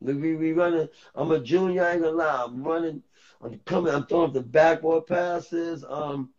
[0.00, 0.88] We, we, we running.
[1.14, 1.84] I'm a junior.
[1.84, 2.44] I ain't gonna lie.
[2.46, 3.02] I'm running.
[3.40, 3.92] I'm coming.
[3.94, 5.84] I'm throwing the backboard passes.
[5.88, 6.30] Um,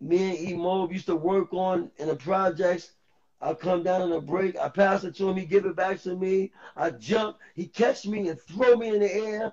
[0.00, 2.92] me and E Mob used to work on in the projects.
[3.42, 4.56] I come down in a break.
[4.56, 5.36] I pass it to him.
[5.36, 6.52] He give it back to me.
[6.76, 7.38] I jump.
[7.54, 9.52] He catch me and throw me in the air.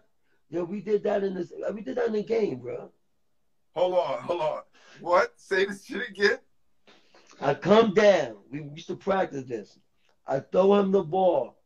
[0.51, 1.51] Yeah, we did that in this.
[1.73, 2.91] We did that in the game, bro.
[3.75, 4.61] Hold on, hold on.
[5.01, 5.33] What?
[5.37, 6.37] Say this shit again.
[7.41, 8.37] I come down.
[8.51, 9.79] We used to practice this.
[10.27, 11.57] I throw him the ball.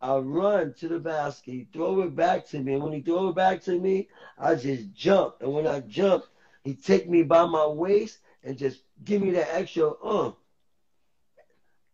[0.00, 1.50] I run to the basket.
[1.50, 2.74] He throw it back to me.
[2.74, 4.08] And when he throw it back to me,
[4.38, 5.36] I just jump.
[5.40, 6.24] And when I jump,
[6.64, 10.32] he take me by my waist and just give me that extra uh.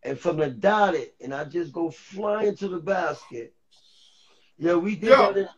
[0.04, 3.54] And from the dotted, and I just go flying to the basket.
[4.58, 5.32] Yeah, we did Yo.
[5.32, 5.48] that.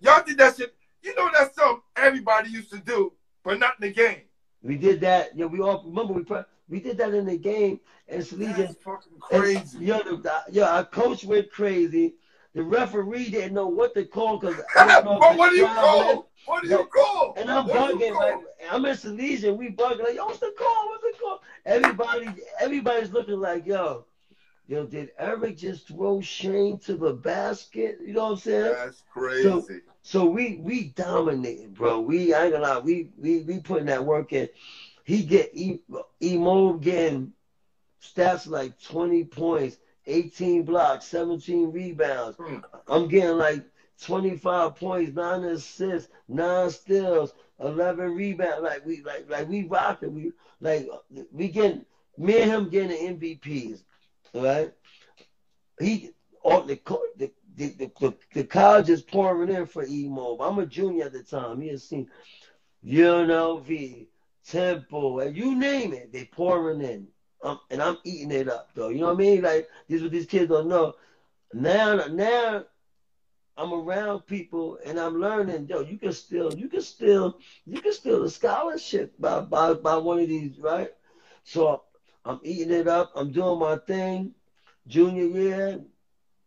[0.00, 0.74] Y'all did that shit.
[1.02, 3.12] You know that's something everybody used to do,
[3.44, 4.22] but not in the game.
[4.62, 5.30] we did that.
[5.36, 6.24] Yeah, we all remember we
[6.68, 7.80] we did that in the game.
[8.08, 9.78] And Salesian, That's fucking And, crazy.
[9.84, 12.14] Yo, the, the- yo, our coach went crazy.
[12.54, 16.30] The referee didn't know what to call because but what do you call?
[16.46, 17.34] What do you call?
[17.36, 18.38] And I'm What bugging, like
[18.70, 20.88] I'm in Salesian, we bugging like, yo, what's the call?
[20.88, 21.42] What's the call?
[21.66, 22.28] Everybody,
[22.60, 24.06] everybody's looking like, yo,
[24.66, 27.98] yo, did Eric just throw Shane to the basket?
[28.04, 28.72] You know what I'm saying?
[28.74, 29.80] That's crazy.
[30.02, 32.00] So we we dominating, bro.
[32.00, 34.48] We I ain't gonna lie, we we we putting that work in.
[35.04, 35.80] He get E
[36.22, 37.32] Emo getting
[38.02, 39.78] stats like 20 points,
[40.08, 42.36] 18 blocks, 17 rebounds.
[42.36, 42.58] Hmm.
[42.88, 43.64] I'm getting like
[44.02, 48.62] 25 points, nine assists, nine steals, 11 rebounds.
[48.62, 50.14] Like we like like we rocking.
[50.14, 50.88] We like
[51.32, 51.84] we getting
[52.16, 53.82] me and him getting the MVPs,
[54.34, 54.72] right?
[55.78, 56.10] He
[56.42, 56.80] all the
[57.16, 60.38] the, the, the, the college is pouring in for Emo.
[60.38, 61.60] I'm a junior at the time.
[61.60, 62.08] He has seen
[62.86, 64.06] UNLV,
[64.46, 67.08] Temple, and you name it, they pouring in.
[67.42, 68.88] Um, and I'm eating it up though.
[68.88, 69.42] You know what I mean?
[69.42, 70.94] Like this is what these kids don't know.
[71.54, 72.64] Now now
[73.56, 77.92] I'm around people and I'm learning, yo, you can still you can still you can
[77.92, 80.90] steal a scholarship by by by one of these, right?
[81.44, 81.82] So
[82.24, 84.32] I'm eating it up, I'm doing my thing.
[84.88, 85.80] Junior year,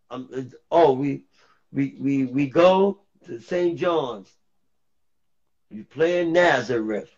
[0.10, 1.24] I'm oh we
[1.72, 3.78] we we we go to St.
[3.78, 4.34] John's.
[5.72, 7.10] We play in Nazareth.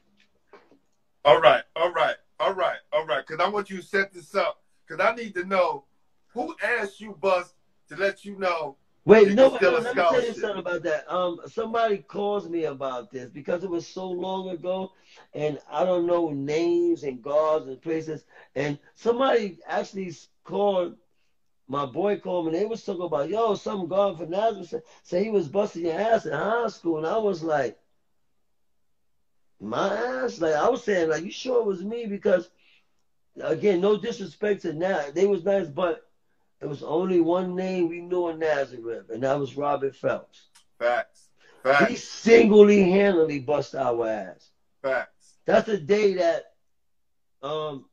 [1.26, 3.26] All right, all right, all right, all right.
[3.26, 4.58] Because I want you to set this up.
[4.88, 5.84] Because I need to know
[6.34, 7.54] who asked you, Bus,
[7.90, 8.76] to let you know.
[9.06, 11.12] Wait, You no, can no, let me tell you something about that.
[11.12, 14.92] Um, somebody calls me about this because it was so long ago,
[15.34, 18.24] and I don't know names and guards and places.
[18.56, 20.14] And somebody actually
[20.46, 20.96] called
[21.68, 22.52] my boy called me.
[22.52, 26.00] They was talking about yo, some guard for Nazareth said, said he was busting your
[26.00, 27.78] ass in high school, and I was like,
[29.60, 30.40] my ass.
[30.40, 32.50] Like I was saying, like you sure it was me because
[33.42, 36.02] again, no disrespect to now, they was nice, but
[36.62, 40.48] it was only one name we knew in Nazareth, and that was Robert Phelps.
[40.80, 41.30] Facts.
[41.64, 41.90] Facts.
[41.90, 44.50] He singularly handedly bust our ass.
[44.82, 45.36] Facts.
[45.46, 46.44] That's the day that
[47.42, 47.86] um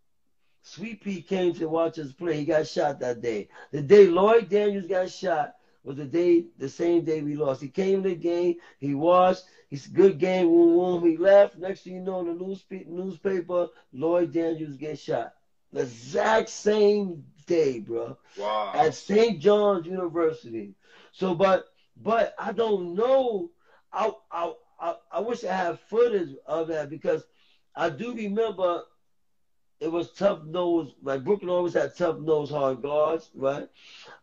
[0.63, 2.37] Sweet Pea came to watch us play.
[2.37, 3.49] He got shot that day.
[3.73, 7.61] The day Lloyd Daniels got shot was the day, the same day we lost.
[7.61, 8.55] He came to the game.
[8.79, 9.45] He watched.
[9.69, 10.47] He's a good game.
[10.49, 11.05] Boom, boom.
[11.07, 11.57] He left.
[11.57, 15.33] Next thing you know, in the newspaper, newspaper Lloyd Daniels gets shot.
[15.73, 18.75] The exact same day, bro Wow.
[18.75, 19.39] at St.
[19.41, 20.75] John's University.
[21.13, 21.65] So, but
[21.97, 23.51] but I don't know.
[23.93, 27.25] I I I, I wish I had footage of that because
[27.75, 28.83] I do remember
[29.81, 30.95] it was tough nose.
[31.03, 33.69] Like Brooklyn always had tough nose hard guards, right?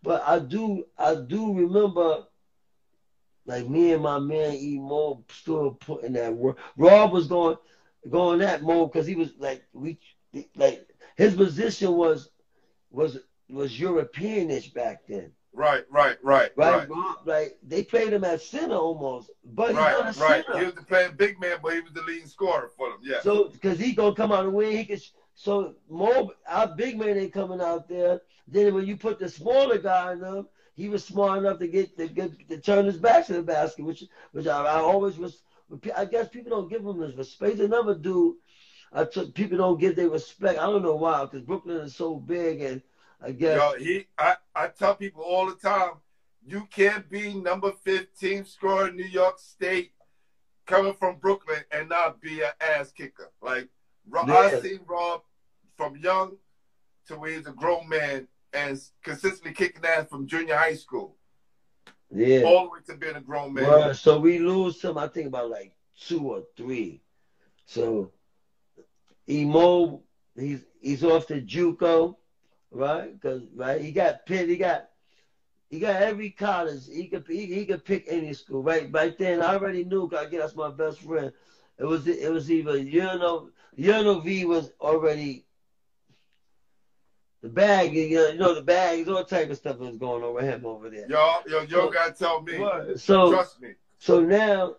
[0.04, 2.26] But I do I do remember.
[3.46, 6.58] Like me and my man E Mo still putting that work.
[6.76, 7.58] Rob was going
[8.10, 9.98] going that mode because he was like we
[10.56, 10.86] like
[11.16, 12.30] his position was
[12.92, 13.18] was
[13.50, 15.32] was Europeanish back then.
[15.54, 16.90] Right, right, right, Right, right.
[16.90, 20.46] Rob, like they played him at center almost, but he's not Right, a right.
[20.46, 20.60] center.
[20.60, 23.00] He was the playing big man, but he was the leading scorer for them.
[23.02, 23.22] Yeah.
[23.22, 25.02] So because he gonna come out and win, he could.
[25.40, 28.22] So more our big man ain't coming out there.
[28.48, 31.96] Then when you put the smaller guy in them, he was smart enough to get
[31.98, 35.44] to get to turn his back to the basket, which which I, I always was.
[35.96, 37.60] I guess people don't give him this respect.
[37.60, 38.38] Another dude,
[38.92, 40.58] I took people don't give their respect.
[40.58, 42.82] I don't know why, because Brooklyn is so big, and
[43.22, 45.92] I guess Yo, he I, I tell people all the time,
[46.44, 49.92] you can't be number 15 scorer in New York State
[50.66, 53.30] coming from Brooklyn and not be an ass kicker.
[53.42, 53.68] Like
[54.10, 54.60] Ro- I Yeah.
[54.62, 55.22] seen Rob
[55.78, 56.36] from young
[57.08, 61.16] to where he's a grown man and consistently kicking ass from junior high school
[62.14, 62.42] yeah.
[62.42, 63.66] all the way to being a grown man.
[63.66, 67.02] Well, so we lose him, I think about like two or three.
[67.66, 68.12] So
[69.30, 70.02] Emo,
[70.36, 72.16] he's he's off to JUCO,
[72.72, 73.14] right?
[73.14, 74.90] Because right, he got Pitt, he got
[75.70, 76.88] he got every college.
[76.88, 78.64] He could he, he could pick any school.
[78.64, 80.08] Right, right then I already knew.
[80.08, 81.32] 'cause I guess that's my best friend.
[81.78, 85.46] It was it was either UNO UNLV was already
[87.42, 87.94] the bag.
[87.94, 91.08] You know, the bags, all type of stuff was going with him over there.
[91.10, 92.58] Y'all, yo, yo, yo, gotta tell me.
[92.98, 93.74] So Trust me.
[93.98, 94.76] so now,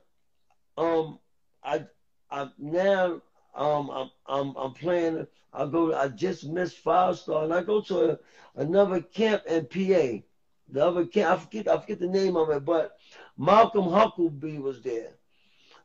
[0.76, 1.18] um,
[1.62, 1.86] I,
[2.30, 3.22] I now
[3.54, 5.26] um, I'm I'm I'm playing.
[5.52, 5.94] I go.
[5.94, 8.18] I just missed five star, and I go to a,
[8.56, 10.24] another camp in PA.
[10.70, 12.98] The other camp, I forget I forget the name of it, but
[13.36, 15.12] Malcolm Huckaby was there.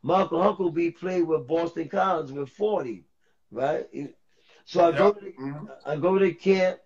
[0.03, 3.05] Malcolm Huckaby played with Boston College with 40,
[3.51, 3.88] right?
[4.66, 5.70] So I go to the, Mhm.
[5.86, 6.80] I go to camp.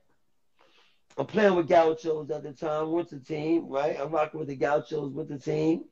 [1.18, 3.98] I'm playing with Gauchos at the time, with the team, right?
[4.00, 5.86] I'm rocking with the Gauchos with the team,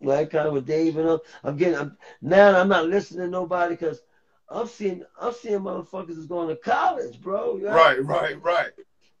[0.00, 0.28] right?
[0.28, 1.20] Kind of with Dave and them.
[1.44, 2.58] I'm getting I'm, now.
[2.58, 4.02] I'm not listening to nobody because
[4.48, 7.58] I'm seeing I'm seeing motherfuckers is going to college, bro.
[7.58, 8.72] Right, right, right.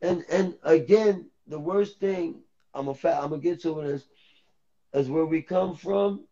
[0.02, 2.42] And and again, the worst thing
[2.74, 4.06] I'm a fat I'm gonna get to it is
[4.94, 6.26] is where we come from.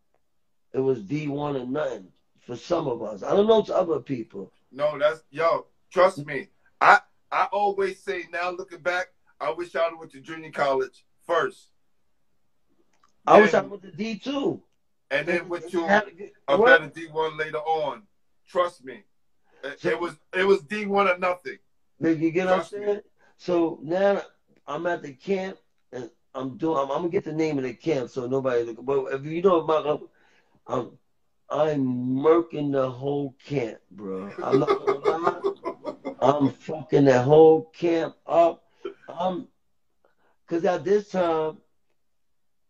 [0.72, 3.22] It was D one and nothing for some of us.
[3.22, 4.52] I don't know to other people.
[4.76, 5.66] No, that's yo.
[5.90, 6.48] Trust me.
[6.80, 7.00] I
[7.32, 9.06] I always say now, looking back,
[9.40, 11.70] I wish I went to junior college first,
[13.26, 14.62] I wish I Then- went to D two.
[15.10, 18.02] and then went to Had to get- a better D one later on.
[18.46, 19.02] Trust me.
[19.64, 21.58] It, it was it was D one or nothing.
[22.00, 22.84] Did you get what I'm Trust me.
[22.84, 23.00] saying?
[23.38, 24.22] So now
[24.66, 25.56] I'm at the camp
[25.92, 26.76] and I'm doing.
[26.76, 28.62] I'm, I'm gonna get the name of the camp so nobody.
[28.64, 30.10] Look, but if you know about,
[30.66, 30.98] I'm
[31.48, 34.32] I'm murking the whole camp, bro.
[34.42, 35.40] I'm not gonna lie.
[36.20, 38.64] I'm fucking the whole camp up.
[39.08, 39.48] I'm
[40.46, 41.58] because at this time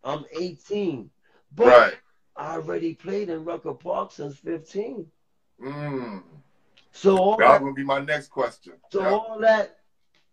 [0.04, 1.10] I'm 18,
[1.54, 1.94] but Right.
[2.36, 5.10] I already played in Rucker Park since 15.
[5.60, 6.22] Mm.
[6.92, 8.74] So all That that, would be my next question.
[8.90, 9.10] so Yeah.
[9.10, 9.78] all that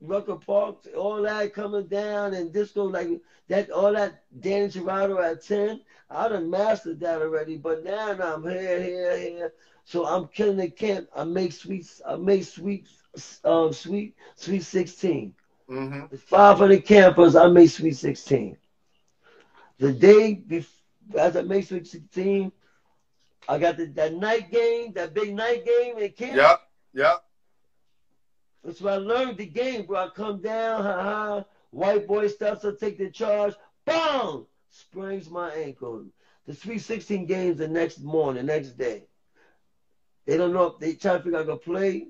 [0.01, 5.43] Rucker Park, all that coming down and disco like that, all that Danny Gerardo at
[5.43, 5.81] 10,
[6.13, 7.57] I done mastered that already.
[7.57, 9.53] But now I'm here, here, here.
[9.85, 11.07] So I'm killing the camp.
[11.15, 12.87] I make sweet, I make sweet,
[13.43, 15.33] um, sweet, sweet 16.
[15.67, 17.35] hmm 500 campers.
[17.35, 18.57] I make sweet 16.
[19.79, 22.51] The day before, as I make sweet 16,
[23.47, 26.35] I got the, that night game, that big night game in camp.
[26.35, 26.61] Yep.
[26.93, 27.23] Yep.
[28.63, 30.05] That's where I learned the game, bro.
[30.05, 31.45] I come down, ha ha.
[31.71, 33.55] White boy starts to take the charge.
[33.85, 34.47] Boom!
[34.75, 36.05] Sprains my ankle.
[36.47, 39.03] The Sweet 16 games the next morning, the next day.
[40.25, 42.07] They don't know if they try to figure out I can play.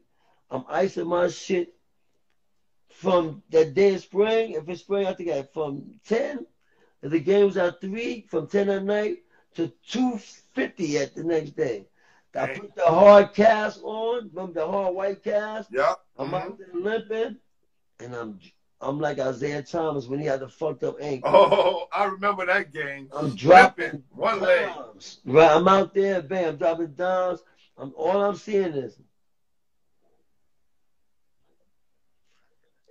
[0.50, 1.74] I'm icing my shit
[2.90, 4.52] from that day in spring.
[4.52, 6.46] If it's spring, I think I from 10.
[7.02, 9.18] If the game was at 3, from 10 at night
[9.56, 11.88] to 2.50 at the next day.
[12.34, 15.70] I put the hard cast on, remember the hard white cast?
[15.72, 15.96] Yeah.
[16.18, 16.34] I'm Mhm.
[16.34, 17.40] out there limping,
[18.00, 18.40] and I'm
[18.84, 21.32] I'm like Isiah Thomas when he had the fucked up ankle.
[21.34, 23.10] Oh, I remember that game.
[23.16, 24.70] I'm dropping one leg.
[25.26, 27.42] Right, I'm out there, bam, dropping dimes.
[27.78, 29.00] I'm all I'm seeing is,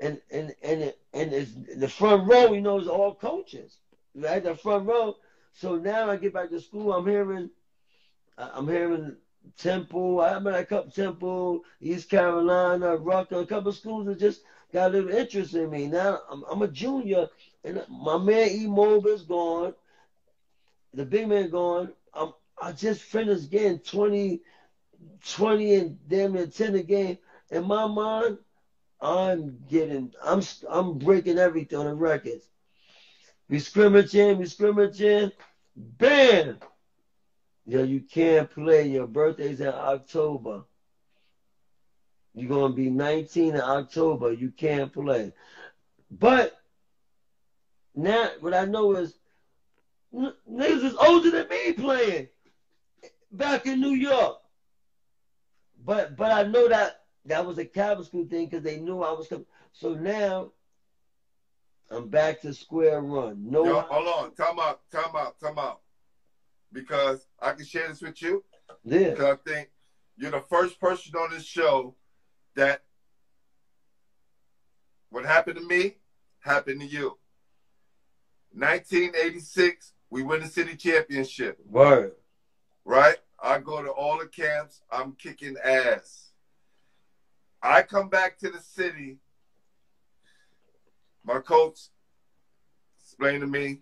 [0.01, 2.53] and and and it, and it's the front row.
[2.53, 3.77] You know, is all coaches,
[4.15, 4.43] right?
[4.43, 5.17] The front row.
[5.53, 6.93] So now I get back to school.
[6.93, 7.51] I'm hearing,
[8.39, 9.17] I'm hearing
[9.59, 10.21] Temple.
[10.21, 13.43] I'm at a couple Temple, East Carolina, Rutgers.
[13.43, 14.41] A couple schools that just
[14.73, 15.87] got a little interest in me.
[15.87, 17.29] Now I'm, I'm a junior,
[17.65, 19.75] and my man E Mob is gone.
[20.95, 21.93] The big man gone.
[22.15, 24.41] I'm, I just finished getting 20,
[25.29, 27.19] 20 and damn near 10 a game.
[27.51, 28.39] In my mind,
[29.01, 32.49] I'm getting, I'm, I'm breaking everything on the records.
[33.49, 35.33] We scrimmaging, we scrimmaging,
[35.77, 36.59] bam!
[37.67, 38.89] Yeah, you can't play.
[38.89, 40.65] Your birthday's in October.
[42.35, 44.33] You're gonna be 19 in October.
[44.33, 45.33] You can't play.
[46.11, 46.59] But
[47.95, 49.19] now, what I know is
[50.15, 52.29] n- niggas is older than me playing
[53.31, 54.39] back in New York.
[55.85, 59.13] But but I know that that was a Catholic school thing because they knew I
[59.13, 59.47] was coming.
[59.73, 60.53] So now
[61.91, 63.51] I'm back to square one.
[63.51, 64.35] No, Yo, hold on.
[64.35, 64.81] Time out.
[64.91, 65.39] Time out.
[65.39, 65.81] Time out.
[66.73, 68.43] Because I can share this with you.
[68.85, 69.69] yeah, Because I think
[70.17, 71.95] you're the first person on this show
[72.55, 72.83] that
[75.11, 75.97] what happened to me
[76.41, 77.19] happened to you.
[78.55, 82.13] 1986, we win the city championship, word.
[82.85, 83.17] right?
[83.43, 84.83] I go to all the camps.
[84.91, 86.31] I'm kicking ass.
[87.63, 89.19] I come back to the city.
[91.25, 91.79] My coach
[93.01, 93.79] explained to me,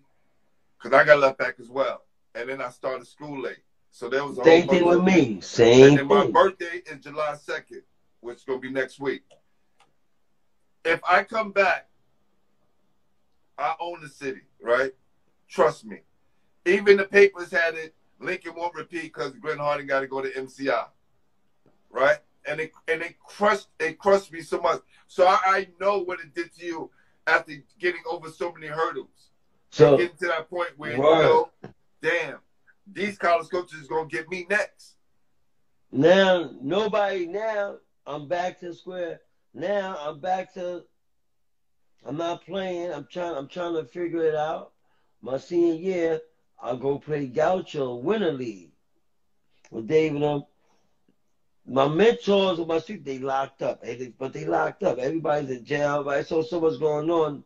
[0.77, 2.03] because I got left back as well.
[2.33, 3.63] And then I started school late.
[3.89, 5.41] So there was a Same whole thing with me.
[5.41, 7.81] Same and then my birthday is July 2nd,
[8.21, 9.23] which is going to be next week.
[10.85, 11.87] If I come back,
[13.57, 14.91] I own the city, right?
[15.49, 15.97] Trust me.
[16.65, 20.29] Even the papers had it, Lincoln won't repeat because Glenn Harding got to go to
[20.29, 20.85] MCI,
[21.89, 22.17] right?
[22.47, 24.81] And it and it crushed it crushed me so much.
[25.07, 26.91] So I, I know what it did to you
[27.27, 29.29] after getting over so many hurdles.
[29.71, 31.49] So getting to that point where you know,
[32.01, 32.37] damn,
[32.91, 34.95] these college coaches is gonna get me next.
[35.91, 39.21] Now nobody now I'm back to square.
[39.53, 40.83] Now I'm back to
[42.05, 42.91] I'm not playing.
[42.91, 44.71] I'm trying I'm trying to figure it out.
[45.21, 46.21] My senior year,
[46.59, 48.71] I'll go play Gaucho Winter League
[49.69, 50.29] with Dave and them.
[50.29, 50.45] Um,
[51.67, 53.83] my mentors on my street, they locked up.
[54.17, 54.97] But they locked up.
[54.97, 56.09] Everybody's in jail.
[56.09, 57.43] I saw so much going on.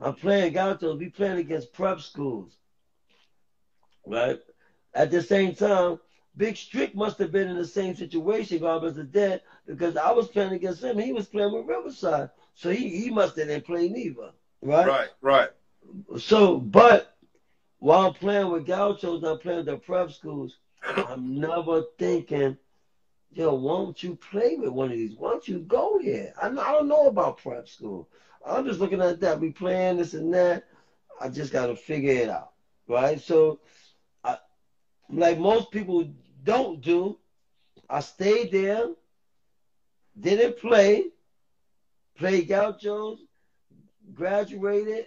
[0.00, 0.96] I'm playing Gaucho.
[0.96, 2.52] We playing against prep schools.
[4.06, 4.38] Right?
[4.94, 5.98] At the same time,
[6.38, 10.28] Big Strick must have been in the same situation, God was dead, because I was
[10.28, 10.96] playing against him.
[10.96, 12.30] He was playing with Riverside.
[12.54, 14.30] So he, he must have didn't play neither.
[14.62, 14.86] Right?
[14.86, 15.50] Right, right.
[16.16, 17.16] So, but
[17.80, 22.56] while I'm playing with Gauchos, I'm playing the prep schools, I'm never thinking,
[23.32, 25.16] yo, why don't you play with one of these?
[25.16, 26.32] Why don't you go there?
[26.40, 28.08] I, I don't know about prep school.
[28.46, 29.40] I'm just looking at that.
[29.40, 30.66] We playing this and that.
[31.20, 32.52] I just got to figure it out.
[32.86, 33.20] Right?
[33.20, 33.58] So,
[34.22, 34.38] I,
[35.10, 36.08] like most people
[36.44, 37.18] don't do,
[37.88, 38.88] I stayed there,
[40.18, 41.10] didn't play,
[42.16, 43.18] played Gauchos,
[44.14, 45.06] graduated,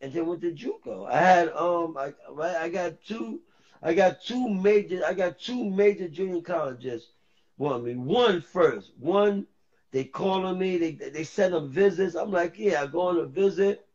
[0.00, 1.08] and then went to JUCO.
[1.08, 3.40] I had um I I got two
[3.82, 7.10] I got two major I got two major junior colleges.
[7.58, 7.94] Well, me.
[7.94, 8.92] one first.
[8.98, 9.46] One
[9.92, 12.14] they calling me, they they send them visits.
[12.14, 13.86] I'm like, yeah, I go on a visit.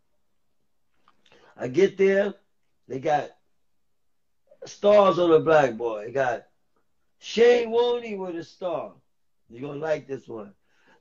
[1.58, 2.36] I get there,
[2.88, 3.32] they got
[4.66, 6.08] stars on the blackboard.
[6.08, 6.47] They got
[7.20, 8.94] Shane Woney with a star.
[9.50, 10.54] You're gonna like this one.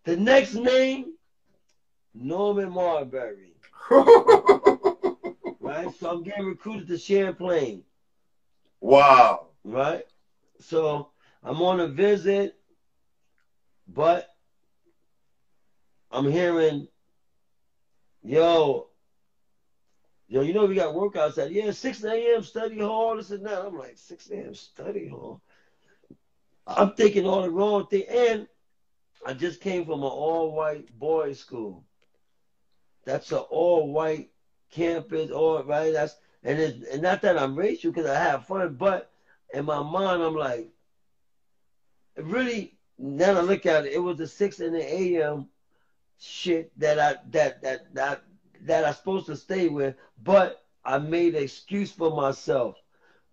[0.04, 1.12] The next name,
[2.14, 3.56] Norman Marbury
[5.66, 5.92] right?
[5.94, 7.82] So I'm getting recruited to Champlain,
[8.80, 9.48] wow.
[9.64, 10.04] right?
[10.60, 11.10] So
[11.42, 12.56] I'm on a visit,
[13.88, 14.28] but
[16.10, 16.88] I'm hearing,
[18.22, 18.88] yo,
[20.28, 22.42] yo, you know we got workouts at yeah, 6 a.m.
[22.42, 23.62] study hall, this and that.
[23.64, 24.54] I'm like, 6 a.m.
[24.54, 25.42] study hall.
[26.66, 28.04] I'm thinking all the wrong thing.
[28.08, 28.48] And
[29.26, 31.84] I just came from an all-white boys' school.
[33.04, 34.30] That's an all-white
[34.70, 35.92] campus, all right.
[35.92, 39.10] That's and it's and not that I'm racial because I have fun, but
[39.54, 40.70] in my mind I'm like,
[42.16, 42.72] really.
[42.98, 45.50] Now I look at it, it was the six in the a.m.
[46.18, 48.22] shit that I that that that
[48.62, 52.76] that I'm supposed to stay with, but I made an excuse for myself,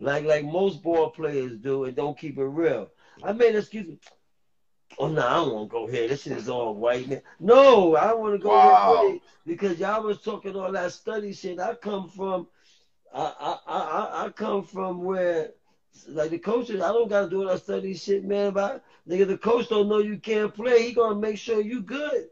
[0.02, 2.90] like like most ball players do, and don't keep it real.
[3.22, 3.98] I made an excuse.
[5.00, 6.08] Oh no, I don't want to go here.
[6.08, 7.22] This shit is all white man.
[7.40, 9.20] No, I want to go Wow.
[9.46, 11.60] because y'all was talking all that study shit.
[11.60, 12.48] I come from,
[13.14, 15.50] I I I, I- I come from where,
[16.10, 18.54] like the coaches, I don't gotta do all that study shit, man.
[18.54, 20.84] But nigga, the coach don't know you can't play.
[20.88, 22.28] He gonna make sure you good.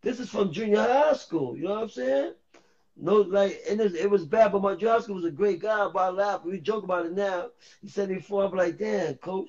[0.00, 1.54] This is from junior high school.
[1.56, 2.32] You know what I'm saying?
[2.98, 5.60] No, like, and it, it was bad, but my junior high school was a great
[5.60, 5.86] guy.
[5.94, 6.44] I laugh.
[6.44, 7.50] We joke about it now.
[7.82, 9.48] He said before, I'm like, damn, coach.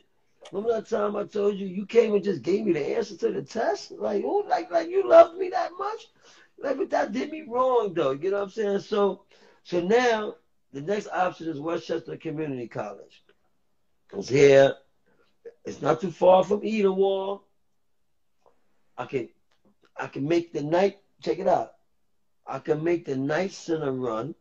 [0.51, 3.31] Remember that time I told you you came and just gave me the answer to
[3.31, 3.91] the test?
[3.91, 6.07] Like, oh, like, like you loved me that much?
[6.57, 8.11] Like, but that did me wrong, though.
[8.11, 8.79] You know what I'm saying?
[8.79, 9.23] So,
[9.63, 10.35] so now
[10.71, 13.23] the next option is Westchester Community College.
[14.13, 14.75] It's here.
[15.65, 17.41] It's not too far from Edenwald.
[18.97, 19.29] I can,
[19.95, 20.97] I can make the night.
[21.21, 21.73] Check it out.
[22.45, 24.33] I can make the night center run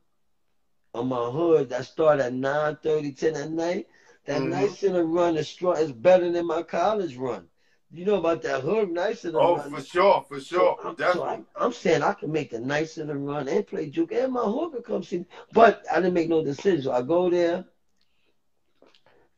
[0.95, 3.87] on my hood that start at 9 30, 10 at night.
[4.27, 4.51] That Mhm.
[4.51, 7.49] night center run is strong is better than my college run.
[7.93, 9.71] You know about that hood night center Oh, run.
[9.71, 10.77] for sure, for So sure.
[10.85, 14.25] I'm, so I'm, I'm saying I can make the night center run and play JUCO
[14.25, 15.27] and my hood could come see me.
[15.53, 16.83] But I didn't make no decision.
[16.83, 17.65] So I go there.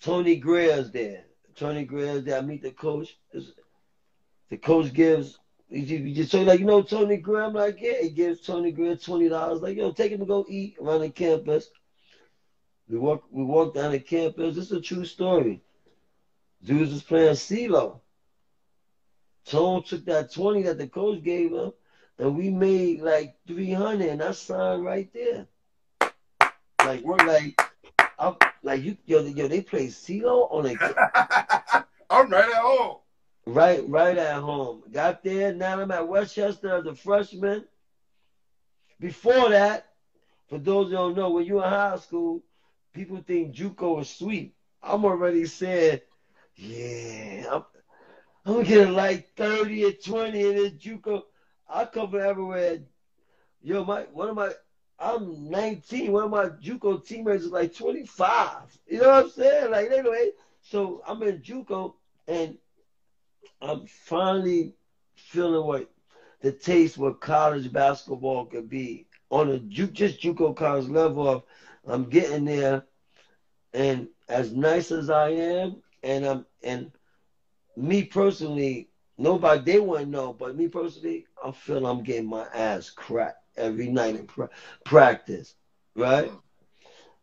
[0.00, 1.24] Tony Greer's there.
[1.54, 2.38] Tony Greer's there.
[2.38, 3.16] I meet the coach.
[4.50, 7.42] The coach gives he just so like you know Tony Greer.
[7.44, 8.00] I'm like yeah.
[8.00, 9.60] He gives Tony Greer twenty dollars.
[9.62, 11.68] Like yo, take him to go eat around the campus.
[12.88, 14.56] We walk we walk down the campus.
[14.56, 15.60] This is a true story.
[16.64, 18.00] Dudes was playing CeeLo.
[19.44, 21.72] Tone took that twenty that the coach gave him,
[22.18, 25.46] and we made like three hundred, and I signed right there.
[26.84, 27.60] Like we're like,
[28.18, 32.96] I'm like you yo yo they play CeeLo on a I'm right at home.
[33.46, 34.82] Right, right at home.
[34.92, 35.54] Got there.
[35.54, 37.64] Now I'm at Westchester as a freshman.
[39.00, 39.86] Before that,
[40.48, 42.42] for those who don't know, when you're in high school,
[42.94, 44.54] people think JUCO is sweet.
[44.82, 46.00] I'm already saying,
[46.56, 47.64] yeah, I'm,
[48.46, 51.22] I'm getting like 30 or 20 in this JUCO.
[51.68, 52.78] I come from everywhere.
[53.62, 54.52] Yo, my one of my
[54.98, 56.12] I'm 19.
[56.12, 58.78] One of my JUCO teammates is like 25.
[58.86, 59.70] You know what I'm saying?
[59.70, 60.30] Like anyway,
[60.60, 61.94] so I'm in JUCO
[62.28, 62.56] and
[63.60, 64.74] I'm finally
[65.16, 65.90] feeling what
[66.40, 71.28] the taste what college basketball could be on a ju- just JUCO college level.
[71.28, 71.42] Of
[71.88, 72.84] I'm getting there,
[73.74, 76.92] and as nice as I am, and I'm and
[77.76, 82.90] me personally, nobody they wouldn't know, but me personally, I feel I'm getting my ass
[82.90, 84.50] cracked every night in pra-
[84.84, 85.54] practice,
[85.96, 86.30] right?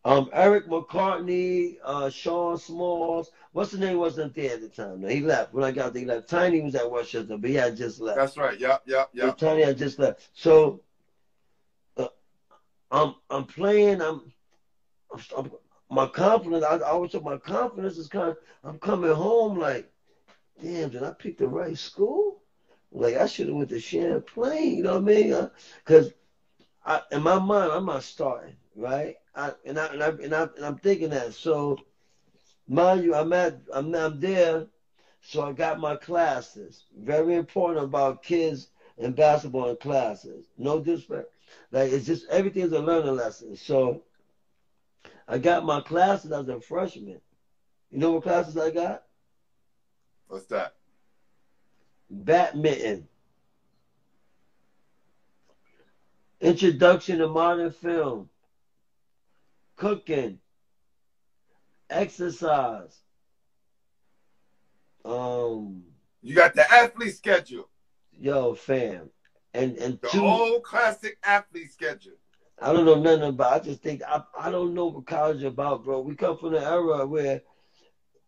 [0.05, 5.01] Um, Eric McCartney, uh, Sean Smalls, what's the name wasn't there at the time?
[5.01, 6.01] No, he left when I got there.
[6.01, 6.29] He left.
[6.29, 8.17] Tiny was at Westchester, but he had just left.
[8.17, 8.59] That's right.
[8.59, 9.25] Yep, yep, Yeah.
[9.25, 9.37] yep.
[9.37, 10.29] Tony had just left.
[10.33, 10.81] So
[11.97, 12.07] uh,
[12.91, 14.01] I'm I'm playing.
[14.01, 14.31] I'm,
[15.37, 15.51] I'm
[15.89, 16.63] my confidence.
[16.63, 18.29] I, I always my confidence is kind.
[18.29, 19.89] Of, I'm coming home like,
[20.61, 22.41] damn, did I pick the right school?
[22.91, 24.77] Like I should have went to Champlain.
[24.77, 25.33] You know what I mean?
[25.33, 25.49] Uh,
[25.83, 26.11] because
[26.85, 29.15] I, in my mind, I'm not starting right.
[29.35, 31.33] I, and I and I and I and I'm thinking that.
[31.33, 31.77] So
[32.67, 34.67] mind you, I'm at I'm I'm there.
[35.21, 36.85] So I got my classes.
[36.97, 40.45] Very important about kids and basketball and classes.
[40.57, 41.29] No disrespect.
[41.71, 43.55] Like it's just everything's a learning lesson.
[43.55, 44.03] So
[45.27, 47.21] I got my classes as a freshman.
[47.91, 49.03] You know what classes I got?
[50.27, 50.75] What's that?
[52.09, 53.07] Badminton.
[56.41, 58.29] Introduction to modern film.
[59.77, 60.39] Cooking.
[61.89, 62.99] Exercise.
[65.05, 65.83] Um
[66.21, 67.69] You got the athlete schedule,
[68.11, 69.09] yo fam.
[69.53, 72.17] And and the two old classic athlete schedule.
[72.61, 73.53] I don't know nothing about.
[73.53, 75.99] I just think I, I don't know what college is about, bro.
[75.99, 77.41] We come from an era where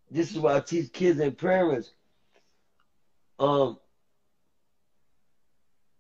[0.10, 1.92] this is why I teach kids and parents.
[3.40, 3.78] Um,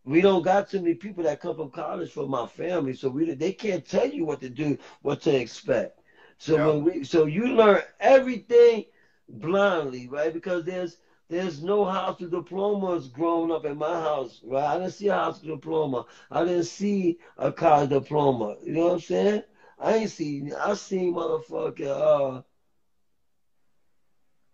[0.05, 3.33] we don't got too many people that come from college for my family, so we
[3.33, 5.99] they can't tell you what to do, what to expect.
[6.37, 6.65] So Yeah.
[6.65, 8.83] when we so you learn everything
[9.29, 10.31] blindly, right?
[10.33, 10.97] Because there's
[11.29, 14.75] there's no high school diplomas growing up in my house, right?
[14.75, 16.05] I didn't see a high school diploma.
[16.31, 18.55] I didn't see a college diploma.
[18.63, 19.43] You know what I'm saying?
[19.79, 20.53] I ain't seen.
[20.53, 22.41] I seen motherfucker uh,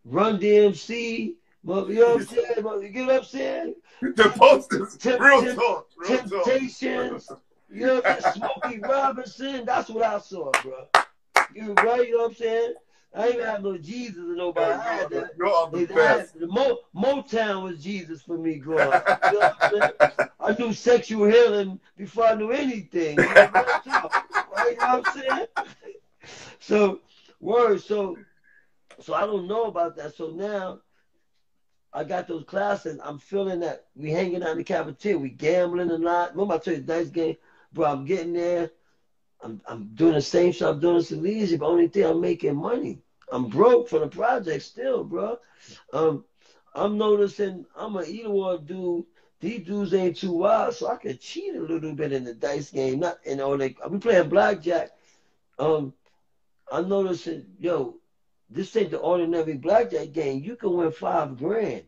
[0.05, 1.35] Run DMC.
[1.65, 2.63] Mother, you know what I'm saying?
[2.63, 3.75] Mother, you get what I'm saying?
[4.01, 6.43] The posters, Temp- real temp- talk, real talk.
[6.45, 7.31] Temptations.
[7.69, 8.33] You know what I'm saying?
[8.53, 9.65] Smokey Robinson.
[9.65, 10.87] That's what I saw, bro.
[11.53, 12.05] You right?
[12.07, 12.73] You know what I'm saying?
[13.15, 14.73] I ain't have no Jesus or nobody.
[14.73, 15.31] I had that.
[15.37, 16.39] You're, the had- best.
[16.39, 19.19] the Mo, Motown was Jesus for me growing up.
[19.31, 19.91] You know?
[20.39, 23.19] I knew sexual healing before I knew anything.
[23.19, 24.23] You know what I'm saying?
[24.55, 24.71] Right?
[24.71, 25.47] You know what I'm saying?
[26.59, 26.99] So,
[27.39, 27.81] word.
[27.81, 28.17] So,
[28.99, 30.15] so I don't know about that.
[30.15, 30.79] So now,
[31.93, 32.99] I got those classes.
[33.03, 35.17] I'm feeling that we hanging out in the cafeteria.
[35.19, 36.31] We gambling a lot.
[36.31, 37.37] Remember I told you dice game,
[37.71, 37.85] bro.
[37.85, 38.71] I'm getting there.
[39.43, 42.55] I'm I'm doing the same shit I'm doing in Salesian, but only thing I'm making
[42.55, 43.01] money.
[43.31, 45.37] I'm broke for the project still, bro.
[45.91, 46.23] Um,
[46.75, 49.05] I'm noticing I'm an award dude.
[49.39, 52.71] These dudes ain't too wild, so I could cheat a little bit in the dice
[52.71, 52.99] game.
[52.99, 54.91] Not you know, like we playing blackjack.
[55.59, 55.93] Um,
[56.71, 57.99] I'm noticing, yo,
[58.49, 60.43] this ain't the ordinary blackjack game.
[60.43, 61.83] You can win five grand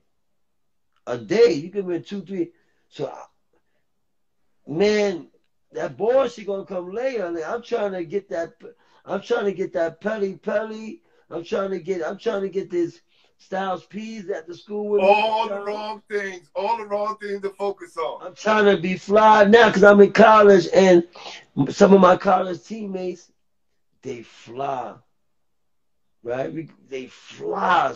[1.07, 1.53] a day.
[1.53, 2.51] You can win two, three.
[2.89, 3.25] So, I-
[4.67, 5.29] man,
[5.75, 7.29] that bullshit gonna come later.
[7.31, 8.53] Like, I'm trying to get that.
[9.05, 11.01] I'm trying to get that pelly pelly.
[11.29, 12.05] I'm trying to get.
[12.05, 13.01] I'm trying to get this
[13.37, 15.07] Styles P's at the school with me.
[15.07, 18.25] All the wrong things, all the wrong things to focus on.
[18.25, 21.03] I'm trying to be fly now because I'm in college and
[21.69, 23.31] some of my college teammates,
[24.01, 24.95] they fly.
[26.23, 26.51] Right?
[26.51, 27.95] We, they fly.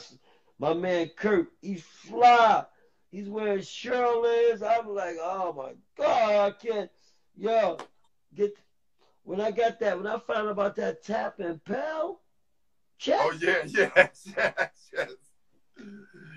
[0.60, 2.66] My man Kurt, he fly.
[3.10, 4.62] He's wearing Sherlins.
[4.62, 6.92] I'm like, oh my God, I can't.
[7.36, 7.78] Yo,
[8.36, 8.56] get
[9.24, 12.22] when I got that, when I found out about that TAP and Pell
[12.98, 15.12] check, Oh yeah, yes, yes, yes.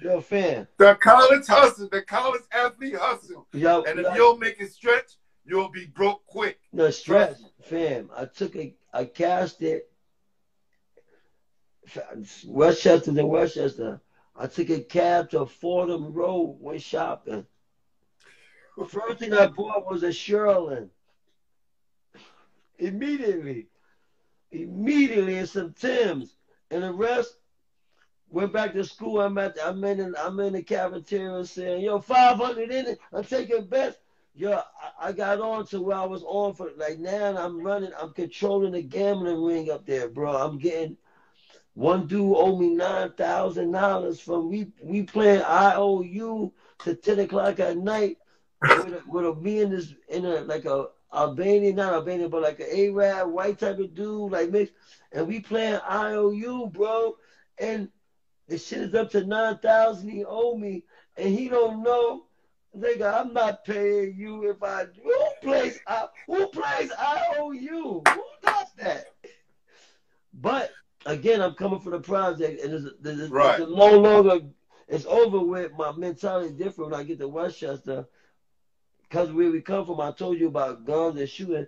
[0.03, 0.67] yo, fan.
[0.79, 3.47] The college hustle, the college athlete hustle.
[3.53, 5.13] Yo, And yo, if you don't make it stretch,
[5.45, 6.61] you'll be broke quick.
[6.73, 8.11] No stretch, fam.
[8.17, 9.89] I took a, I cast it.
[12.47, 14.01] Westchester to Westchester.
[14.37, 17.47] I took a cab to Fordham Road, went shopping.
[18.77, 20.89] The first thing I bought was a Sherlin.
[22.79, 23.67] Immediately.
[24.51, 26.35] Immediately and some Tim's.
[26.71, 27.37] And the rest
[28.31, 29.21] went back to school.
[29.21, 32.99] I'm at I'm in the, I'm in the cafeteria saying, yo, 500 in it.
[33.13, 33.99] I'm taking bets.
[34.35, 37.93] Yo, I, I got on to where I was on for like now I'm running,
[38.01, 40.35] I'm controlling the gambling ring up there, bro.
[40.35, 40.97] I'm getting
[41.75, 47.61] one dude owe me nine thousand dollars from we we playing IOU to ten o'clock
[47.61, 48.17] at night
[48.63, 52.43] with a, with a me in this in a like a Albanian, not Albanian, but
[52.43, 54.73] like an Arab white type of dude, like mixed,
[55.13, 57.17] and we playing IOU, bro.
[57.59, 57.89] And
[58.49, 60.85] the shit is up to nine thousand he owe me,
[61.17, 62.27] and he don't know.
[62.77, 68.03] Nigga, I'm not paying you if I who plays I, who plays IOU?
[68.09, 69.07] Who does that?
[70.33, 70.71] But
[71.05, 72.73] again, I'm coming from the project, and
[73.05, 73.61] it's, Right.
[73.61, 74.41] it's no longer
[74.89, 75.73] it's over with.
[75.77, 78.07] My mentality is different when I get to Westchester.
[79.13, 81.67] Because where we come from, I told you about guns and shooting.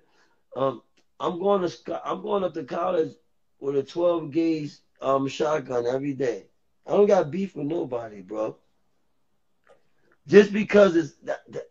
[0.56, 0.80] Um,
[1.20, 3.12] I'm going to I'm going up to college
[3.60, 4.70] with a 12 gauge
[5.02, 6.46] um shotgun every day.
[6.86, 8.56] I don't got beef with nobody, bro.
[10.26, 11.64] Just because it's that, that,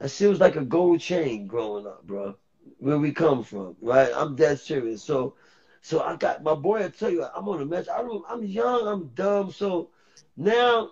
[0.00, 2.36] that was like a gold chain growing up, bro.
[2.76, 4.10] Where we come from, right?
[4.14, 5.02] I'm dead serious.
[5.02, 5.34] So,
[5.80, 6.84] so I got my boy.
[6.84, 7.88] I tell you, I'm on a mess.
[7.88, 8.22] I don't.
[8.28, 8.86] I'm young.
[8.86, 9.50] I'm dumb.
[9.50, 9.88] So
[10.36, 10.90] now,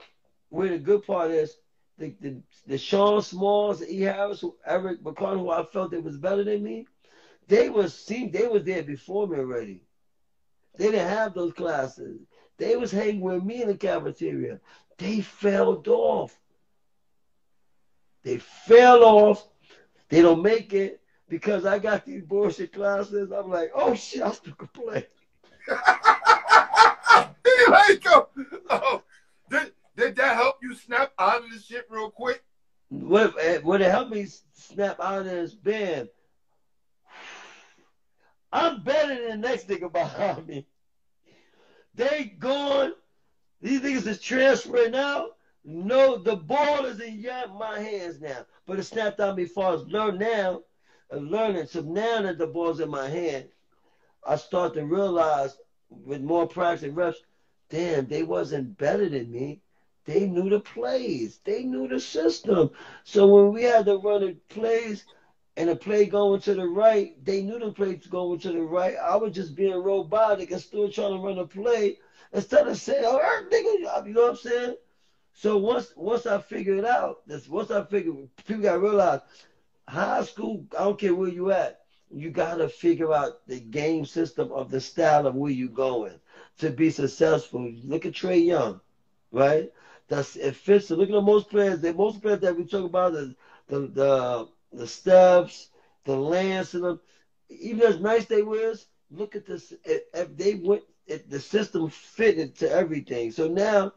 [0.49, 1.59] where the good part is,
[1.99, 4.01] the the, the Sean Smalls, the E.
[4.03, 6.87] Harris, who, Eric McCartney, who I felt they was better than me,
[7.49, 8.31] they was seen.
[8.31, 9.83] They was there before me already.
[10.77, 12.21] They didn't have those classes.
[12.57, 14.61] They was hanging with me in the cafeteria.
[14.97, 16.37] They fell off.
[18.23, 19.49] They fell off.
[20.09, 23.31] They don't make it because I got these bullshit classes.
[23.31, 25.07] I'm like, oh shit, I still can play.
[27.45, 28.29] He like, oh,
[28.71, 29.03] oh,
[29.51, 32.43] did, did that help you snap out of the shit real quick?
[32.89, 36.09] What eh, would it help me snap out of this band?
[38.53, 40.67] I'm better than the next nigga behind me.
[41.95, 42.93] They gone.
[43.61, 45.37] These niggas is transferring out.
[45.65, 47.21] No, the ball is in
[47.59, 48.47] my hands now.
[48.67, 50.63] But it snapped out me as learn now,
[51.11, 51.67] and learning.
[51.67, 53.49] So now that the ball's in my hand,
[54.25, 55.57] I start to realize
[55.91, 57.19] with more practice and reps,
[57.69, 59.61] damn, they wasn't better than me.
[60.09, 61.41] They knew the plays.
[61.45, 62.73] They knew the system.
[63.05, 65.07] So when we had to run the plays
[65.57, 68.97] and the play going to the right, they knew the plays going to the right.
[68.97, 71.97] I was just being robotic and still trying to run a play
[72.33, 74.77] instead of saying, "Oh, er, nigga," you know what I'm saying?
[75.35, 79.21] So once once I figured out, this once I figured, people got to realize,
[79.89, 80.65] high school.
[80.79, 81.79] I don't care where you at.
[82.11, 86.21] You got to figure out the game system of the style of where you going
[86.59, 87.71] to be successful.
[87.85, 88.81] Look at Trae Young,
[89.33, 89.71] right?
[90.09, 90.91] That's fits.
[90.91, 91.81] Look at the most players.
[91.81, 93.35] The most players that we talk about the
[93.69, 95.69] the the, the steps,
[96.05, 97.01] the lance, and them.
[97.51, 99.73] Even as nice they was, look at this.
[99.85, 103.31] If, they went, if the system fitted to everything.
[103.33, 103.93] So now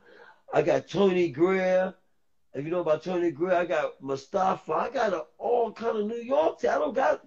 [0.53, 1.93] I got Tony Greer.
[2.53, 4.73] If you know about Tony Greer, I got Mustafa.
[4.73, 6.59] I got a, all kind of New York.
[6.65, 7.21] I don't got.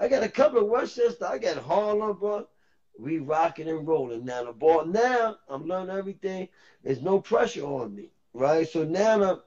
[0.00, 1.26] I got a couple of Westchester.
[1.26, 2.46] I got Harlem, bro.
[2.98, 4.44] We rocking and rolling now.
[4.44, 5.36] The ball now.
[5.48, 6.48] I'm learning everything.
[6.84, 8.68] There's no pressure on me, right?
[8.68, 9.40] So now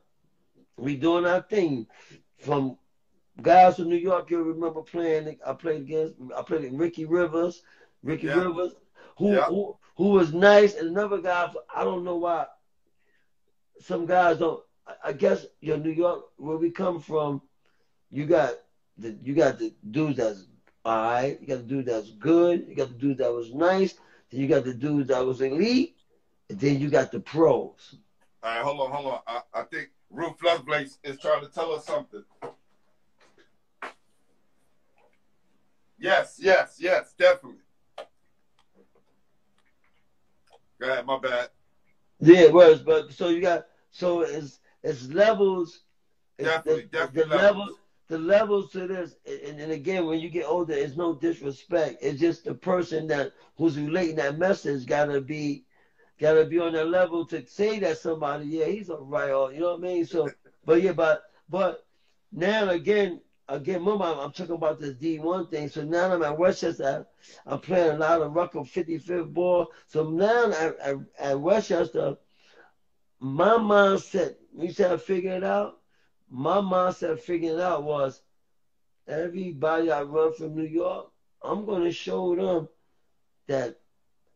[0.78, 1.88] we doing our thing.
[2.40, 2.78] From
[3.42, 5.38] guys from New York, you remember playing?
[5.46, 6.16] I played against.
[6.36, 7.62] I played with Ricky Rivers.
[8.04, 8.42] Ricky Yeah.
[8.42, 8.74] Rivers,
[9.18, 9.46] who, Yeah.
[9.46, 11.52] who who was nice, and another guy.
[11.74, 12.48] I don't know why.
[13.80, 14.64] Some guys don't.
[15.04, 17.42] I- guess your New York, where we come from,
[18.10, 18.56] you got
[18.98, 20.48] the you got the dudes that's
[20.84, 21.40] all right.
[21.40, 22.66] You got the dude that's good.
[22.68, 23.94] You got the dude that was nice.
[24.32, 25.96] Then you got the dude that was elite.
[26.50, 27.96] And then you got the pros.
[28.44, 29.20] All right, hold on, hold on.
[29.28, 32.24] I, I think Ruth Lovelace is trying to tell us something.
[36.00, 37.60] Yes, yes, yes, definitely.
[40.80, 41.50] Go ahead, my bad.
[42.20, 42.82] Yeah, it was.
[42.82, 45.82] But so you got so it's it's levels.
[46.40, 47.58] It's Definitely, the, definitely the levels.
[47.58, 47.78] levels.
[48.08, 52.00] The levels to this, and, and again, when you get older, it's no disrespect.
[52.02, 55.64] It's just the person that who's relating that message gotta be,
[56.22, 59.60] gotta be on that level to say that somebody, yeah, he's all right, or you
[59.60, 60.06] know what I mean.
[60.06, 60.30] So,
[60.64, 61.84] but yeah, but but
[62.32, 63.20] now again,
[63.50, 65.68] again, remember I'm, talking about this D1 thing.
[65.68, 67.06] So now I'm at Westchester.
[67.46, 69.68] I'm playing a lot of Rucker 55th ball.
[69.88, 72.16] So now at, at, at Westchester,
[73.20, 75.74] my mindset, you said I figure it out.
[76.30, 78.22] My mindset figuring it out was
[79.08, 81.08] everybody I run from New York,
[81.44, 82.68] I'm gonna show them
[83.48, 83.76] that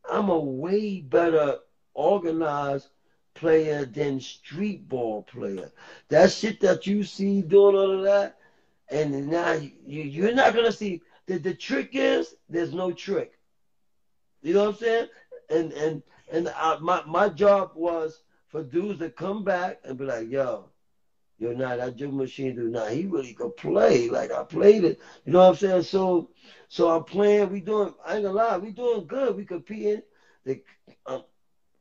[0.09, 1.57] I'm a way better
[1.95, 2.89] organized
[3.35, 5.71] player than street ball player.
[6.09, 8.37] That shit that you see doing all of that,
[8.91, 13.33] and now you you're not gonna see the the trick is there's no trick.
[14.43, 15.07] You know what I'm saying?
[15.51, 20.05] And and and I, my my job was for dudes to come back and be
[20.05, 20.71] like, yo,
[21.39, 24.09] yo, nah, that jump machine dude, nah, he really could play.
[24.09, 24.99] Like I played it.
[25.25, 25.83] You know what I'm saying?
[25.83, 26.29] So
[26.69, 29.35] so I'm playing, we doing I ain't gonna lie, we doing good.
[29.35, 30.01] We competing.
[30.45, 30.61] The
[31.07, 31.23] um,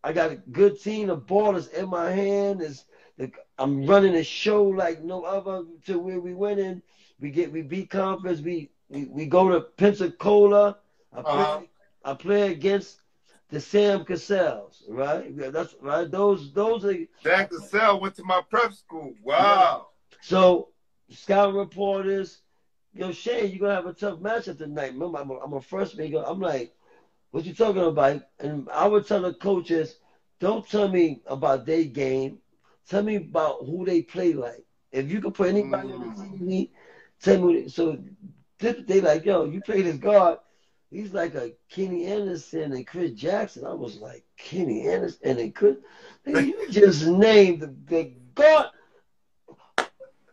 [0.05, 2.85] I got a good team, the ball is in my hand, is
[3.17, 6.83] the, I'm running a show like no other to where we winning.
[7.21, 10.77] We get we beat conference, we we, we go to Pensacola.
[11.13, 11.61] I play Uh-huh.
[12.05, 13.01] I play against
[13.49, 15.35] the Sam Cassells, right?
[15.53, 16.11] That's right.
[16.11, 19.15] Those those are Dan Cassell went to my prep school.
[19.23, 19.89] Wow.
[20.21, 20.69] so
[21.11, 22.43] scout reporters.
[22.93, 24.93] Yo, Shane, you're gonna have a tough matchup tonight.
[24.93, 26.15] Remember, I'm a, I'm a freshman.
[26.15, 26.75] I'm like,
[27.35, 28.23] what you talking about?
[28.41, 29.99] And I would tell the coaches,
[30.41, 32.41] don't tell me about their game.
[32.89, 34.65] Tell me about who they play like.
[34.93, 36.39] If you could put anybody on the Mm.
[36.39, 36.71] TV,
[37.21, 37.69] tell me.
[37.69, 37.99] So
[38.61, 40.39] they, like, yo, you play this guard.
[40.91, 43.67] He's like a Kenny Anderson and Chris Jackson.
[43.67, 45.77] I was like, Kenny Anderson and Chris.
[46.27, 48.69] You just named the, the guard.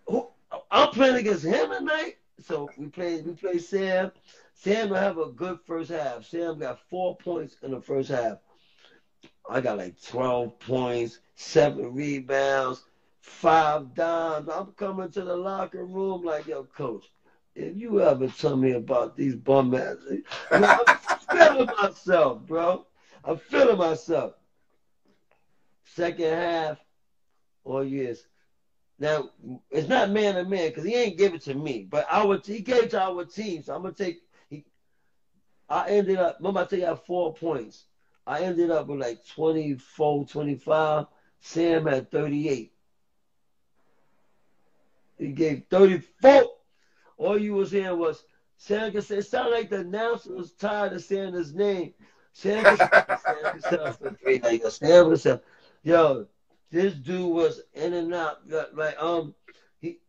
[0.08, 0.28] Who,
[0.72, 2.16] I'm playing against him tonight.
[2.40, 3.22] So we play.
[3.22, 4.12] We play Sam.
[4.62, 6.24] Sam will have a good first half.
[6.24, 8.38] Sam got four points in the first half.
[9.50, 12.84] I got like 12 points, seven rebounds,
[13.22, 14.50] five dimes.
[14.50, 17.06] I'm coming to the locker room like, yo, coach,
[17.56, 19.98] if you ever tell me about these bum ass,
[20.52, 20.86] I'm
[21.32, 22.86] feeling myself, bro.
[23.24, 24.34] I'm feeling myself.
[25.86, 26.78] Second half,
[27.66, 28.28] oh, all years.
[29.00, 29.30] Now
[29.72, 32.60] it's not man to man because he ain't give it to me, but our he
[32.62, 33.64] gave it to our team.
[33.64, 34.22] So I'm gonna take.
[35.72, 36.36] I ended up.
[36.40, 37.86] Remember, I tell you I had four points.
[38.28, 41.06] I ended up with like 24, 25.
[41.40, 42.74] Sam had 38.
[45.18, 46.46] He gave 34.
[47.18, 48.24] All you was hearing was
[48.58, 51.94] Sam Cassell, it sounded like the announcer was tired of saying his name.
[52.34, 55.42] Sam could Sam Cassell, Sam Cassell,
[55.84, 56.28] yo,
[56.70, 58.40] this dude was in and out.
[58.74, 59.34] Like, um,
[59.80, 60.00] he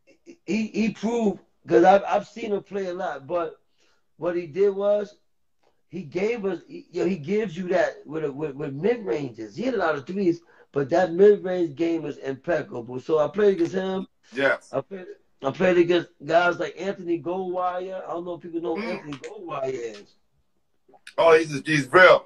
[0.45, 3.57] he he proved because I've I've seen him play a lot, but
[4.19, 5.17] what he did was
[5.93, 9.55] he gave us, he, you know, he gives you that with with, with mid ranges.
[9.55, 10.41] He had a lot of threes,
[10.73, 12.99] but that mid range game is impeccable.
[12.99, 14.07] So I played against him.
[14.33, 14.71] Yes.
[14.73, 15.05] I played,
[15.45, 18.03] I played against guys like Anthony Goldwire.
[18.09, 18.91] I don't know if people know who Mm.
[18.95, 20.15] Anthony Goldwire is.
[21.19, 22.25] Oh, he's he's real.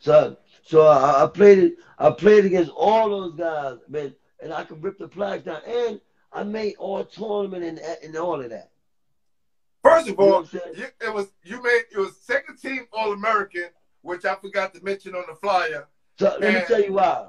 [0.00, 1.74] So so I, I played it.
[2.00, 4.12] I played against all those guys, man,
[4.42, 5.60] and I could rip the flags down.
[5.68, 6.00] And
[6.32, 8.70] I made all tournament and and all of that.
[9.84, 10.74] First of You know all, what I'm saying?
[10.76, 13.68] you, it was you made it was second team All American,
[14.00, 15.86] which I forgot to mention on the flyer.
[16.18, 17.26] So let me tell you why.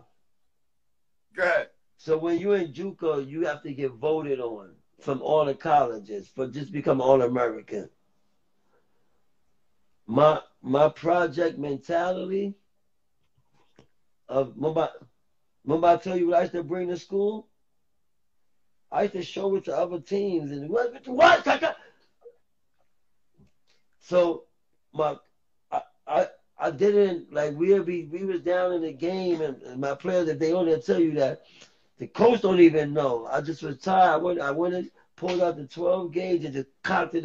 [1.36, 1.70] Go ahead.
[1.98, 4.72] So when you're in JUCO, you have to get voted on
[5.02, 7.90] from all the colleges for just become all American.
[10.08, 12.56] My my project mentality
[14.30, 14.90] of remember,
[15.66, 17.48] remember I tell you what I used to bring to school?
[18.92, 21.44] I used to show it to other teams and what what?
[24.06, 24.44] So
[24.94, 25.16] my
[25.72, 26.28] I, I
[26.60, 30.30] I didn't like we'll be we was down in the game and, and my players
[30.30, 31.42] if they only tell you that
[31.98, 33.26] the coach don't even know.
[33.26, 34.14] I just was tired.
[34.14, 37.24] I went I went and pulled out the 12 gauge and just cocked it.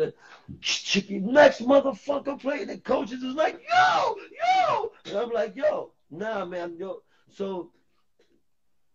[1.11, 2.65] Next motherfucker play.
[2.65, 4.93] The coaches is like, yo, yo.
[5.05, 7.03] And I'm like, yo, nah, man, yo.
[7.31, 7.73] So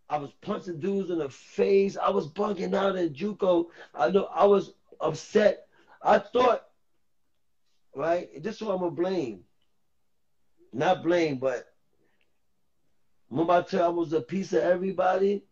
[0.10, 1.98] I was punching dudes in the face.
[1.98, 3.68] I was bunking out in JUCO.
[3.94, 5.68] I know I was upset.
[6.02, 6.68] I thought,
[7.96, 8.30] right?
[8.44, 9.44] This is what I'm gonna blame.
[10.74, 11.66] Not blame, but
[13.30, 15.44] remember I you I was a piece of everybody.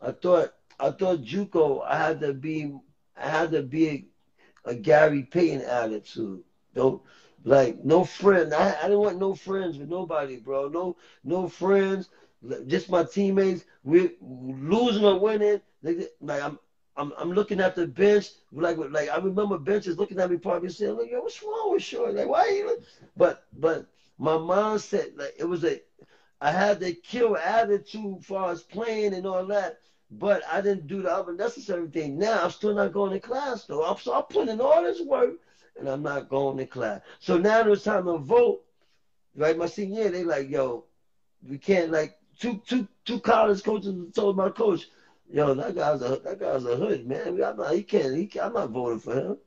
[0.00, 2.74] I thought I thought JUCO I had to be
[3.16, 3.88] I had to be
[4.64, 6.42] a, a Gary Payton attitude.
[6.74, 7.02] Don't
[7.44, 8.52] like no friend.
[8.54, 10.68] I, I didn't want no friends with nobody, bro.
[10.68, 12.08] No no friends.
[12.66, 13.64] Just my teammates.
[13.82, 15.60] We losing or winning.
[15.82, 16.58] Like I'm
[16.96, 18.30] I'm I'm looking at the bench.
[18.52, 21.82] Like like I remember benches looking at me probably saying, like, yo, what's wrong with
[21.82, 22.14] Short?
[22.14, 22.78] Like why you
[23.16, 23.86] but but
[24.18, 25.80] my mindset, like it was a
[26.40, 29.78] I had the kill attitude as far as playing and all that.
[30.10, 32.18] But I didn't do the other necessary thing.
[32.18, 33.84] Now I'm still not going to class though.
[33.84, 35.32] I'm, so I'm putting in all this work
[35.78, 37.00] and I'm not going to class.
[37.18, 38.62] So now it's time to vote.
[39.36, 40.84] Right, my senior they like, yo,
[41.48, 44.86] we can't like two two two college coaches told my coach,
[45.30, 47.42] yo, that guy's a that guy's a hood, man.
[47.42, 49.38] I'm not he can't he can't, I'm not voting for him.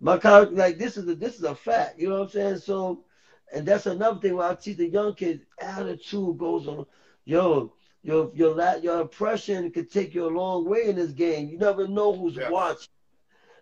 [0.00, 2.58] My college like this is a this is a fact, you know what I'm saying?
[2.58, 3.04] So
[3.52, 6.86] and that's another thing where I teach the young kids attitude goes on.
[7.24, 7.72] Yo,
[8.02, 11.48] your your la- your impression could take you a long way in this game.
[11.48, 12.50] You never know who's Yeah.
[12.50, 12.88] watching.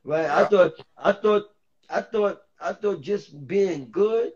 [0.04, 0.26] Right?
[0.28, 1.44] I thought I thought
[1.90, 4.32] I thought I thought just being good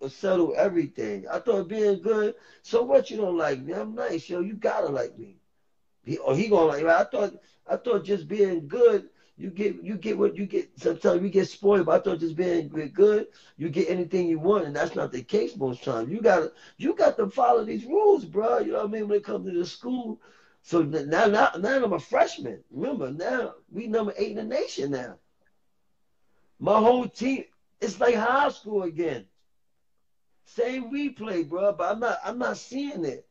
[0.00, 1.26] will settle everything.
[1.28, 3.72] I thought being good, so what you don't like me?
[3.74, 4.40] I'm nice, yo.
[4.40, 5.35] You gotta like me.
[6.06, 6.84] He or he gonna like.
[6.84, 7.34] I thought
[7.68, 11.48] I thought just being good, you get you get what you get sometimes we get
[11.48, 13.26] spoiled, but I thought just being good,
[13.58, 16.10] you get anything you want, and that's not the case most times.
[16.10, 18.60] You gotta you got to follow these rules, bro.
[18.60, 19.08] You know what I mean?
[19.08, 20.20] When it comes to the school.
[20.62, 22.64] So now, now, now I'm a freshman.
[22.72, 25.18] Remember, now we number eight in the nation now.
[26.58, 27.44] My whole team,
[27.80, 29.26] it's like high school again.
[30.46, 33.26] Same replay, bro, but I'm not I'm not seeing it.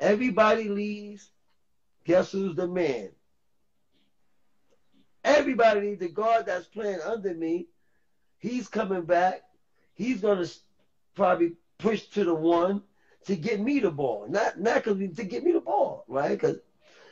[0.00, 1.31] Everybody leaves.
[2.04, 3.10] Guess who's the man?
[5.24, 7.68] Everybody, the guard that's playing under me,
[8.38, 9.42] he's coming back.
[9.94, 10.46] He's gonna
[11.16, 12.82] probably push to the one.
[13.26, 16.38] to get me the ball, not not cause to get me the ball, right?
[16.40, 16.58] Cause,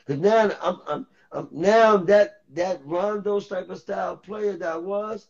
[0.07, 4.77] cause now I'm, I'm, I'm now that that Rondo type of style player that I
[4.79, 5.27] was,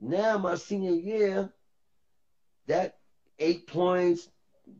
[0.00, 1.50] now my senior year,
[2.68, 2.96] that
[3.38, 4.28] eight points,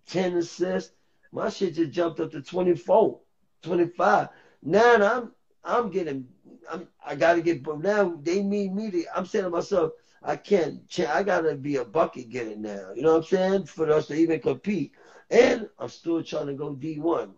[0.06, 0.92] ten assists,
[1.32, 3.20] my shit just jumped up to 24,
[3.62, 4.28] 25.
[4.62, 5.32] Now I'm
[5.64, 6.26] I'm getting
[6.70, 10.36] I'm I gotta get but now they need me to I'm saying to myself, I
[10.36, 12.92] can't I gotta be a bucket getter now.
[12.94, 13.66] You know what I'm saying?
[13.66, 14.92] For us to even compete.
[15.30, 17.34] And I'm still trying to go D one.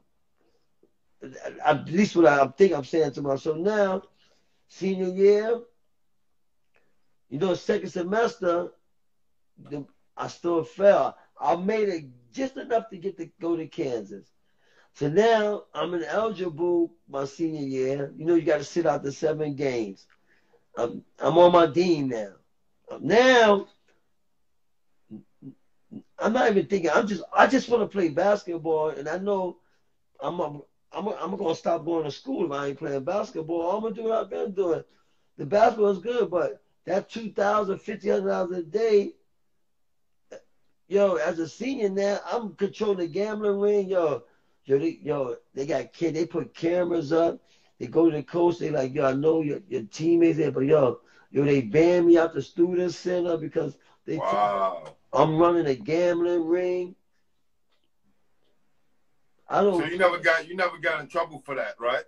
[1.65, 4.03] At least what I think I'm saying to myself now,
[4.69, 5.61] senior year,
[7.31, 8.71] you know, second semester,
[9.59, 9.87] the,
[10.17, 11.17] I still fell.
[11.41, 14.34] I made it just enough to get to go to Kansas.
[14.95, 18.13] So now I'm ineligible my senior year.
[18.17, 20.07] You know, you got to sit out the seven games.
[20.77, 22.33] I'm, I'm on my dean now.
[22.91, 23.67] Um, now,
[26.19, 26.91] I'm not even thinking.
[26.93, 29.57] I'm just, I just want to play basketball, and I know
[30.21, 30.61] I'm, a,
[30.93, 33.77] I'm, a, I'm gonna stop going to school if I ain't playing basketball.
[33.77, 34.83] I'm gonna do what I've been doing.
[35.39, 39.11] The basketball is good, but that two thousand, fifty hundred dollars a day
[40.89, 43.89] yo, as a senior now, I'm controlling the gambling ring.
[43.89, 44.23] Yo,
[44.65, 46.15] yo, they, yo, they got kid.
[46.15, 47.41] They put cameras up.
[47.79, 48.59] They go to the coach.
[48.59, 51.01] They like, yo, I know your, your teammates there, but yo,
[51.31, 53.77] yo, they banned me out the student center because
[54.07, 54.19] they.
[54.19, 54.95] Wow.
[55.13, 56.97] I'm running a gambling ring.
[59.49, 59.81] I don't.
[59.81, 62.05] So you never got you never got in trouble for that, right?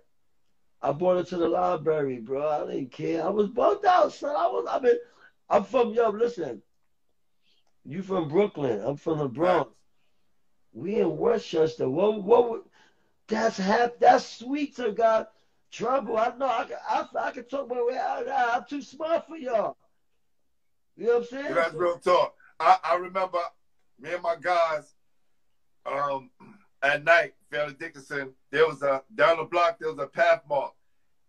[0.81, 2.47] I brought it to the library, bro.
[2.49, 3.23] I didn't care.
[3.23, 4.35] I was bugged out, son.
[4.35, 4.67] I was.
[4.69, 4.95] I mean,
[5.49, 6.09] I'm from yo.
[6.09, 6.61] Listen,
[7.85, 8.81] you from Brooklyn.
[8.83, 9.71] I'm from the Bronx.
[10.77, 11.89] We in Westchester.
[11.89, 12.21] What?
[12.23, 12.49] What?
[12.49, 12.61] would-
[13.27, 13.91] That's half.
[13.99, 15.25] That's sweet to God.
[15.71, 16.17] Trouble.
[16.17, 16.47] I know.
[16.47, 16.77] I can.
[16.87, 18.27] I, I can talk my way out.
[18.29, 19.75] I'm too smart for y'all.
[20.95, 21.53] You know what I'm saying?
[21.55, 22.35] That's real talk.
[22.59, 23.39] I, I remember
[23.99, 24.93] me and my guys
[25.85, 26.29] um,
[26.81, 30.71] at night, Fairleigh Dickinson, there was a down the block, there was a Pathmark,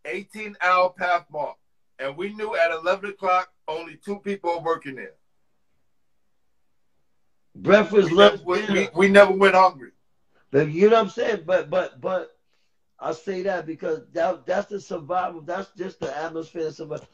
[0.04, 1.54] 18 hour Pathmark.
[1.98, 5.14] And we knew at 11 o'clock only two people were working there.
[7.62, 8.72] Breakfast, We lunch, never, we, dinner.
[8.72, 9.90] we, we never went hungry.
[10.50, 11.42] But you know what I'm saying?
[11.46, 12.36] But but but
[12.98, 15.42] I say that because that that's the survival.
[15.42, 16.70] That's just the atmosphere.
[16.78, 17.08] of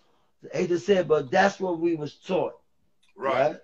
[0.52, 2.54] hate to say it, but that's what we was taught.
[3.16, 3.56] Right.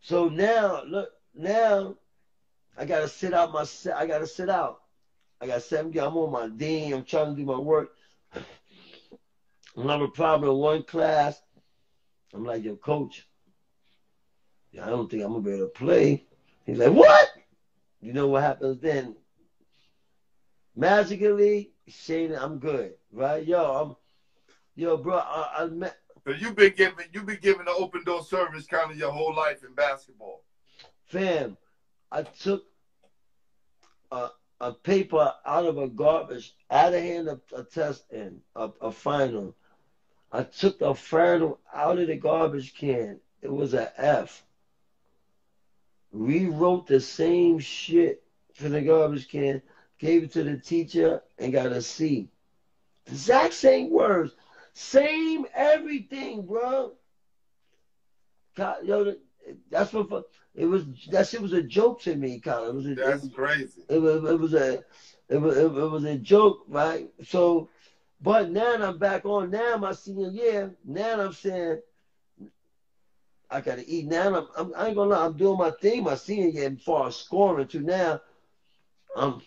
[0.00, 1.96] So now look now
[2.78, 4.80] I gotta sit out my I gotta sit out.
[5.40, 5.96] I got seven.
[5.98, 6.94] I'm on my dean.
[6.94, 7.90] I'm trying to do my work.
[9.76, 11.42] I'm having a problem in one class.
[12.32, 13.26] I'm like, yo, coach,
[14.82, 16.24] I don't think I'm gonna be able to play.
[16.66, 17.28] He's like, what?
[18.00, 19.16] You know what happens then?
[20.76, 23.44] Magically, Shane, I'm good, right?
[23.44, 23.96] Yo, I'm,
[24.74, 25.96] yo, bro, I, I met,
[26.26, 29.34] So you've been giving you've been giving the open door service kind of your whole
[29.34, 30.42] life in basketball.
[31.06, 31.56] fam,
[32.10, 32.64] I took
[34.10, 34.30] a,
[34.60, 38.90] a paper out of a garbage, out of hand a, a test in, a, a
[38.90, 39.54] final.
[40.32, 43.20] I took the final out of the garbage can.
[43.40, 44.42] It was an F.
[46.14, 48.22] Rewrote the same shit
[48.54, 49.60] for the garbage can,
[49.98, 52.30] gave it to the teacher, and got a C.
[53.06, 54.32] The exact same words,
[54.74, 56.92] same everything, bro.
[58.84, 59.16] Yo,
[59.68, 60.84] that's what it was.
[61.10, 62.70] That shit was a joke to me, Colin.
[62.70, 63.82] It was a, That's crazy.
[63.88, 64.84] it was it was a
[65.28, 67.08] it was it was a joke, right?
[67.24, 67.68] So,
[68.22, 69.50] but now I'm back on.
[69.50, 70.76] Now my senior year.
[70.84, 71.80] Now I'm saying
[73.54, 74.06] I gotta eat.
[74.06, 75.24] Now I'm, I'm I ain't gonna lie.
[75.24, 76.04] I'm doing my thing.
[76.04, 77.82] My senior year, as far as scoring too.
[77.82, 78.20] Now
[79.16, 79.40] I'm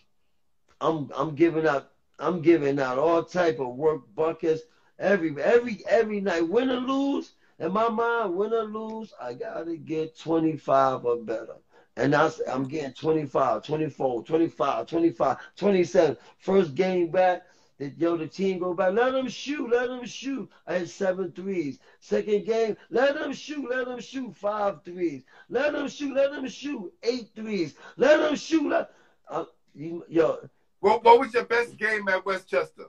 [0.82, 1.90] I'm I'm giving out
[2.20, 4.64] I'm giving out all type of work buckets
[5.00, 6.48] every every every night.
[6.48, 11.58] Win or lose, in my mind, win or lose, I gotta get 25 or better.
[11.98, 16.18] And that's, I'm getting 25, 24, 25, 25, 27.
[16.38, 17.42] First game back,
[17.78, 18.90] the, yo, the team go by.
[18.90, 20.50] Let them shoot, let them shoot.
[20.66, 21.80] I had seven threes.
[22.00, 25.24] Second game, let them shoot, let them shoot five threes.
[25.50, 27.76] Let them shoot, let them shoot eight threes.
[27.96, 28.70] Let them shoot.
[28.70, 28.92] Let,
[29.30, 29.46] uh,
[29.76, 30.40] you, yo,
[30.80, 32.86] What what was your best game at Westchester?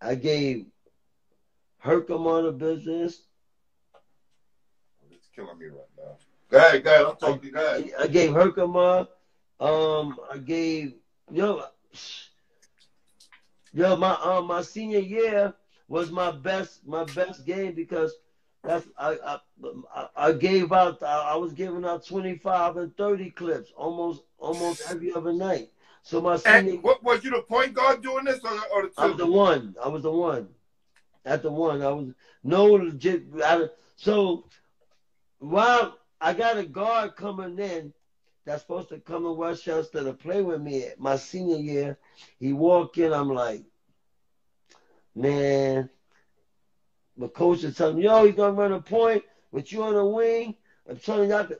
[0.00, 0.66] I gave
[1.78, 3.22] Herkimer the business.
[5.10, 6.16] It's killing me right now.
[6.50, 7.06] Go ahead, go ahead.
[7.06, 7.52] I'm talking to you.
[7.52, 7.92] Go ahead.
[8.00, 9.06] I gave Herkimer.
[9.60, 10.94] Um, I gave
[11.30, 11.62] yo,
[13.72, 15.54] yo, my um, my senior year
[15.88, 18.12] was my best, my best game because
[18.62, 19.16] that's I
[19.94, 21.02] I, I- gave out.
[21.02, 25.70] I, was giving out twenty five and thirty clips almost almost every other night.
[26.02, 28.92] So my senior, And what was you the point guard doing this or, or the
[28.96, 29.74] I was the one.
[29.82, 30.48] I was the one.
[31.26, 32.12] At the one, I was
[32.42, 33.24] no legit.
[33.44, 34.44] I, so
[35.38, 37.92] while I got a guard coming in
[38.50, 41.98] that's supposed to come to Westchester to play with me my senior year,
[42.40, 43.12] he walked in.
[43.12, 43.62] I'm like,
[45.14, 45.88] man.
[47.16, 49.22] My coach is telling yo, he's gonna run a point
[49.52, 50.56] with you on the wing.
[50.88, 51.58] I'm telling y'all to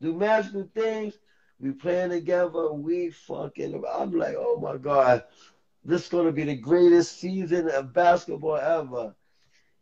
[0.00, 1.14] do magical things.
[1.58, 2.72] We playing together.
[2.72, 3.82] We fucking.
[3.92, 5.24] I'm like, oh my god,
[5.84, 9.16] this is gonna be the greatest season of basketball ever.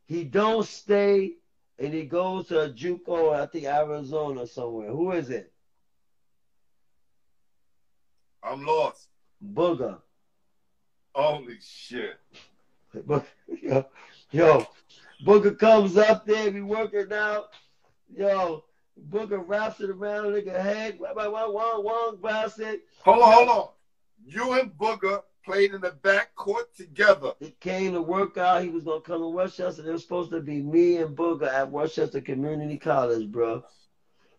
[0.06, 1.32] He don't stay,
[1.78, 4.90] and he goes to a JUCO, I think Arizona somewhere.
[4.90, 5.51] Who is it?
[8.43, 9.09] I'm lost.
[9.55, 9.98] Booger.
[11.14, 12.19] Holy shit.
[13.62, 13.86] Yo,
[14.31, 14.66] yo,
[15.24, 17.51] Booker comes up there, we working out.
[18.14, 18.64] Yo,
[18.97, 20.98] Booker wraps it around nigga head.
[20.98, 22.82] One, one, one, grabs it.
[23.05, 23.69] Hold on, hold on.
[24.24, 27.32] You and Booger played in the back court together.
[27.40, 28.62] He came to work out.
[28.62, 29.89] He was gonna come to Westchester.
[29.89, 33.64] It was supposed to be me and Booger at Westchester Community College, bro.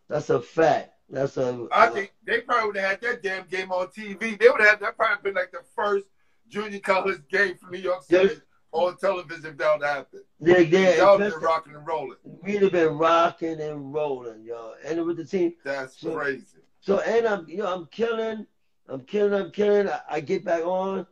[0.07, 0.92] That's a fact.
[1.13, 1.67] That's a.
[1.71, 4.39] I think they probably would have had that damn game on TV.
[4.39, 6.07] They would have that probably been like the first
[6.49, 8.41] junior college game for New York City
[8.71, 10.23] on television if that would happen.
[10.39, 10.95] yeah, yeah.
[10.97, 12.17] Y'all been rocking and rolling.
[12.23, 14.73] We'd have been rocking and rolling, y'all.
[14.83, 15.53] And with the team.
[15.63, 16.45] That's So- crazy.
[16.81, 18.45] So and I'm you know I'm killing,
[18.89, 19.87] I'm killing, I'm killing.
[19.87, 21.05] I, I get back on,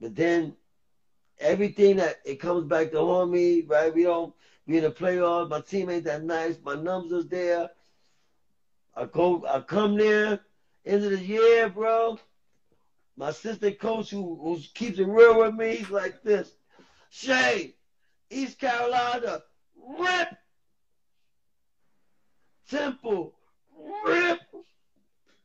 [0.00, 0.56] but then
[1.38, 3.94] everything that it comes back to haunt me, right?
[3.94, 4.34] We don't
[4.66, 5.50] we in the playoffs.
[5.50, 6.56] My team ain't that nice.
[6.64, 7.68] My numbers are there.
[8.98, 10.40] I go, I come there
[10.84, 12.18] end of the year, bro.
[13.16, 16.52] My assistant coach who who keeps it real with me, he's like this.
[17.10, 17.74] Shay,
[18.30, 19.40] East Carolina,
[19.76, 20.28] rip.
[22.68, 23.34] Temple,
[24.04, 24.40] rip.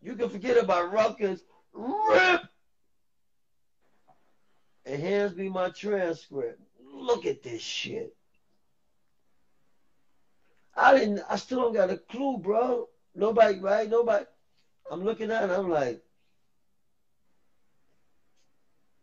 [0.01, 1.43] You can forget about Rutgers.
[1.73, 2.41] Rip!
[4.85, 6.59] And hands me my transcript.
[6.93, 8.13] Look at this shit.
[10.75, 12.87] I didn't I still don't got a clue, bro.
[13.15, 13.89] Nobody, right?
[13.89, 14.25] Nobody.
[14.91, 16.01] I'm looking at it, I'm like,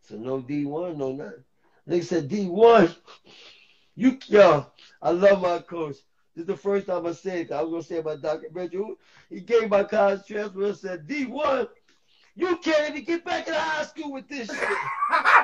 [0.03, 1.45] so no D1, no nothing.
[1.87, 2.95] They said D1.
[3.97, 4.67] You yo,
[5.03, 5.97] I love my coach.
[6.35, 7.53] This is the first time I said it.
[7.53, 8.49] I was gonna say about Dr.
[8.55, 8.95] Mitchell.
[9.29, 11.69] He gave my college transfer and said, D1,
[12.37, 14.79] you can't even get back in high school with this shit.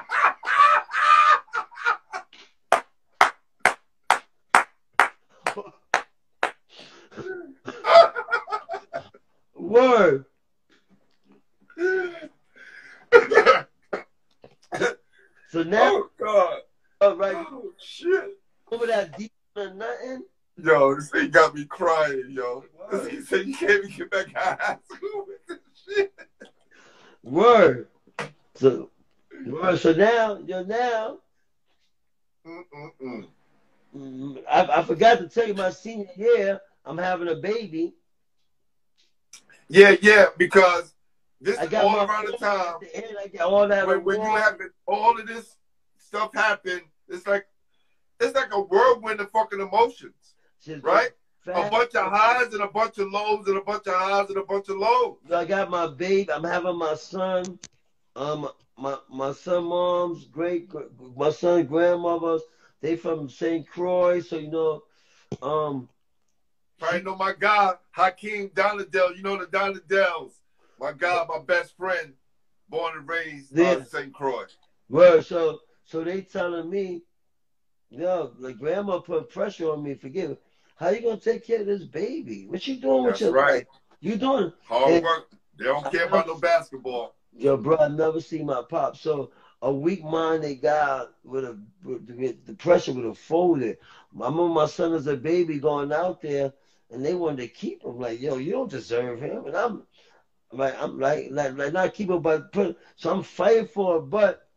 [9.76, 10.24] Word.
[15.48, 16.60] So now, oh God.
[17.02, 18.38] uh, right Oh shit.
[18.72, 20.24] over that D or nothing.
[20.62, 22.64] Yo, this thing got me crying, yo.
[22.90, 25.58] This thing said you can't even get back out of high school with this
[25.96, 26.12] shit.
[27.22, 27.88] Word.
[28.54, 28.90] So,
[29.46, 29.78] word.
[29.78, 31.18] So now, yo, now,
[32.46, 33.26] Mm-mm-mm.
[33.96, 37.94] mm, I, I forgot to tell you my senior year, I'm having a baby.
[39.68, 40.94] Yeah, yeah, because
[41.40, 43.86] this is all around the time the end, I got all that.
[43.86, 45.56] when, when you having all of this
[45.98, 46.82] stuff happen.
[47.08, 47.46] It's like
[48.20, 51.10] it's like a whirlwind of fucking emotions, Just right?
[51.48, 54.38] A bunch of highs and a bunch of lows and a bunch of highs and
[54.38, 55.18] a bunch of lows.
[55.32, 56.32] I got my baby.
[56.32, 57.58] I'm having my son.
[58.16, 60.68] Um, my my son mom's great.
[61.16, 62.42] My son grandmothers.
[62.80, 63.66] They from St.
[63.66, 64.82] Croix, so you know.
[65.40, 65.88] Um,
[66.78, 69.16] Probably know my guy, Hakeem Donadell.
[69.16, 70.32] You know the Donadells.
[70.78, 72.12] My guy, my best friend,
[72.68, 74.12] born and raised in St.
[74.12, 74.44] Croix.
[74.88, 75.24] word.
[75.24, 77.02] So so they telling me,
[77.90, 79.94] yo, like grandma put pressure on me.
[79.94, 80.36] Forgive me.
[80.76, 82.46] How you gonna take care of this baby?
[82.46, 83.54] What you doing with your right.
[83.54, 83.66] life?
[84.00, 84.52] You doing?
[84.64, 85.00] Hard Yeah.
[85.00, 85.30] work.
[85.58, 87.14] They don't care about no basketball.
[87.32, 88.96] Yo, bro, I never seen my pop.
[88.96, 89.30] So
[89.62, 93.78] a weak minded guy would have with the pressure would have folded.
[94.20, 96.52] I remember my son as a baby going out there,
[96.90, 97.98] and they wanted to keep him.
[97.98, 99.82] Like, yo, you don't deserve him, and I'm
[100.52, 102.78] like, I'm like, like, like not keep him, but put.
[102.96, 104.48] So I'm fighting for it, but,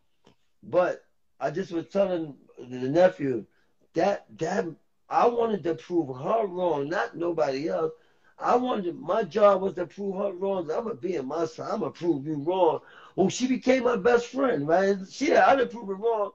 [0.63, 1.01] but
[1.39, 3.45] I just was telling the nephew
[3.93, 4.65] that that
[5.09, 7.93] I wanted to prove her wrong, not nobody else.
[8.37, 10.69] I wanted my job was to prove her wrong.
[10.71, 11.71] I'm gonna be in my side.
[11.71, 12.79] I'm gonna prove you wrong.
[13.15, 14.95] Well, she became my best friend, right?
[15.09, 16.31] She I didn't prove her wrong.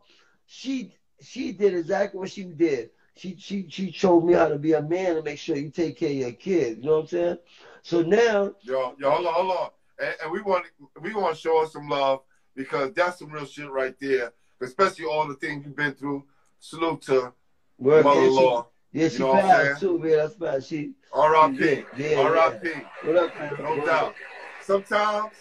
[0.46, 2.90] She she did exactly what she did.
[3.16, 5.98] She she she showed me how to be a man and make sure you take
[5.98, 6.78] care of your kids.
[6.78, 7.38] You know what I'm saying?
[7.82, 9.70] So now, Yo, yo, hold on, hold on.
[10.00, 10.66] And, and we want
[11.00, 12.20] we want to show her some love
[12.56, 14.32] because that's some real shit right there.
[14.60, 16.24] Especially all the things you've been through.
[16.58, 17.32] Salute to
[17.78, 18.66] we're mother-in-law.
[18.92, 20.16] Yeah, she You know passed too, man.
[20.16, 20.64] That's bad.
[20.64, 21.84] She R.I.P.
[21.96, 22.70] Yeah, yeah, R.I.P.
[23.02, 23.56] what up, man?
[23.60, 24.14] No doubt.
[24.62, 25.34] Sometimes,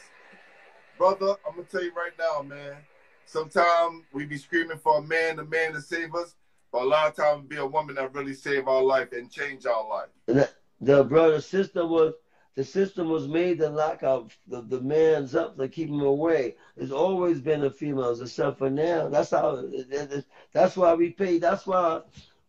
[0.98, 2.76] brother, I'm gonna tell you right now, man.
[3.26, 6.36] Sometimes we be screaming for a man, a man to save us,
[6.74, 9.66] but a lot of times be a woman that really save our life and change
[9.68, 10.48] our life.
[10.82, 12.14] the brother sister was
[12.56, 16.56] the system was made to lock out the, the man's up to keep him away.
[16.76, 19.08] It's always been the females, except for now.
[19.08, 19.64] That's how.
[20.52, 21.38] That's why we pay.
[21.40, 22.02] That's why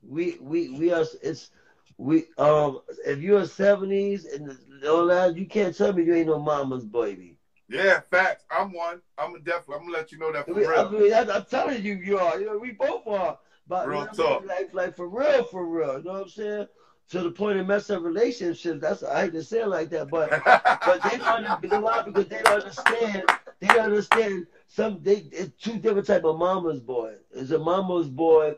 [0.03, 1.05] we we we are.
[1.23, 1.51] It's
[1.99, 2.81] we um.
[3.07, 7.39] If you're seventies and all that, you can't tell me you ain't no mama's baby.
[7.69, 8.45] Yeah, facts.
[8.51, 9.01] I'm one.
[9.17, 9.77] I'm definitely.
[9.77, 10.91] I'm gonna let you know that for I real.
[10.91, 12.39] mean, I, I'm telling you, you are.
[12.39, 13.39] You know, we both are.
[13.67, 14.41] But Real you know what I talk.
[14.41, 14.49] mean?
[14.49, 15.99] like, like for real, for real.
[15.99, 16.69] You know what I'm saying?
[17.11, 18.81] To the point of messing up relationships.
[18.81, 22.29] That's I hate to say it like that, but but they don't understand why because
[22.29, 23.25] they don't understand.
[23.61, 25.01] They don't understand some.
[25.03, 27.15] They it's two different type of mama's boy.
[27.33, 28.57] There's a mama's boy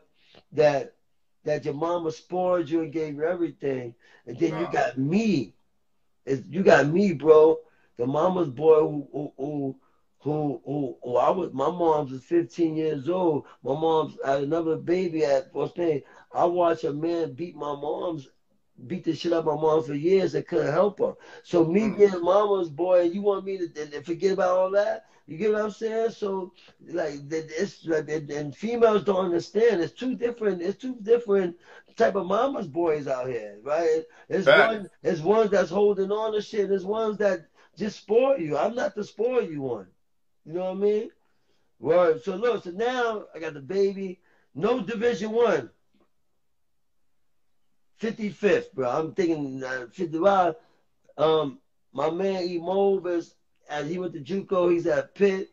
[0.53, 0.95] that
[1.45, 3.95] that your mama spoiled you and gave you everything,
[4.27, 5.55] and then you got me.
[6.25, 7.59] It's, you got me, bro.
[7.97, 9.77] The mama's boy who who who
[10.21, 11.53] who, who, who I was.
[11.53, 13.45] My mom's was 15 years old.
[13.63, 16.03] My mom's had another baby at what's name.
[16.33, 18.29] I watched a man beat my mom's
[18.89, 21.15] beat the shit out of my mom for years and couldn't help her.
[21.43, 21.97] So me Mm.
[21.99, 25.05] being mama's boy, you want me to, to forget about all that?
[25.27, 26.11] You get what I'm saying?
[26.11, 26.53] So
[26.93, 29.81] like it's like and females don't understand.
[29.81, 30.63] It's two different.
[30.63, 31.57] It's two different
[31.97, 34.03] type of mama's boys out here, right?
[34.29, 34.69] It's Fact.
[34.69, 34.89] one.
[35.03, 36.69] It's ones that's holding on to shit.
[36.69, 37.41] There's ones that
[37.77, 38.57] just spoil you.
[38.57, 39.87] I'm not the spoil you one.
[40.47, 41.11] You know what I mean?
[41.81, 42.65] Well, so look.
[42.65, 44.21] So now I got the baby.
[44.55, 45.71] No Division One.
[48.01, 48.91] 55th, bro.
[48.91, 50.55] I'm thinking uh, 55.
[51.19, 51.59] Um,
[51.93, 52.61] my man E.
[53.69, 55.49] As he went to JUCO, he's at Pitt.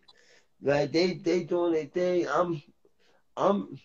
[0.62, 2.28] Like they they doing their thing.
[2.30, 2.62] I'm
[3.36, 3.78] I'm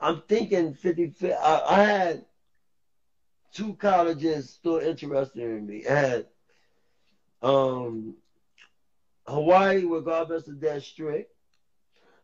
[0.00, 1.36] I'm thinking 55th.
[1.40, 2.24] I, I had
[3.52, 5.86] two colleges still interested in me.
[5.86, 6.26] I had
[7.42, 8.16] um
[9.26, 11.30] Hawaii God bless the dead strict.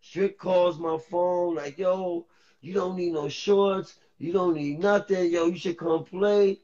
[0.01, 2.27] Strict calls my phone like, yo,
[2.61, 3.97] you don't need no shorts.
[4.19, 5.31] You don't need nothing.
[5.31, 6.61] Yo, you should come play.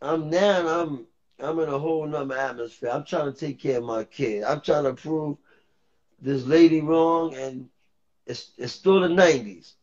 [0.00, 1.06] I'm now I'm
[1.38, 2.90] I'm in a whole nother atmosphere.
[2.92, 4.44] I'm trying to take care of my kid.
[4.44, 5.38] I'm trying to prove
[6.20, 7.68] this lady wrong and
[8.26, 9.74] it's it's still the nineties.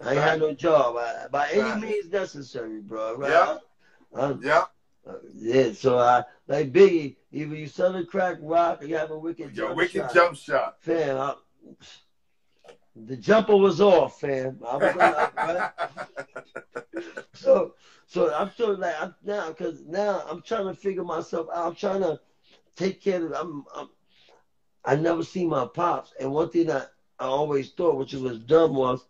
[0.00, 1.80] I ain't had no job I, by any Right.
[1.80, 3.16] means necessary, bro.
[3.16, 3.30] Right?
[3.30, 3.58] Yeah.
[4.14, 4.64] I'm- yeah.
[5.06, 7.16] Uh, yeah, so I like Biggie.
[7.32, 10.14] Either you sell a crack rock or you have a wicked Your jump wicked shot.
[10.14, 10.76] jump shot.
[10.80, 11.34] Fam, I,
[12.96, 14.58] the jumper was off, fam.
[14.66, 15.70] I was like, right?
[17.34, 17.74] So,
[18.06, 21.66] so I'm sort of like I'm now because now I'm trying to figure myself out.
[21.66, 22.18] I'm trying to
[22.74, 23.32] take care of.
[23.32, 23.88] I'm, I'm
[24.84, 28.74] I never see my pops, and one thing that I always thought, which was dumb,
[28.74, 29.04] was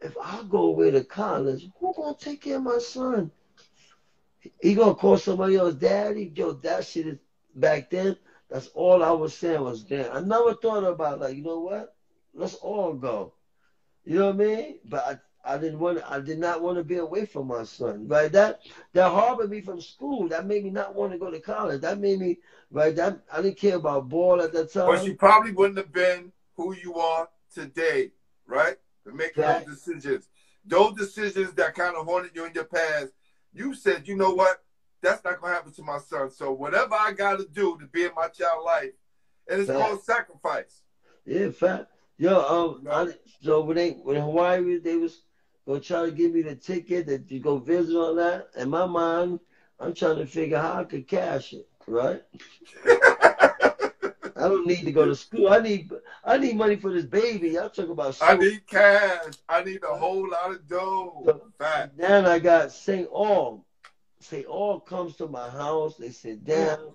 [0.00, 3.30] if I go away to college, who gonna take care of my son?
[4.60, 6.32] He gonna call somebody else daddy?
[6.34, 7.18] Yo, that shit is
[7.54, 8.16] back then.
[8.50, 10.12] That's all I was saying was damn.
[10.12, 11.94] I never thought about like, you know what?
[12.34, 13.34] Let's all go.
[14.04, 14.78] You know what I mean?
[14.84, 15.04] But
[15.44, 18.06] I, I didn't want I did not want to be away from my son.
[18.06, 18.30] Right?
[18.30, 18.60] That
[18.92, 20.28] that harbored me from school.
[20.28, 21.80] That made me not want to go to college.
[21.80, 22.38] That made me
[22.70, 24.86] right that I didn't care about ball at that time.
[24.86, 28.10] But you probably wouldn't have been who you are today,
[28.46, 28.76] right?
[29.04, 30.28] To make those decisions.
[30.64, 33.12] Those decisions that kind of haunted you in your past,
[33.56, 34.62] you said, you know what?
[35.02, 36.30] That's not gonna happen to my son.
[36.30, 38.92] So whatever I gotta do to be in my child life,
[39.48, 39.78] and it's Right.
[39.78, 40.82] called sacrifice.
[41.24, 41.88] Yeah, fat.
[42.18, 42.90] Yo, um, No.
[42.90, 45.22] I, so when they when Hawaii they was
[45.66, 48.48] gonna try to give me the ticket that you go visit all that.
[48.56, 49.40] In my mind,
[49.78, 52.22] I'm trying to figure how I could cash it, right?
[52.86, 55.48] I don't need to go to school.
[55.48, 55.90] I need
[56.26, 57.54] I need money for this baby.
[57.54, 58.18] Talking about.
[58.20, 59.34] I need cash.
[59.48, 61.42] I need a whole lot of dough.
[61.56, 61.96] Fact.
[61.96, 63.08] Then I got St.
[63.08, 63.64] All.
[64.18, 64.44] St.
[64.46, 65.96] All comes to my house.
[65.96, 66.94] They sit down.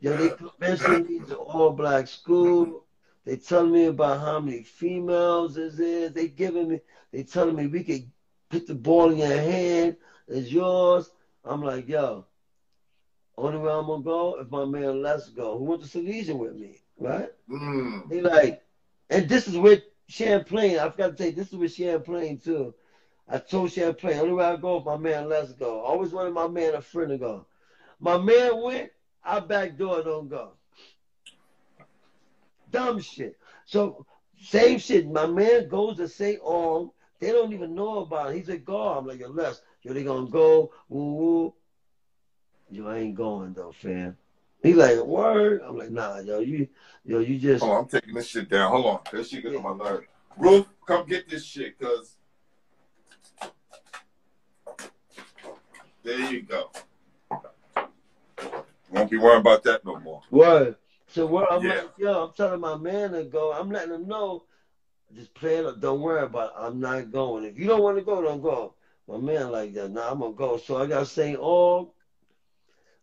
[0.00, 2.86] Yo, they convincing me to all black school.
[3.26, 6.08] They telling me about how many females is there.
[6.08, 6.80] They giving me.
[7.12, 8.10] They telling me we could
[8.48, 9.96] put the ball in your hand.
[10.26, 11.10] It's yours.
[11.44, 12.24] I'm like, yo.
[13.36, 16.54] Only way I'm gonna go if my man Les go, who went to Salesian with
[16.54, 17.30] me, right?
[17.50, 18.08] Mm.
[18.08, 18.62] They like,
[19.10, 20.78] and this is with Champlain.
[20.78, 22.74] I forgot to say, this is with Champlain too.
[23.28, 25.80] I told Champlain, only way I go if my man Les go.
[25.80, 27.46] I always wanted my man a friend to go.
[28.00, 28.90] My man went,
[29.24, 30.52] I back door don't go.
[32.70, 33.38] Dumb shit.
[33.64, 34.06] So
[34.40, 35.08] same shit.
[35.10, 36.40] My man goes to St.
[36.44, 36.90] Arm.
[37.20, 38.36] They don't even know about it.
[38.36, 38.98] He's a guard.
[38.98, 41.54] I'm like, yo, Les, yo, they gonna go, woo woo.
[42.70, 44.16] Yo, I ain't going though, fam.
[44.62, 45.60] He like, word?
[45.66, 46.68] I'm like, nah, yo, you
[47.04, 48.70] yo, you just Oh, I'm taking this shit down.
[48.70, 49.00] Hold on.
[49.12, 50.04] This shit gets on my nerve.
[50.38, 52.16] Roof, come get this shit, cause
[56.04, 56.70] there you go.
[58.90, 60.20] Won't be worrying about that no more.
[60.30, 60.76] Word.
[61.08, 61.74] So what I'm Yeah.
[61.74, 63.52] like, yo, I'm telling my man to go.
[63.52, 64.44] I'm letting him know.
[65.14, 65.80] Just play it.
[65.80, 66.54] Don't worry about it.
[66.56, 67.44] I'm not going.
[67.44, 68.74] If you don't want to go, don't go.
[69.08, 69.90] My man like that.
[69.90, 70.56] Nah, I'm gonna go.
[70.56, 71.38] So I got St.
[71.38, 71.90] Aug.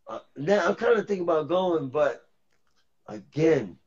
[0.10, 2.28] Uh, now I'm kind of thinking about going, but
[3.08, 3.78] again,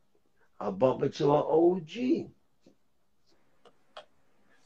[0.57, 2.31] I bump into an OG.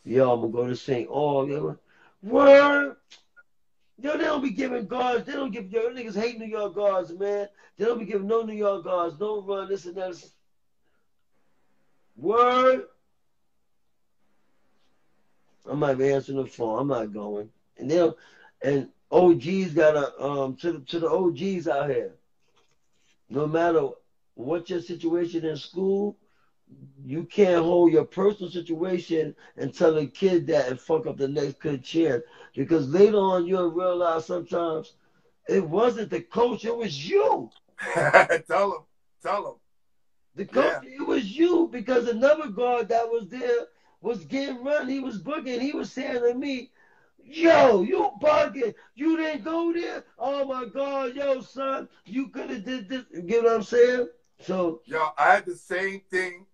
[0.04, 1.08] Yo, I'm gonna go to St.
[1.12, 1.76] Oh, yo,
[2.22, 2.96] word.
[4.00, 5.26] Yo, they don't be giving guards.
[5.26, 7.50] They don't give yo niggas hate New York guards, man.
[7.78, 10.24] They don't be giving no New York guards, no run, this and that.
[12.16, 12.84] Word.
[15.66, 16.80] I'm not answering the phone.
[16.80, 17.50] I'm not going.
[17.78, 18.16] And they'll
[18.62, 22.16] and OGs gotta um to the to the OGs out here.
[23.30, 23.90] No matter
[24.36, 26.18] what your situation in school,
[27.04, 31.28] you can't hold your personal situation and tell a kid that and fuck up the
[31.28, 32.24] next good chance.
[32.56, 34.94] Because later on you'll realize sometimes
[35.48, 37.50] it wasn't the coach, it was you.
[37.94, 38.82] tell him.
[39.24, 39.54] Tell him.
[40.36, 43.68] The coach, it was you because another guard that was there
[44.02, 44.88] was getting run.
[44.88, 45.60] He was booking.
[45.60, 46.70] He was saying to me,
[47.30, 48.74] Yo, you bugging.
[48.96, 50.04] You didn't go there.
[50.18, 53.04] Oh my God, yo, son, you could have did this.
[53.12, 54.08] You get what I'm saying?
[54.40, 56.46] So Yo, I had the same thing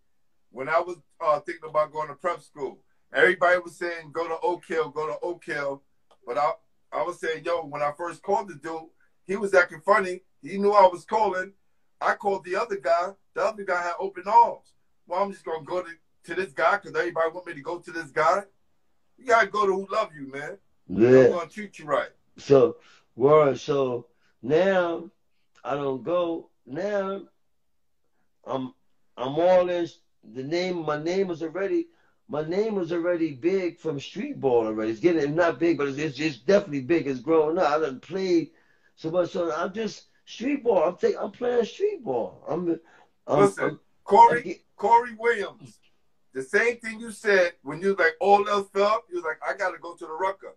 [0.52, 2.80] when I was uh, thinking about going to prep school.
[3.14, 5.84] Everybody was saying go to Oak Hill, go to Oak Hill.
[6.26, 6.54] But I
[6.92, 8.90] I was saying, yo, when I first called the dude,
[9.26, 10.22] he was acting funny.
[10.42, 11.54] He knew I was calling.
[12.02, 13.10] I called the other guy.
[13.36, 14.74] The other guy had open arms.
[15.06, 15.90] Well, I'm just gonna go to,
[16.26, 18.44] to this guy because everybody want me to go to this guy.
[19.24, 20.58] You gotta go to who love you, man.
[20.90, 21.10] yeah.
[21.10, 22.10] They're gonna treat you right.
[22.38, 22.76] So
[23.16, 23.58] word.
[23.58, 24.08] So
[24.42, 25.10] now
[25.64, 26.50] I don't go.
[26.66, 27.22] Now
[28.46, 28.74] I'm
[29.16, 29.88] I'm all in.
[30.34, 31.88] The name my name is already
[32.28, 34.92] my name was already big from street ball already.
[34.92, 37.08] It's getting not big, but it's it's, it's definitely big.
[37.08, 37.70] It's growing up.
[37.70, 38.50] I done played
[38.96, 39.32] so much.
[39.32, 40.84] So I'm just street ball.
[40.84, 41.18] I'm taking.
[41.20, 42.44] I'm playing street ball.
[42.50, 42.78] I'm.
[43.26, 45.80] I'm Listen, I'm- Corey, get- Corey Williams,
[46.34, 49.40] the same thing you said when you was like all else fell you was like,
[49.48, 50.56] I gotta go to the Rucker.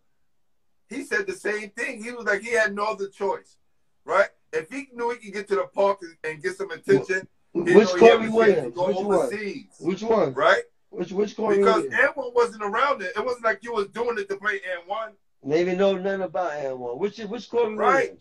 [0.89, 2.03] He said the same thing.
[2.03, 3.57] He was like, he had no other choice,
[4.05, 4.29] right?
[4.53, 7.75] If he knew he could get to the park and, get some attention, which know
[7.75, 8.75] he had Corey to Williams?
[8.75, 9.17] go Which one?
[9.17, 10.33] overseas, Which one?
[10.35, 10.63] right?
[10.91, 11.95] Which which Corey Because Williams?
[12.01, 13.13] everyone wasn't around it.
[13.17, 15.13] It wasn't like you was doing it to play AND 1.
[15.45, 16.99] Maybe know nothing about AND 1.
[16.99, 17.95] Which which Corey Right.
[17.95, 18.21] Williams?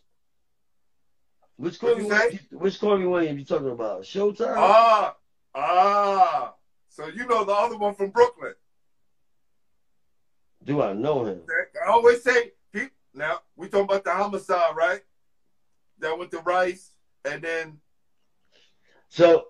[1.58, 2.24] Which Corey What'd you say?
[2.26, 2.48] Williams?
[2.52, 4.02] Which Corey Williams you talking about?
[4.02, 4.56] Showtime?
[4.58, 5.16] Ah,
[5.54, 6.55] ah.
[6.96, 8.54] So you know the other one from Brooklyn.
[10.64, 11.42] Do I know him?
[11.86, 15.02] I always say, he, now we talking about the homicide, right?
[16.00, 16.92] That went to Rice,
[17.26, 17.80] and then
[19.10, 19.48] So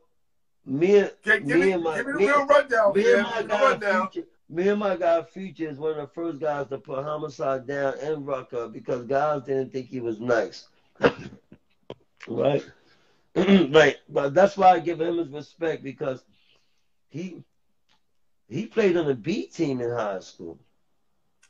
[0.65, 3.13] me and give, give me me, and my give me real rundown, me man.
[3.13, 4.09] and my Give me the guy rundown.
[4.09, 7.67] future, me and my guy future is one of the first guys to put homicide
[7.67, 10.67] down in Rucker because guys didn't think he was nice.
[12.27, 12.65] right?
[13.35, 13.97] right.
[14.09, 16.23] But that's why I give him his respect because
[17.15, 17.43] he
[18.47, 20.59] he played on the B team in high school.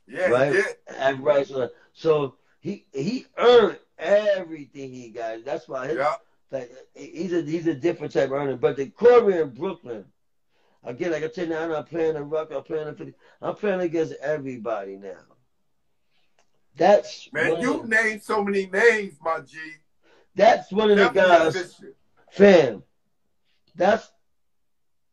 [0.08, 0.48] Yeah, Right.
[0.56, 0.76] he did.
[0.88, 1.52] At Rice.
[1.94, 5.44] So he he earned everything he got.
[5.44, 6.14] That's why his, Yeah.
[6.52, 8.56] like he's a he's a different type of earner.
[8.58, 10.06] But the Corey in Brooklyn,
[10.84, 13.14] again, like I tell you now, I'm not playing the rock, I'm playing in 50.
[13.42, 15.18] I'm playing against everybody now.
[16.78, 19.58] That's Man, you of, named so many names, my G.
[20.36, 21.82] that's one of the guys,
[22.30, 22.84] fam.
[23.76, 24.12] That's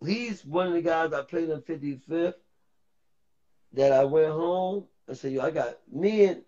[0.05, 2.35] he's one of the guys I played in 55th
[3.75, 6.43] that I went home and said, yo, I got me and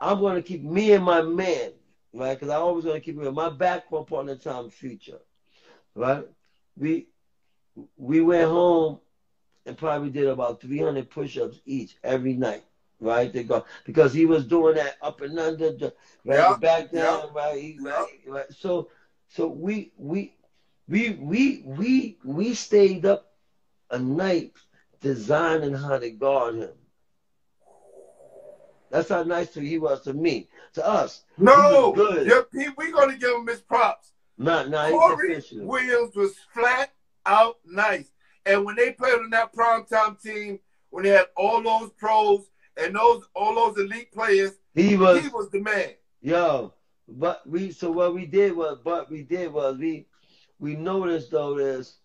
[0.00, 1.70] I'm going to keep me and my man,
[2.12, 2.34] right?
[2.34, 5.20] Because I always going to keep with my backbone partner, Tom Future,
[5.94, 6.24] right?
[6.76, 7.06] We
[7.96, 8.98] we went home
[9.66, 12.64] and probably did about 300 push-ups each every night,
[13.00, 13.32] right?
[13.32, 15.92] They go because he was doing that up and under, the,
[16.24, 16.48] right?
[16.48, 17.76] The back down, yeah, right?
[17.80, 18.06] Right?
[18.26, 18.52] Right?
[18.52, 18.88] So
[19.28, 20.34] so we we
[20.92, 23.32] we we we we stayed up
[23.90, 24.52] a night
[25.00, 26.70] designing how to guard him.
[28.90, 31.24] That's how nice he was to me, to us.
[31.38, 32.26] No, He was good.
[32.28, 34.12] yeah, Pete, we gonna give him his props.
[34.36, 35.42] Not he's Corey.
[35.52, 36.92] Williams was flat
[37.24, 38.10] out nice.
[38.44, 40.58] And when they played on that primetime team,
[40.90, 45.28] when they had all those pros and those all those elite players, He was he
[45.28, 45.92] was the man.
[46.20, 46.74] Yo,
[47.08, 50.06] but we so what we did was, but we did was we
[50.62, 51.96] we noticed though is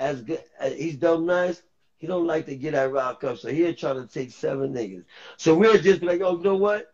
[0.00, 1.62] as good he's dumb nice.
[1.98, 5.04] He don't like to get that rock up, so he'll try to take seven niggas.
[5.36, 6.92] So we'll just be like, oh, you know what?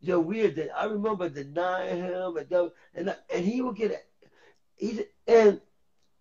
[0.00, 0.70] Yo, weird.
[0.76, 4.06] I remember denying him and and and he would get it.
[4.76, 5.60] He's and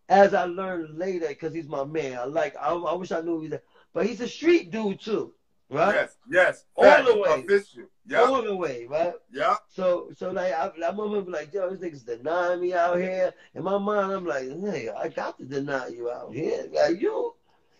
[0.09, 2.17] as I learned later, because he's my man.
[2.17, 2.55] I like.
[2.59, 3.59] I, I wish I knew he was,
[3.93, 5.33] but he's a street dude too,
[5.69, 5.95] right?
[5.95, 6.65] Yes, yes.
[6.75, 7.43] All Fact, the way.
[7.43, 7.83] Official.
[8.05, 9.13] Yeah, All the way, right?
[9.31, 9.55] yeah.
[9.69, 13.33] So, so like I, I remember be like, yo, this nigga's denying me out here.
[13.55, 17.33] In my mind, I'm like, hey, I got to deny you out here, like you.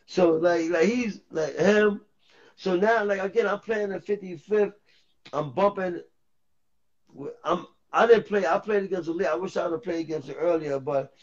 [0.05, 2.01] So like, like he's like him.
[2.55, 4.73] So now, like again, I'm playing the 55th.
[5.33, 6.01] I'm bumping
[7.43, 8.45] I'm I didn't play.
[8.45, 9.31] I played against the.
[9.31, 11.13] I wish I would have played against it earlier, but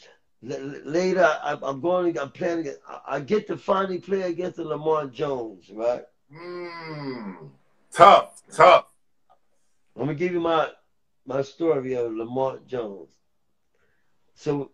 [0.48, 2.16] l- later I, I'm going.
[2.18, 2.60] I'm playing.
[2.60, 6.04] Against, I, I get to finally play against the Lamar Jones, right?
[6.32, 7.50] Mm.
[7.92, 8.86] Tough, tough.
[9.96, 10.68] I'm gonna give you my
[11.26, 13.10] my story of Lamar Jones.
[14.34, 14.70] So,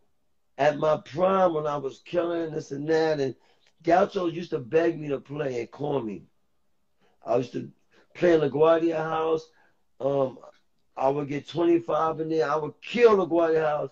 [0.59, 3.35] at my prime, when I was killing this and that, and
[3.83, 6.25] Gaucho used to beg me to play and call me.
[7.25, 7.71] I used to
[8.15, 9.49] play in LaGuardia House.
[9.99, 10.39] Um,
[10.97, 12.51] I would get 25 in there.
[12.51, 13.91] I would kill LaGuardia House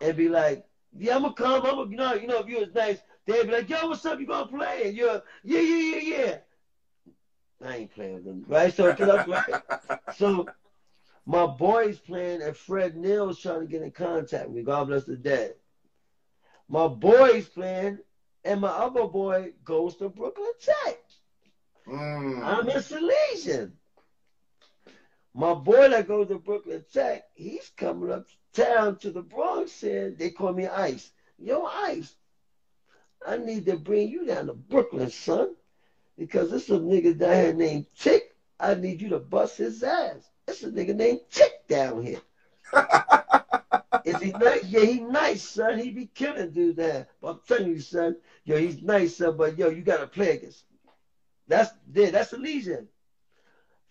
[0.00, 1.64] and be like, "Yeah, I'm gonna come.
[1.64, 4.04] I'm gonna, you know, you know, if you was nice, they'd be like, "Yo, what's
[4.04, 4.18] up?
[4.18, 6.38] You gonna play?" And you're, "Yeah, yeah, yeah, yeah."
[7.64, 8.72] I ain't playing with them, right?
[8.72, 9.62] So, right?
[10.14, 10.46] so
[11.26, 14.62] my boys playing and Fred Neal's trying to get in contact with me.
[14.62, 15.54] God bless the dead.
[16.68, 17.98] My boys playing
[18.44, 20.98] and my other boy goes to Brooklyn Tech.
[21.88, 22.44] Mm.
[22.44, 23.72] I'm in Salesian.
[25.34, 30.18] My boy that goes to Brooklyn Tech, he's coming up town to the Bronx and
[30.18, 31.10] they call me Ice.
[31.38, 32.14] Yo, Ice,
[33.26, 35.54] I need to bring you down to Brooklyn, son.
[36.18, 38.34] Because this is a nigga down here named Tick.
[38.58, 40.28] I need you to bust his ass.
[40.48, 42.20] It's a nigga named Tick down here.
[44.04, 44.64] Is he nice?
[44.64, 45.78] Yeah, he nice, son.
[45.78, 47.06] He be killing dudes there.
[47.20, 50.64] But I'm telling you, son, yo, he's nice, son, but yo, you gotta play against.
[51.46, 52.88] That's there, that's the legion.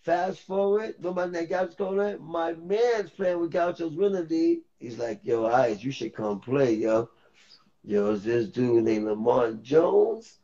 [0.02, 4.60] Fast forward, no my that Gaucho's going my man's playing with Gaucho's winner league.
[4.78, 7.10] He's like, yo, Ice, you should come play, yo.
[7.84, 10.38] Yo, it's this dude named Lamar Jones.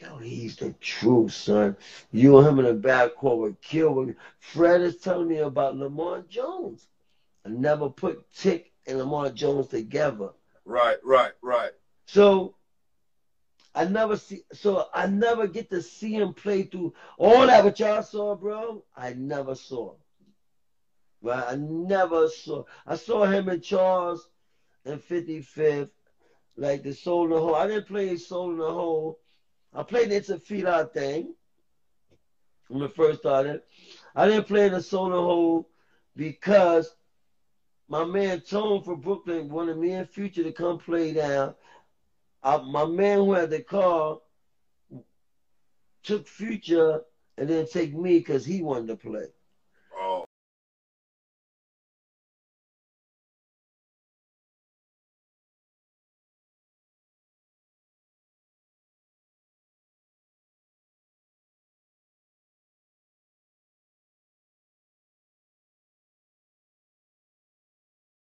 [0.00, 1.76] Yo, he's the truth, son.
[2.12, 4.12] You and him in the backcourt would kill.
[4.40, 6.86] Fred is telling me about Lamar Jones.
[7.46, 10.30] I never put Tick and Lamar Jones together.
[10.66, 11.70] Right, right, right.
[12.06, 12.56] So
[13.74, 17.78] I never see so I never get to see him play through all that what
[17.78, 18.84] y'all saw, bro.
[18.96, 19.94] I never saw.
[21.22, 21.44] Right?
[21.46, 22.64] I never saw.
[22.86, 24.28] I saw him in Charles
[24.84, 25.90] and 55th,
[26.56, 27.54] like the soul in the hole.
[27.54, 29.20] I didn't play soul in the hole.
[29.76, 31.34] I played the Interfila thing
[32.68, 33.60] when I first started.
[34.14, 35.68] I didn't play the the hole
[36.16, 36.94] because
[37.88, 41.54] my man Tone from Brooklyn wanted me and Future to come play down.
[42.42, 44.16] I, my man who had the car
[46.02, 47.02] took Future
[47.36, 49.26] and then take me because he wanted to play.